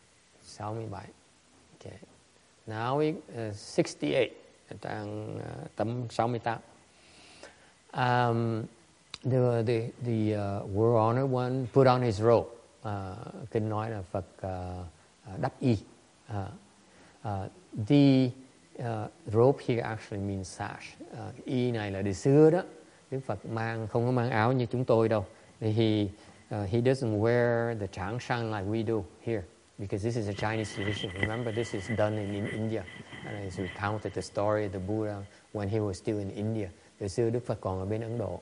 [0.44, 0.90] 67.
[1.80, 1.98] Okay.
[2.66, 4.34] Now we, uh, 68.
[4.82, 6.60] Trang uh, tấm 68.
[7.94, 8.68] Um,
[9.24, 12.48] the the the uh, world honored one put on his robe.
[12.84, 13.16] Uh,
[13.52, 15.78] kinh nói là Phật uh, đắp y.
[16.30, 16.36] Uh,
[17.24, 17.50] uh,
[17.88, 18.32] the
[18.80, 20.96] uh, robe here actually means sash.
[21.12, 22.62] Uh, y này là từ xưa đó.
[23.12, 25.26] Đức Phật mang không có mang áo như chúng tôi đâu.
[25.62, 26.04] He
[26.56, 29.44] uh, he doesn't wear the changshan sang like we do here
[29.78, 31.12] because this is a Chinese tradition.
[31.22, 32.84] Remember, this is done in, in India.
[33.26, 35.24] And it's recounted the story of the Buddha
[35.54, 36.68] when he was still in India.
[37.00, 38.40] Từ xưa Đức Phật còn ở bên Ấn Độ.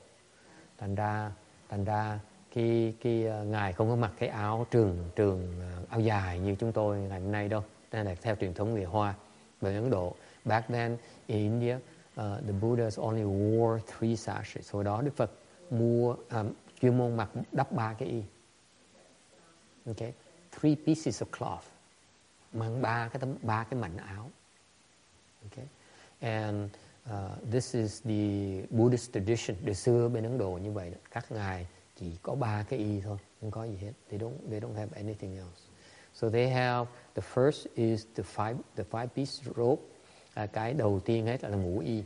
[0.78, 1.30] Thành ra,
[1.68, 2.18] thành ra
[2.50, 6.54] khi khi uh, ngài không có mặc cái áo trường trường uh, áo dài như
[6.54, 7.64] chúng tôi ngày hôm nay đâu.
[7.92, 9.14] Đây là theo truyền thống người Hoa
[9.60, 10.14] bên Ấn Độ.
[10.44, 11.78] Back then in India,
[12.16, 14.72] uh, the Buddhas only wore three sashes.
[14.72, 15.30] Hồi đó Đức Phật
[15.70, 18.22] mua um, chuyên môn mặc đắp ba cái y.
[19.86, 20.12] Okay,
[20.60, 21.64] three pieces of cloth,
[22.52, 24.30] mang ba cái tấm ba cái mảnh áo.
[25.42, 25.66] Okay,
[26.20, 26.70] and
[27.10, 29.56] uh, this is the Buddhist tradition.
[29.64, 30.96] Đời xưa bên Ấn Độ như vậy, đó.
[31.10, 31.66] các ngài
[31.96, 33.92] chỉ có ba cái y thôi, không có gì hết.
[34.10, 35.60] They don't they don't have anything else.
[36.14, 39.82] So they have the first is the five the five piece robe.
[40.36, 42.02] À, cái đầu tiên hết là ngũ y.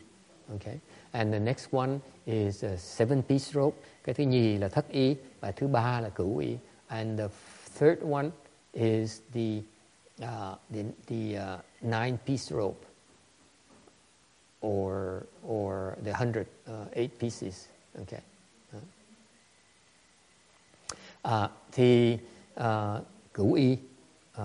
[0.53, 0.79] Okay.
[1.13, 3.77] And the next one is uh, seven piece rope.
[4.05, 6.57] Cái thứ nhì là thất y và thứ ba là cửu y.
[6.87, 7.29] And the
[7.79, 8.31] third one
[8.73, 9.63] is the
[10.23, 12.79] uh, the, the uh, nine piece rope
[14.61, 17.67] or or the hundred uh, eight pieces.
[17.99, 18.21] Okay.
[21.25, 22.19] Uh, thì
[22.57, 23.03] uh,
[23.35, 23.79] cửu y.
[24.39, 24.45] Uh,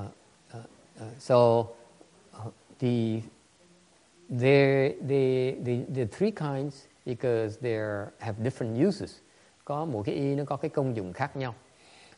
[0.54, 0.66] uh,
[1.02, 1.68] uh, so
[2.34, 3.22] uh, the
[4.30, 7.78] there the, the the three kinds because they
[8.20, 9.22] have different uses.
[9.66, 11.56] Có mỗi cái y nó có cái công dụng khác nhau.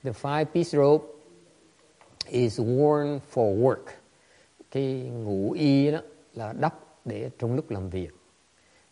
[0.04, 1.06] The five piece rope
[2.30, 3.86] is worn for work.
[4.72, 6.00] Cái ngũ y đó
[6.34, 8.10] là đắp để trong lúc làm việc.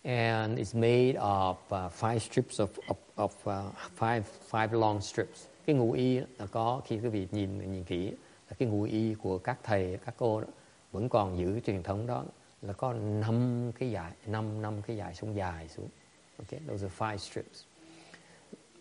[0.04, 4.22] And it's made of uh, five strips of of, of uh, five
[4.52, 5.46] five long strips.
[5.66, 8.12] Cái ngũ y là có khi quý vị nhìn nhìn kỹ
[8.50, 10.48] là cái ngũ y của các thầy các cô đó,
[10.92, 12.24] vẫn còn giữ truyền thống đó
[12.62, 15.90] là có năm cái dài năm năm cái dài xuống dài xuống.
[16.38, 17.64] Okay, those are five strips.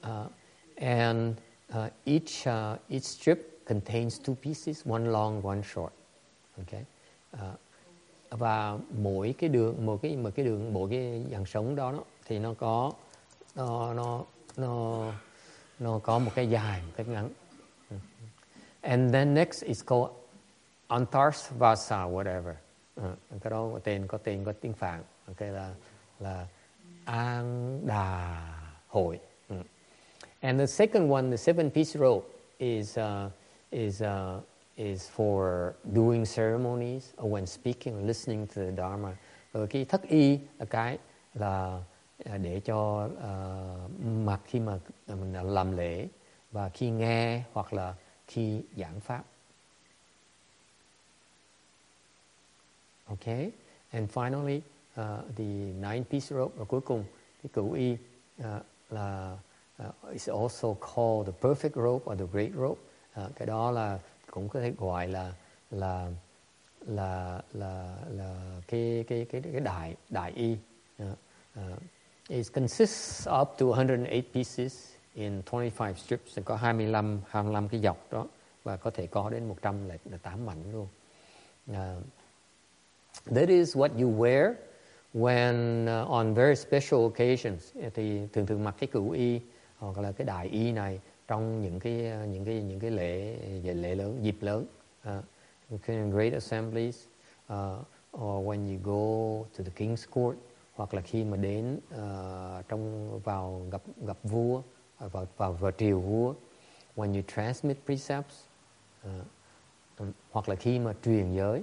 [0.03, 0.31] Uh,
[0.77, 1.37] and
[1.73, 5.93] uh, each uh, each strip contains two pieces, one long, one short.
[6.57, 6.85] Okay.
[7.37, 7.41] Uh,
[8.31, 12.05] và mỗi cái đường một cái một cái đường mỗi cái dàn sống đó, đó
[12.25, 12.93] thì nó có
[13.55, 14.25] nó nó
[14.57, 15.13] nó
[15.79, 17.29] nó có một cái dài một cái ngắn.
[18.81, 20.11] And then next is called
[20.89, 22.55] Antarsvasa whatever
[22.95, 25.03] à, cái đó có tên có tên có tiếng Phạn.
[25.27, 25.75] Ờ, okay là
[26.21, 26.47] là
[27.05, 28.41] An Đà
[28.89, 29.21] Hội.
[29.49, 29.63] Mm.
[30.41, 32.27] And the second one, the seven piece rope,
[32.59, 33.33] is uh,
[33.71, 34.43] is uh,
[34.77, 39.17] is for doing ceremonies or when speaking or listening to the Dharma.
[39.53, 40.99] Rồi cái thất y là cái
[41.35, 41.81] là
[42.25, 46.09] à, để cho ờ, uh, mặc khi mà mình làm lễ
[46.53, 47.95] và khi nghe hoặc là
[48.27, 49.25] khi giảng pháp.
[53.13, 53.51] Okay,
[53.93, 54.63] and finally
[54.97, 57.05] uh, the nine piece rope và cuối cùng
[57.43, 57.93] cái cửu y
[58.41, 58.47] uh,
[58.91, 59.39] là
[59.83, 62.81] uh, is also called the perfect rope or the great rope.
[63.21, 63.99] Uh, cái đó là
[64.31, 65.33] cũng có thể gọi là
[65.71, 66.11] là
[66.81, 70.57] là là là cái cái cái cái đại đại y.
[71.03, 71.09] Uh,
[71.59, 71.83] uh,
[72.29, 78.27] it consists up to 108 pieces in 25 strips, có 25 25 cái dọc đó
[78.63, 80.89] và có thể có đến 108 mảnh luôn.
[81.71, 81.77] Uh,
[83.31, 84.55] that is what you wear
[85.13, 87.73] when uh, on very special occasions.
[87.95, 89.41] Thì thường thường mặc cái cửu y
[89.79, 93.37] hoặc là cái đại y này trong những cái ờ, những cái những cái lễ
[93.63, 94.67] lễ lớn dịp lớn
[95.09, 97.05] uh, great assemblies
[97.53, 100.39] uh, or when you go to the king's court
[100.75, 104.63] hoặc là khi mà đến uh, trong vào gặp gặp vua
[104.99, 106.35] vào vào vào triều vua
[106.97, 108.45] when you transmit precepts
[109.07, 111.63] uh, hoặc là khi mà truyền giới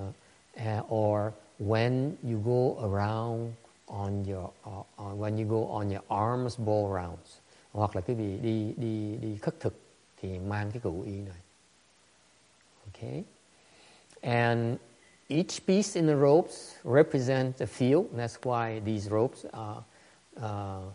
[0.00, 0.14] uh,
[0.60, 3.54] Uh, or when you go around
[3.88, 7.40] on your uh, when you go on your arms ball rounds
[7.72, 9.74] hoặc là cái vị đi đi đi khất thực
[10.16, 11.40] thì mang cái cửu y này.
[12.92, 13.24] Okay.
[14.22, 14.78] And
[15.28, 18.04] each piece in the ropes represents a field.
[18.16, 19.82] That's why these ropes are
[20.36, 20.92] uh,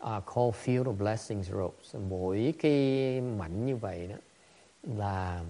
[0.00, 1.94] are called field of blessings ropes.
[2.08, 4.16] Mỗi cái mảnh như vậy đó
[4.82, 5.44] là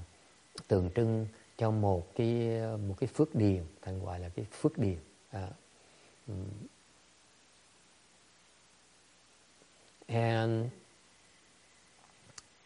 [0.69, 1.27] tượng trưng
[1.59, 4.99] cho một cái một cái phước điền, thành gọi là cái phước điền.
[5.31, 5.49] À,
[10.07, 10.71] and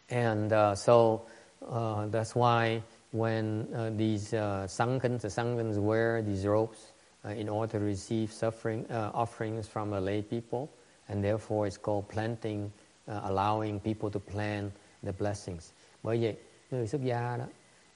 [0.09, 1.19] and uh, so
[1.65, 6.91] uh, that's why when uh, these uh, sankans, the sankans wear these robes
[7.25, 10.67] uh, in order to receive suffering uh, offerings from the lay people,
[11.09, 12.71] and therefore it's called planting,
[13.07, 14.71] uh, allowing people to plant
[15.03, 15.71] the blessings.
[16.03, 16.35] Bởi vậy
[16.71, 17.45] người xuất gia đó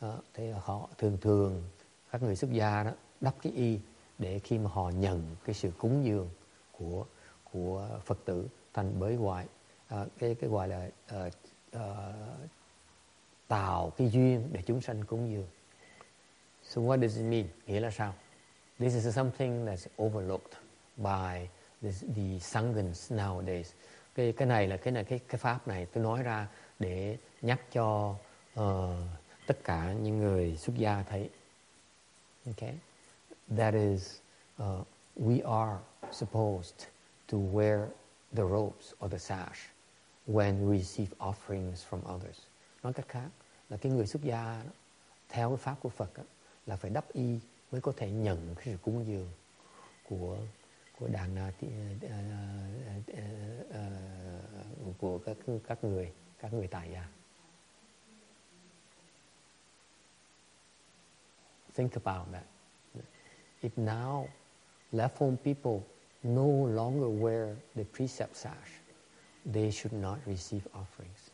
[0.01, 1.63] đó, thế họ thường thường
[2.11, 2.91] các người xuất gia đó
[3.21, 3.79] đắp cái y
[4.17, 6.29] để khi mà họ nhận cái sự cúng dường
[6.71, 7.05] của
[7.51, 9.45] của Phật tử thành bới hoại
[9.87, 11.29] à, cái cái gọi là à,
[11.71, 12.13] à,
[13.47, 15.47] tạo cái duyên để chúng sanh cúng dường.
[16.63, 17.45] So what does it mean?
[17.67, 18.13] Nghĩa là sao?
[18.79, 20.53] This is something that's overlooked
[20.97, 21.47] by
[21.81, 23.65] the, the sanghans nowadays.
[24.15, 26.47] Cái cái này là cái này cái cái pháp này tôi nói ra
[26.79, 28.15] để nhắc cho
[28.59, 28.63] uh,
[29.47, 31.29] tất cả những người xuất gia thấy.
[32.45, 32.73] Okay?
[33.57, 34.19] That is,
[34.63, 35.79] uh, we are
[36.11, 36.87] supposed
[37.31, 37.87] to wear
[38.35, 39.59] the robes or the sash
[40.27, 42.37] when we receive offerings from others.
[42.83, 43.29] Nói cách khác
[43.69, 44.71] là cái người xuất gia đó,
[45.29, 46.23] theo cái pháp của Phật đó,
[46.65, 47.39] là phải đắp y
[47.71, 49.29] mới có thể nhận cái sự cúng dường
[50.09, 50.37] của
[50.99, 51.69] của đàn uh, uh,
[54.89, 55.37] uh, của các
[55.67, 57.07] các người các người tại gia.
[61.77, 62.45] Think about that.
[63.61, 64.27] If now
[64.91, 65.83] left home people
[66.23, 68.71] no longer wear the precept sash,
[69.53, 71.31] they should not receive offerings.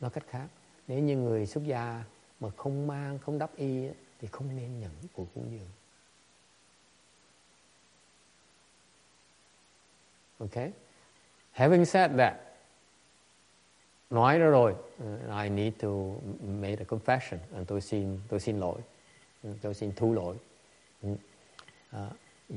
[0.00, 0.46] Nói cách khác,
[0.88, 2.04] nếu như người xuất gia
[2.40, 3.88] mà không mang, không đắp y
[4.20, 5.70] thì không nên nhận của cúng dường.
[10.38, 10.72] Okay?
[11.52, 12.34] Having said that,
[14.10, 14.74] nói đó rồi,
[15.42, 15.88] I need to
[16.40, 18.80] make a confession, and tôi xin tôi xin lỗi,
[19.42, 20.36] Ừ, tôi xin thu lỗi.
[21.96, 22.12] Uh,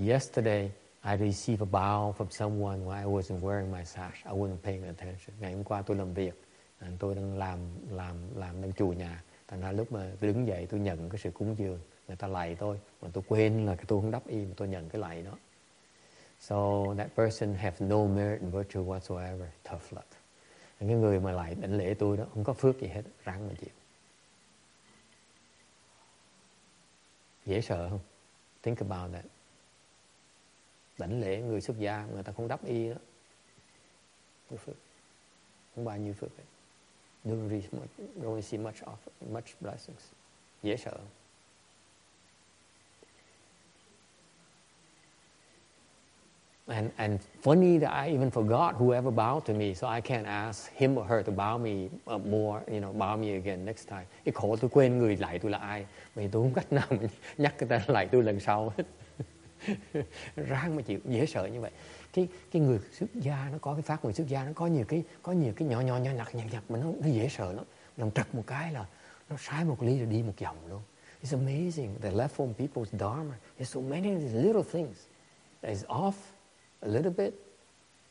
[0.07, 0.71] yesterday,
[1.03, 4.25] I received a bow from someone while I wasn't wearing my sash.
[4.25, 5.35] I wasn't paying attention.
[5.39, 6.41] Ngày hôm qua tôi làm việc,
[6.79, 7.59] à, tôi đang làm
[7.91, 9.23] làm làm đang chùa nhà.
[9.47, 12.27] Thành ra lúc mà tôi đứng dậy tôi nhận cái sự cúng dường, người ta
[12.27, 15.21] lạy tôi, mà tôi quên là tôi không đắp y mà tôi nhận cái lạy
[15.21, 15.31] đó.
[16.39, 16.55] So
[16.97, 19.47] that person have no merit and virtue whatsoever.
[19.63, 20.07] Tough luck.
[20.79, 23.53] Cái người mà lại đảnh lễ tôi đó không có phước gì hết, ráng mà
[23.59, 23.69] chịu.
[27.49, 27.99] Dễ sợ không?
[28.63, 29.25] Think about that.
[30.97, 32.95] Đảnh lễ người xuất gia người ta không đắp y đó.
[34.49, 34.75] Không phước.
[35.75, 36.45] Không bao nhiêu phước ấy.
[37.25, 37.89] Don't receive much,
[38.23, 38.95] don't see much of
[39.29, 40.11] much blessings.
[40.63, 40.91] Dễ sợ.
[40.91, 41.18] không?
[46.69, 50.71] And, and funny that I even forgot whoever bowed to me, so I can't ask
[50.73, 54.05] him or her to bow me uh, more, you know, bow me again next time.
[54.25, 55.85] Cái khổ tôi quên người lại tôi là ai,
[56.15, 56.97] vì tôi không cách nào mà
[57.37, 58.83] nhắc người ta lại tôi lần sau hết.
[60.35, 61.71] Ráng mà chịu, dễ sợ như vậy.
[62.13, 64.85] Cái cái người xuất gia nó có cái phát người xuất gia nó có nhiều
[64.87, 67.53] cái có nhiều cái nhỏ nhỏ nhỏ nhặt nhặt nhặt mà nó nó dễ sợ
[67.53, 67.65] lắm.
[67.97, 68.85] Làm trật một cái là
[69.29, 70.81] nó sai một ly rồi đi một vòng luôn.
[71.23, 73.35] It's amazing the left form people's dharma.
[73.59, 74.97] There's so many of these little things
[75.61, 76.13] that is off
[76.81, 77.33] a little bit,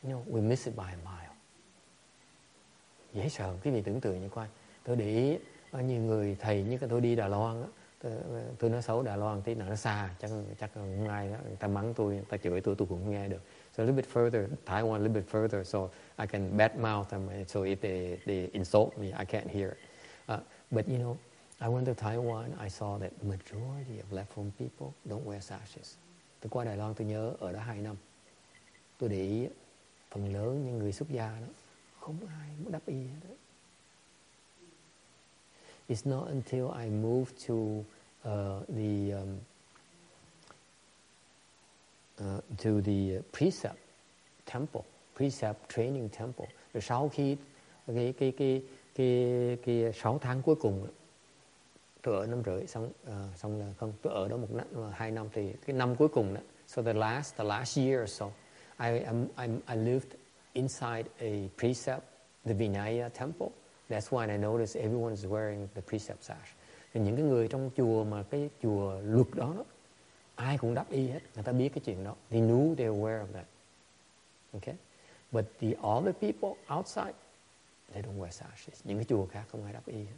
[0.03, 1.35] you know, we miss it by a mile.
[3.15, 4.47] Dễ sợ, quý vị tưởng tượng như coi.
[4.85, 5.39] Tôi để ý
[5.73, 7.65] có nhiều người thầy như cái tôi đi Đà Loan
[8.03, 8.12] tôi,
[8.59, 10.31] tôi nói xấu Đà Loan tí nào nó xa, chắc
[10.61, 13.11] chắc không ai đó, người ta mắng tôi, người ta chửi tôi, tôi cũng không
[13.11, 13.40] nghe được.
[13.77, 15.89] So a little bit further, Taiwan a little bit further, so
[16.19, 17.28] I can bad mouth them.
[17.47, 19.78] So if they, they insult me, I can't hear it.
[20.28, 20.40] Uh,
[20.70, 21.16] but you know,
[21.61, 25.97] I went to Taiwan, I saw that majority of left home people don't wear sashes.
[26.40, 27.97] Tôi qua Đài Loan tôi nhớ ở đó 2 năm
[28.98, 29.48] tôi để ý
[30.10, 31.46] phần lớn những người xuất gia đó
[32.00, 33.34] không ai muốn đắp y hết đó.
[35.88, 39.38] It's not until I moved to uh, the um,
[42.20, 43.78] uh, to the precept
[44.52, 44.82] temple,
[45.16, 46.46] precept training temple.
[46.74, 47.36] Rồi sau khi
[47.86, 48.62] cái cái cái
[48.94, 50.86] cái cái sáu tháng cuối cùng
[52.02, 55.10] tôi ở năm rưỡi xong uh, xong là không tôi ở đó một năm hai
[55.10, 58.30] năm thì cái năm cuối cùng đó so the last the last year or so
[58.78, 60.14] I, I'm, I'm, I lived
[60.55, 62.02] inside a precept,
[62.44, 63.52] the Vinaya temple.
[63.88, 66.55] That's why I noticed everyone is wearing the precept sash.
[66.94, 69.64] Thì những cái người trong chùa mà cái chùa luật đó, đó
[70.34, 71.20] ai cũng đắp y hết.
[71.34, 72.14] Người ta biết cái chuyện đó.
[72.30, 73.46] They knew they were aware of that.
[74.55, 74.76] Okay?
[75.32, 77.14] But the other people outside,
[77.92, 78.80] they don't wear sashes.
[78.84, 80.16] Những cái chùa khác không ai đắp y hết.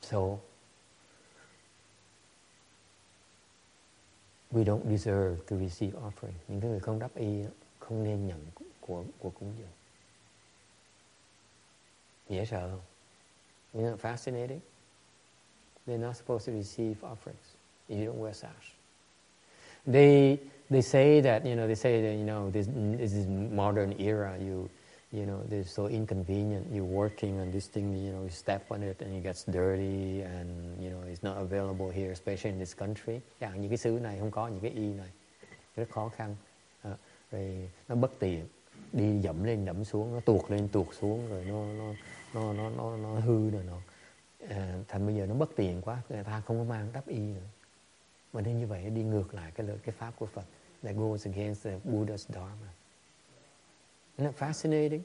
[0.00, 0.18] So,
[4.54, 6.34] we don't deserve to receive offering.
[6.48, 7.44] Những cái người không đắp y
[7.78, 8.40] không nên nhận
[8.80, 9.68] của của cúng dường.
[12.28, 12.80] Dễ sợ không?
[13.74, 14.60] Isn't it fascinating?
[15.86, 17.56] They're not supposed to receive offerings
[17.88, 18.74] if you don't wear sash.
[19.86, 20.38] They
[20.70, 22.66] they say that you know they say that you know this
[22.98, 24.38] this is modern era.
[24.38, 24.68] You
[25.14, 26.66] you know they're so inconvenient.
[26.72, 27.92] You're working on this thing.
[28.06, 31.36] You know you step on it and it gets dirty and you know it's not
[31.36, 33.20] available here, especially in this country.
[33.40, 35.08] Chẳng những cái xứ này không có những cái y này.
[35.76, 36.36] rất khó khăn
[36.82, 36.96] à,
[37.30, 38.46] rồi nó bất tiện
[38.92, 41.94] đi dẫm lên dẫm xuống nó tuột lên tuột xuống rồi nó nó
[42.34, 43.78] nó nó nó, nó hư rồi nó
[44.48, 47.18] à, thành bây giờ nó bất tiện quá người ta không có mang đắp y
[47.18, 47.46] nữa
[48.32, 50.44] mà nên như vậy đi ngược lại cái lời cái pháp của Phật
[50.82, 52.68] that goes against the Buddha's Dharma
[54.16, 55.00] Isn't that fascinating.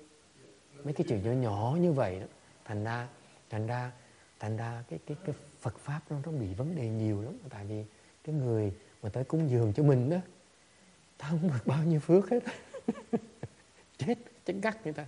[0.84, 2.26] Mấy cái chuyện nhỏ nhỏ như vậy đó.
[2.66, 3.08] Thành ra
[3.50, 3.92] thành ra
[4.40, 7.34] thành ra cái cái cái Phật pháp nó nó bị vấn đề nhiều lắm.
[7.50, 7.84] Tại vì
[8.24, 10.18] cái người mà tới cúng dường cho mình đó,
[11.18, 12.44] ta không được bao nhiêu phước hết.
[13.98, 14.16] Chết
[14.46, 15.06] chết gắt người ta.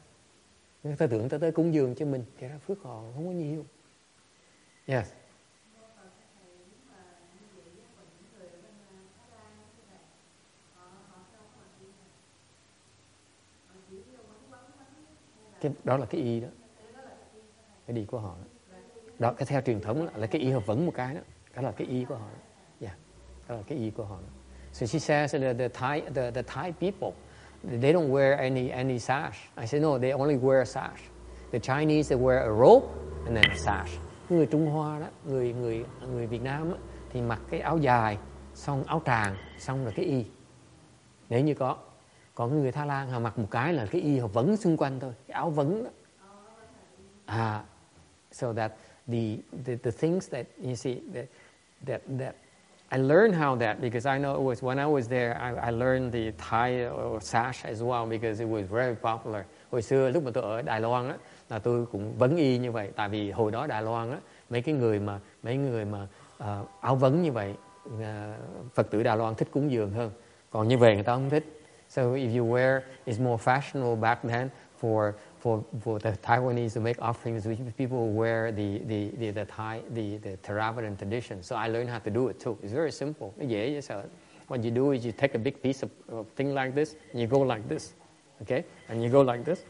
[0.83, 3.31] Người ta tưởng ta tới cúng dường cho mình thì ra phước họ không có
[3.31, 3.65] nhiều.
[4.85, 5.11] Yes.
[15.61, 16.47] Cái đó là cái y đó.
[17.87, 18.77] Cái đi của họ đó,
[19.19, 21.21] đó cái theo truyền thống là cái y họ vẫn một cái đó.
[21.55, 22.39] Đó là cái y của họ đó.
[22.79, 22.97] Yeah.
[23.47, 24.41] đó là cái y của họ đó.
[24.73, 27.13] so she says that the Thai the, the Thai people
[27.63, 29.37] they don't wear any any sash.
[29.57, 31.01] I said no they only wear a sash.
[31.51, 32.87] The Chinese they wear a robe
[33.25, 33.91] and then a sash.
[34.29, 36.77] Người Trung Hoa đó người người người Việt Nam đó,
[37.09, 38.17] thì mặc cái áo dài
[38.53, 40.25] xong áo tràng xong là cái y.
[41.29, 41.77] Nếu như có
[42.41, 44.99] còn người Thái Lan họ mặc một cái là cái y họ vẫn xung quanh
[44.99, 45.89] thôi cái áo vấn đó.
[47.25, 47.63] À
[48.31, 48.71] so that
[49.07, 51.25] the the, the things that you see that
[51.87, 52.35] that that
[52.89, 55.71] I learned how that because I know it was when I was there I, I
[55.71, 59.43] learned the Thai uh, sash as well because it was very popular.
[59.71, 61.17] Hồi xưa lúc mà tôi ở Đài Loan á
[61.49, 64.17] là tôi cũng vấn y như vậy tại vì hồi đó Đài Loan á
[64.49, 66.07] mấy cái người mà mấy người mà
[66.43, 67.55] uh, áo vấn như vậy
[67.87, 67.99] uh,
[68.73, 70.11] Phật tử Đài Loan thích cúng dường hơn.
[70.49, 71.60] Còn như vậy người ta không thích
[71.91, 76.79] So if you wear, it's more fashionable back then for for for the Taiwanese to
[76.79, 77.45] make offerings.
[77.77, 81.43] People wear the the the, the Thai the the Theravadan tradition.
[81.43, 82.57] So I learned how to do it too.
[82.63, 83.33] It's very simple.
[83.37, 84.03] Dễ sợ.
[84.47, 87.19] What you do is you take a big piece of, of thing like this, and
[87.19, 87.93] you go like this,
[88.41, 89.65] okay, and you go like this,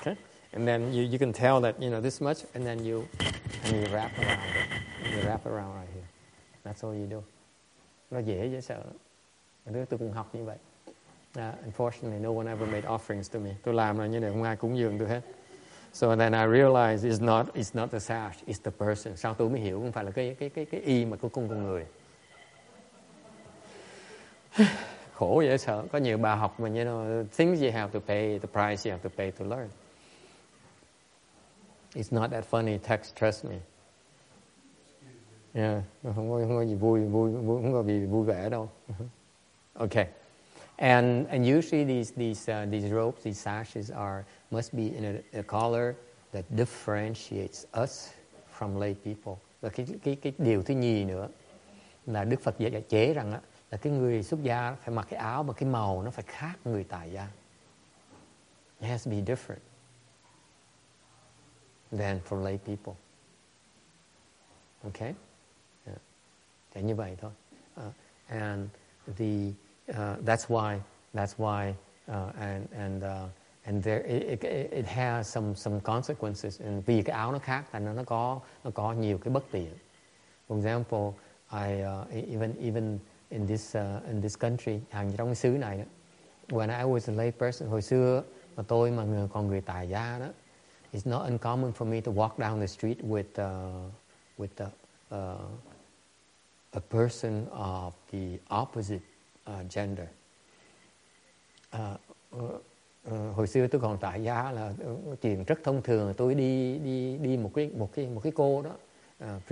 [0.00, 0.16] okay,
[0.52, 3.06] and then you you can tell that you know this much, and then you
[3.64, 5.12] and you wrap around it.
[5.12, 6.08] You wrap around right here.
[6.64, 7.22] That's all you do.
[8.10, 8.82] Nó dễ dễ sợ.
[9.66, 10.56] Đứa tôi cũng học như vậy.
[11.38, 13.50] Uh, unfortunately, no one ever made offerings to me.
[13.62, 15.20] Tôi làm là như này, không ai cúng dường tôi hết.
[15.92, 19.16] So then I realized it's not, it's not the sash, it's the person.
[19.16, 21.48] Sau tôi mới hiểu không phải là cái cái cái cái y mà của cung
[21.48, 21.86] con người.
[25.14, 25.84] Khổ dễ sợ.
[25.92, 28.98] Có nhiều bà học mà you know, things you have to pay, the price you
[28.98, 29.68] have to pay to learn.
[31.94, 33.56] It's not that funny text, trust me.
[35.54, 38.68] Yeah, không có, không có gì vui, vui, vui không có gì vui vẻ đâu.
[39.74, 40.06] Okay.
[40.82, 45.38] And, and usually these, these, uh, these robes, these sashes are, must be in a,
[45.38, 45.94] a color
[46.32, 48.12] that differentiates us
[48.50, 49.36] from lay people.
[49.60, 51.28] Và cái, cái, cái điều thứ nhì nữa
[52.06, 53.40] là Đức Phật dạy chế rằng á,
[53.70, 56.58] là cái người xuất gia phải mặc cái áo mà cái màu nó phải khác
[56.64, 57.28] người tại gia.
[58.80, 59.62] It has to be different
[61.92, 62.94] than for lay people.
[64.84, 65.14] Okay?
[65.86, 65.98] Yeah.
[66.74, 67.30] Thế như vậy thôi.
[67.76, 67.92] Uh,
[68.28, 68.68] and
[69.18, 69.52] the
[69.88, 70.80] uh, that's why
[71.14, 71.74] that's why
[72.08, 73.26] uh, and and uh,
[73.66, 77.64] and there it, it, it has some some consequences and vì cái áo nó khác
[77.72, 79.72] thành nó nó có nó có nhiều cái bất tiện.
[80.48, 81.12] For example,
[81.52, 82.98] I uh, e-, even even
[83.30, 85.84] in this uh, in this country hàng trong cái xứ này đó,
[86.48, 88.22] when I was a lay person hồi xưa
[88.56, 90.26] mà tôi mà người, còn người tài gia đó
[90.92, 93.90] it's not uncommon for me to walk down the street with uh,
[94.38, 94.70] with a,
[95.16, 95.40] uh,
[96.72, 99.00] a person of the opposite
[99.50, 100.06] uh, gender.
[101.76, 102.00] Uh,
[102.36, 102.62] uh,
[103.34, 104.72] hồi xưa tôi còn tại gia là
[105.22, 106.14] chuyện rất thông thường.
[106.16, 108.70] Tôi đi đi đi một cái một cái một cái cô đó.
[109.24, 109.42] Uh,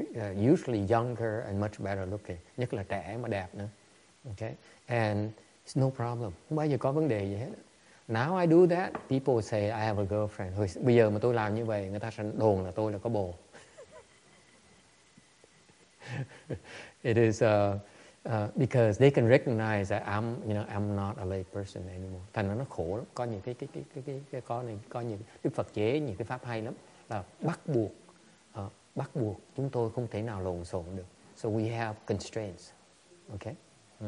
[0.52, 2.36] usually younger and much better looking.
[2.56, 3.68] Nhất là trẻ mà đẹp nữa.
[4.24, 4.54] Okay
[4.90, 5.30] and
[5.66, 6.32] it's no problem.
[6.48, 7.50] Không bao giờ có vấn đề gì hết.
[8.08, 10.52] Now I do that people say I have a girlfriend.
[10.54, 12.98] Hồi, bây giờ mà tôi làm như vậy người ta sẽ đồn là tôi là
[12.98, 13.34] có bồ.
[17.02, 17.48] It is uh,
[18.28, 22.22] Uh, because they can recognize that I'm, you know, I'm not a lay person anymore.
[22.32, 23.04] Thành ra nó khổ lắm.
[23.14, 26.00] Có những cái cái cái cái cái, cái có này, có những Đức Phật chế
[26.00, 26.74] những cái pháp hay lắm
[27.08, 27.90] là bắt buộc
[28.66, 31.04] uh, bắt buộc chúng tôi không thể nào lộn xộn được.
[31.36, 32.70] So we have constraints.
[33.30, 33.54] Okay?
[34.00, 34.06] Ừ.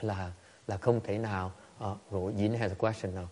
[0.00, 0.32] Là
[0.66, 1.52] là không thể nào.
[1.84, 3.26] Uh, rồi Yin has a question now.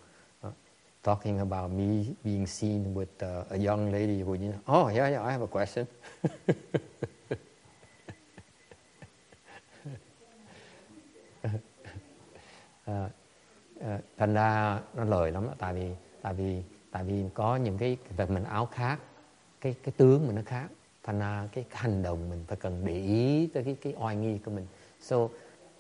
[0.48, 0.55] Uh,
[1.02, 4.22] talking about me being seen with uh, a young lady.
[4.22, 5.86] Who, you know, oh yeah, yeah, I have a question.
[12.89, 13.10] à,
[13.81, 15.90] à, thành ra nó lời lắm đó, tại vì
[16.23, 18.98] tại vì tại vì có những cái vật mình áo khác
[19.60, 20.69] cái cái tướng mình nó khác
[21.02, 24.39] thành ra cái, hành động mình phải cần để ý tới cái cái oai nghi
[24.39, 24.66] của mình
[25.01, 25.16] so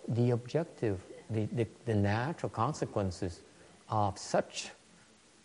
[0.08, 0.96] the objective
[1.28, 3.38] the, the, the natural consequences
[3.88, 4.72] of such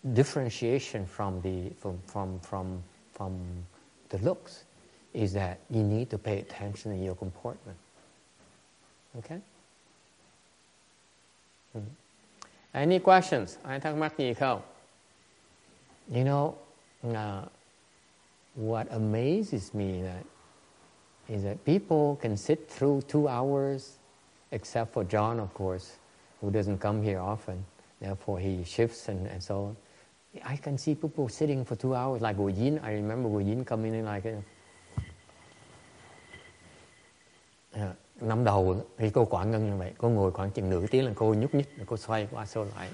[0.03, 2.84] differentiation from the from from from
[3.14, 3.31] from
[4.10, 4.64] the looks
[5.14, 7.77] is that you need to pay attention to your comportment.
[9.18, 9.40] Okay?
[11.74, 11.82] Mhm.
[12.74, 13.58] Any questions?
[13.64, 14.62] Ai thắc mắc gì không?
[16.12, 16.54] You know,
[17.04, 17.45] uh,
[18.56, 20.24] what amazes me that
[21.28, 23.98] is that people can sit through two hours,
[24.52, 25.98] except for John, of course,
[26.41, 27.64] who doesn't come here often.
[28.02, 29.78] Therefore, he shifts and, and so on.
[30.44, 32.80] I can see people sitting for two hours, like Wu Yin.
[32.84, 34.26] I remember Wu Yin coming in like,
[38.24, 41.12] năm đầu thì cô quản ngân như vậy, cô ngồi khoảng chừng nửa tiếng là
[41.16, 42.90] cô nhúc nhích, rồi cô xoay qua xô lại.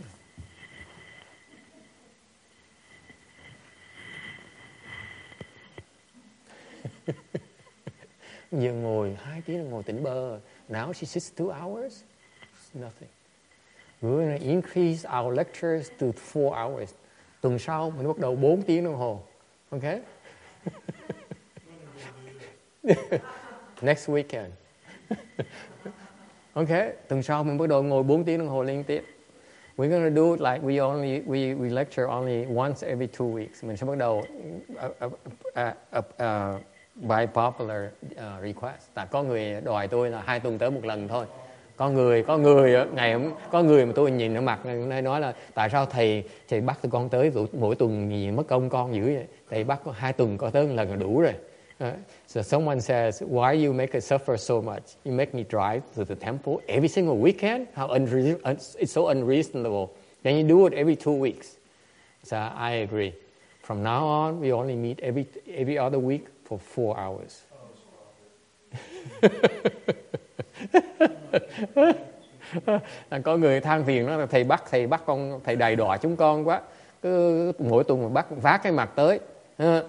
[8.51, 10.39] Giờ ngồi hai tiếng là ngồi tỉnh bơ.
[10.69, 12.03] Now she sits two hours.
[12.73, 13.09] It's nothing.
[14.01, 16.93] We're going to increase our lectures to four hours.
[17.41, 19.23] Tuần sau mình bắt đầu 4 tiếng đồng hồ.
[19.69, 20.01] Okay?
[23.81, 24.49] Next weekend.
[26.53, 26.69] OK.
[27.07, 29.03] tuần sau mình bắt đầu ngồi 4 tiếng đồng hồ liên tiếp.
[29.77, 33.33] We're going to do it like we only we, we lecture only once every two
[33.33, 33.67] weeks.
[33.67, 34.23] Mình sẽ bắt đầu
[34.85, 35.13] uh, uh,
[35.97, 36.61] uh, uh,
[36.95, 37.81] by popular
[38.11, 38.81] uh, request.
[38.93, 41.25] Tại có người đòi tôi là hai tuần tới một lần thôi.
[41.77, 45.01] Có người có người ờ, ngày hôm- có người mà tôi nhìn ở mặt này
[45.01, 48.69] nói là tại sao thầy thầy bắt tụi con tới mỗi, tuần gì mất công
[48.69, 49.25] con dữ vậy?
[49.49, 51.33] Thầy bắt có hai tuần có tới một lần là đủ rồi.
[51.81, 51.93] Uh,
[52.27, 54.95] so someone says, why you make us suffer so much?
[55.05, 57.67] You make me drive to the temple every single weekend?
[57.73, 59.93] How unre- un- it's so unreasonable.
[60.23, 61.55] Can you do it every two weeks?
[62.23, 63.13] So I agree.
[63.61, 65.25] From now on, we only meet every
[65.55, 67.43] every other week for four hours.
[73.09, 75.97] là có người than phiền đó là thầy bắt thầy bắt con thầy đầy đọa
[75.97, 76.61] chúng con quá
[77.01, 79.19] cứ mỗi tuần mà bắt vác cái mặt tới
[79.57, 79.83] Ha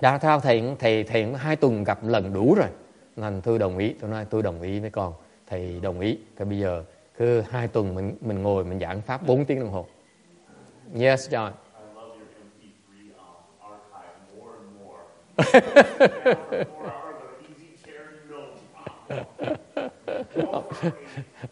[0.00, 2.68] đã thao thầy thầy thầy cũng hai tuần gặp lần đủ rồi.
[3.16, 5.12] Nên tôi đồng ý, tôi nói tôi đồng ý với con.
[5.46, 6.18] Thầy đồng ý.
[6.36, 6.84] Cái bây giờ
[7.18, 9.86] cứ hai tuần mình mình ngồi mình giảng pháp 4 tiếng đồng hồ.
[11.00, 11.50] Yes, John.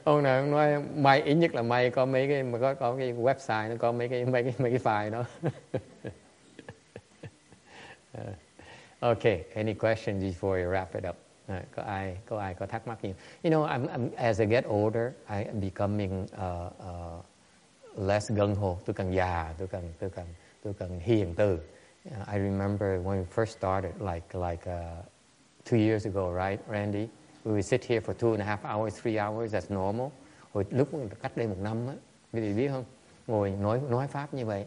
[0.05, 2.97] Ông này ông nói, may, ít nhất là may có mấy cái mà có có
[2.97, 5.25] cái website nó có mấy cái mấy cái mấy cái file đó.
[8.15, 8.21] Uh,
[9.01, 11.17] okay any questions before we wrap it up
[11.53, 14.47] Uh, có ai có ai có thắc mắc gì you know I'm, I'm as I
[14.47, 17.25] get older I am becoming uh, uh,
[18.09, 20.27] less gung ho tôi càng già tôi càng tôi càng
[20.63, 21.59] tôi càng hiền từ
[22.09, 25.03] Uh, I remember when we first started like like uh,
[25.65, 27.09] two years ago, right, Randy?
[27.45, 30.11] We would sit here for two and a half hours, three hours, that's normal.
[30.53, 30.89] Hồi lúc
[31.23, 31.95] cách đây một năm á,
[32.33, 32.85] quý vị biết không?
[33.27, 34.67] Ngồi nói nói pháp như vậy,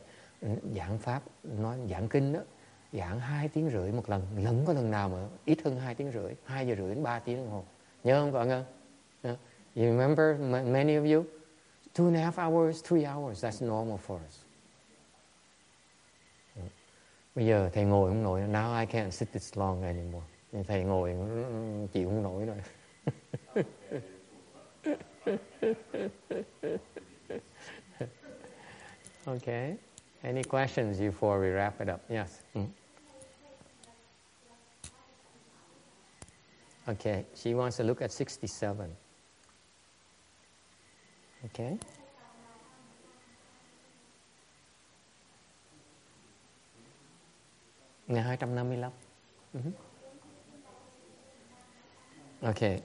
[0.75, 2.39] giảng pháp, nói giảng kinh đó,
[2.93, 6.11] giảng hai tiếng rưỡi một lần, lẫn có lần nào mà ít hơn hai tiếng
[6.11, 7.63] rưỡi, hai giờ rưỡi đến ba tiếng đồng hồ.
[8.03, 8.63] Nhớ không bạn ơi?
[9.75, 11.25] You remember many of you?
[11.93, 14.43] Two and a half hours, three hours, that's normal for us.
[16.55, 16.61] Ừ.
[17.35, 20.25] Bây giờ thầy ngồi không nổi, now I can't sit this long anymore.
[20.67, 22.57] Thầy ngồi ừ, ừ, chịu không nổi rồi.
[29.25, 29.77] okay.
[30.21, 32.09] Any questions before we wrap it up?
[32.09, 32.39] Yes.
[32.53, 32.65] Mm.
[36.87, 37.25] Okay.
[37.35, 38.95] She wants to look at 67.
[41.45, 41.77] Okay.
[48.07, 48.91] Ngày 255.
[49.53, 49.71] Mm-hmm.
[52.41, 52.79] Ừ okay.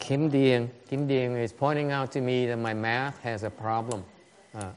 [0.00, 4.02] Kim Dien, Kim Dien is pointing out to me that my math has a problem.
[4.52, 4.72] À,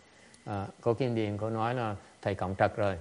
[0.46, 2.98] à, cô Kim Dien có nói là thầy cộng trật rồi.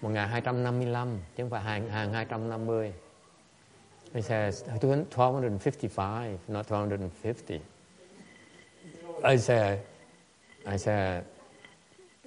[0.00, 2.92] 1255 chứ không phải hàng, hàng 250.
[4.14, 7.60] He says 1255, not 250.
[9.24, 9.80] I said,
[10.66, 11.24] I said,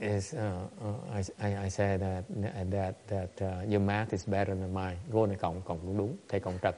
[0.01, 2.23] is uh, uh, I, I, I said that
[2.71, 4.97] that that uh, your math is better than mine.
[5.11, 6.75] Cô này cộng cộng cũng đúng, thầy cộng trật.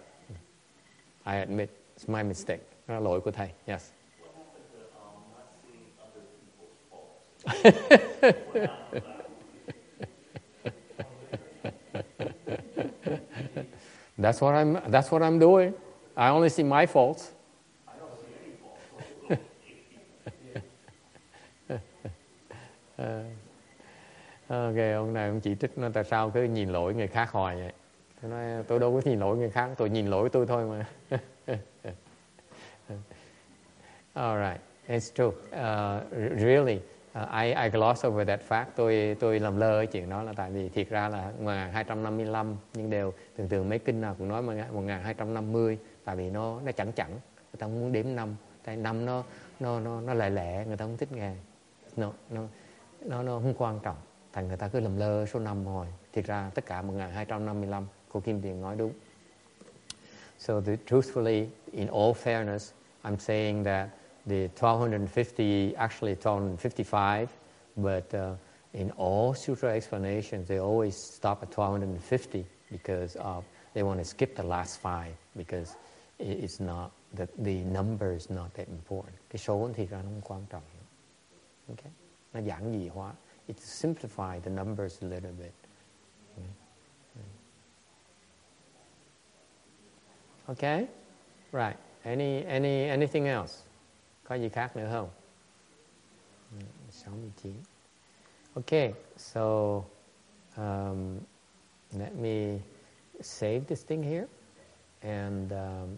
[1.25, 2.63] I admit it's my mistake.
[2.87, 3.49] Đó là lỗi của thầy.
[3.65, 3.91] Yes.
[14.17, 14.73] That's what I'm.
[14.91, 15.73] That's what I'm doing.
[16.15, 17.31] I only see my faults.
[24.47, 27.55] ok, ông này ông chỉ trích nó tại sao cứ nhìn lỗi người khác hoài
[27.55, 27.71] vậy.
[28.21, 30.85] Tôi nói tôi đâu có nhìn lỗi người khác, tôi nhìn lỗi tôi thôi mà.
[34.13, 35.33] All right, it's true.
[35.51, 36.03] Uh,
[36.39, 36.79] really,
[37.19, 38.65] uh, I, I gloss over that fact.
[38.75, 42.89] Tôi tôi làm lơ cái chuyện đó là tại vì thiệt ra là 1255 nhưng
[42.89, 47.11] đều thường thường mấy kinh nào cũng nói 1250 tại vì nó nó chẳng chẳng
[47.11, 48.35] người ta muốn đếm năm.
[48.63, 49.23] Tại năm nó
[49.59, 51.33] nó nó nó lẻ lẻ người ta không thích nghe.
[51.95, 52.41] Nó nó
[53.05, 53.97] nó nó không quan trọng.
[54.33, 58.19] Thành người ta cứ làm lơ số năm hồi, thiệt ra tất cả 1255 cô
[58.19, 58.91] Kim Tiền nói đúng.
[60.39, 62.71] So the, truthfully in all fairness
[63.03, 63.89] I'm saying that
[64.25, 67.29] the 1250 actually 1255
[67.77, 68.33] but uh,
[68.73, 73.43] in all sutra explanations they always stop at 1250 because of
[73.73, 75.75] they want to skip the last five because
[76.19, 79.15] it's not the, the number is not that important.
[79.29, 80.63] Cái số thì ra nó không quan trọng
[81.69, 81.91] okay?
[82.33, 83.13] Nó giản dị hóa
[83.47, 85.51] it simplify the numbers a little bit.
[90.49, 90.87] Okay?
[91.51, 91.77] Right.
[92.03, 93.63] Any any anything else
[94.23, 95.09] có gì khác nữa không
[96.91, 97.53] 69
[98.55, 99.81] okay so
[100.57, 101.19] um,
[101.91, 102.59] let me
[103.21, 104.27] save this thing here
[105.01, 105.97] and um,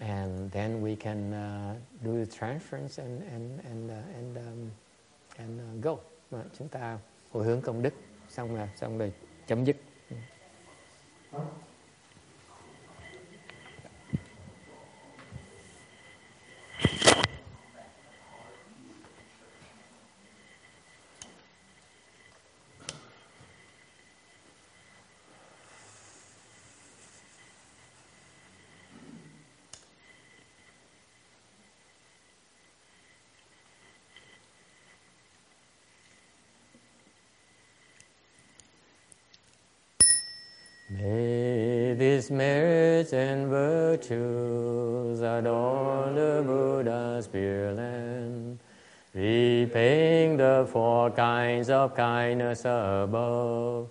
[0.00, 4.70] and then we can uh, do the transference and and and uh, and um,
[5.38, 5.96] and uh, go.
[6.30, 6.98] Mà chúng ta
[7.32, 7.94] hồi hướng công đức
[8.28, 9.12] xong là xong rồi
[9.46, 9.76] chấm dứt.
[11.30, 11.42] Huh?
[42.30, 48.58] Merits and virtues adorn the Buddha's Pure Land,
[49.12, 53.88] repaying the four kinds of kindness above,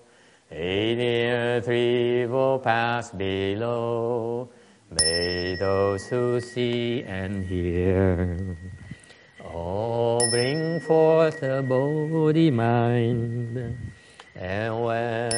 [0.51, 4.49] eight aiding the threefold pass below.
[4.89, 8.57] May those who see and hear
[9.53, 13.88] all bring forth the Bodhi mind.
[14.39, 15.29] And when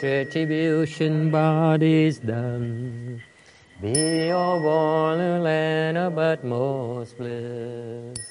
[0.00, 3.20] retribution body is done,
[3.82, 8.27] be all born in land of utmost bliss.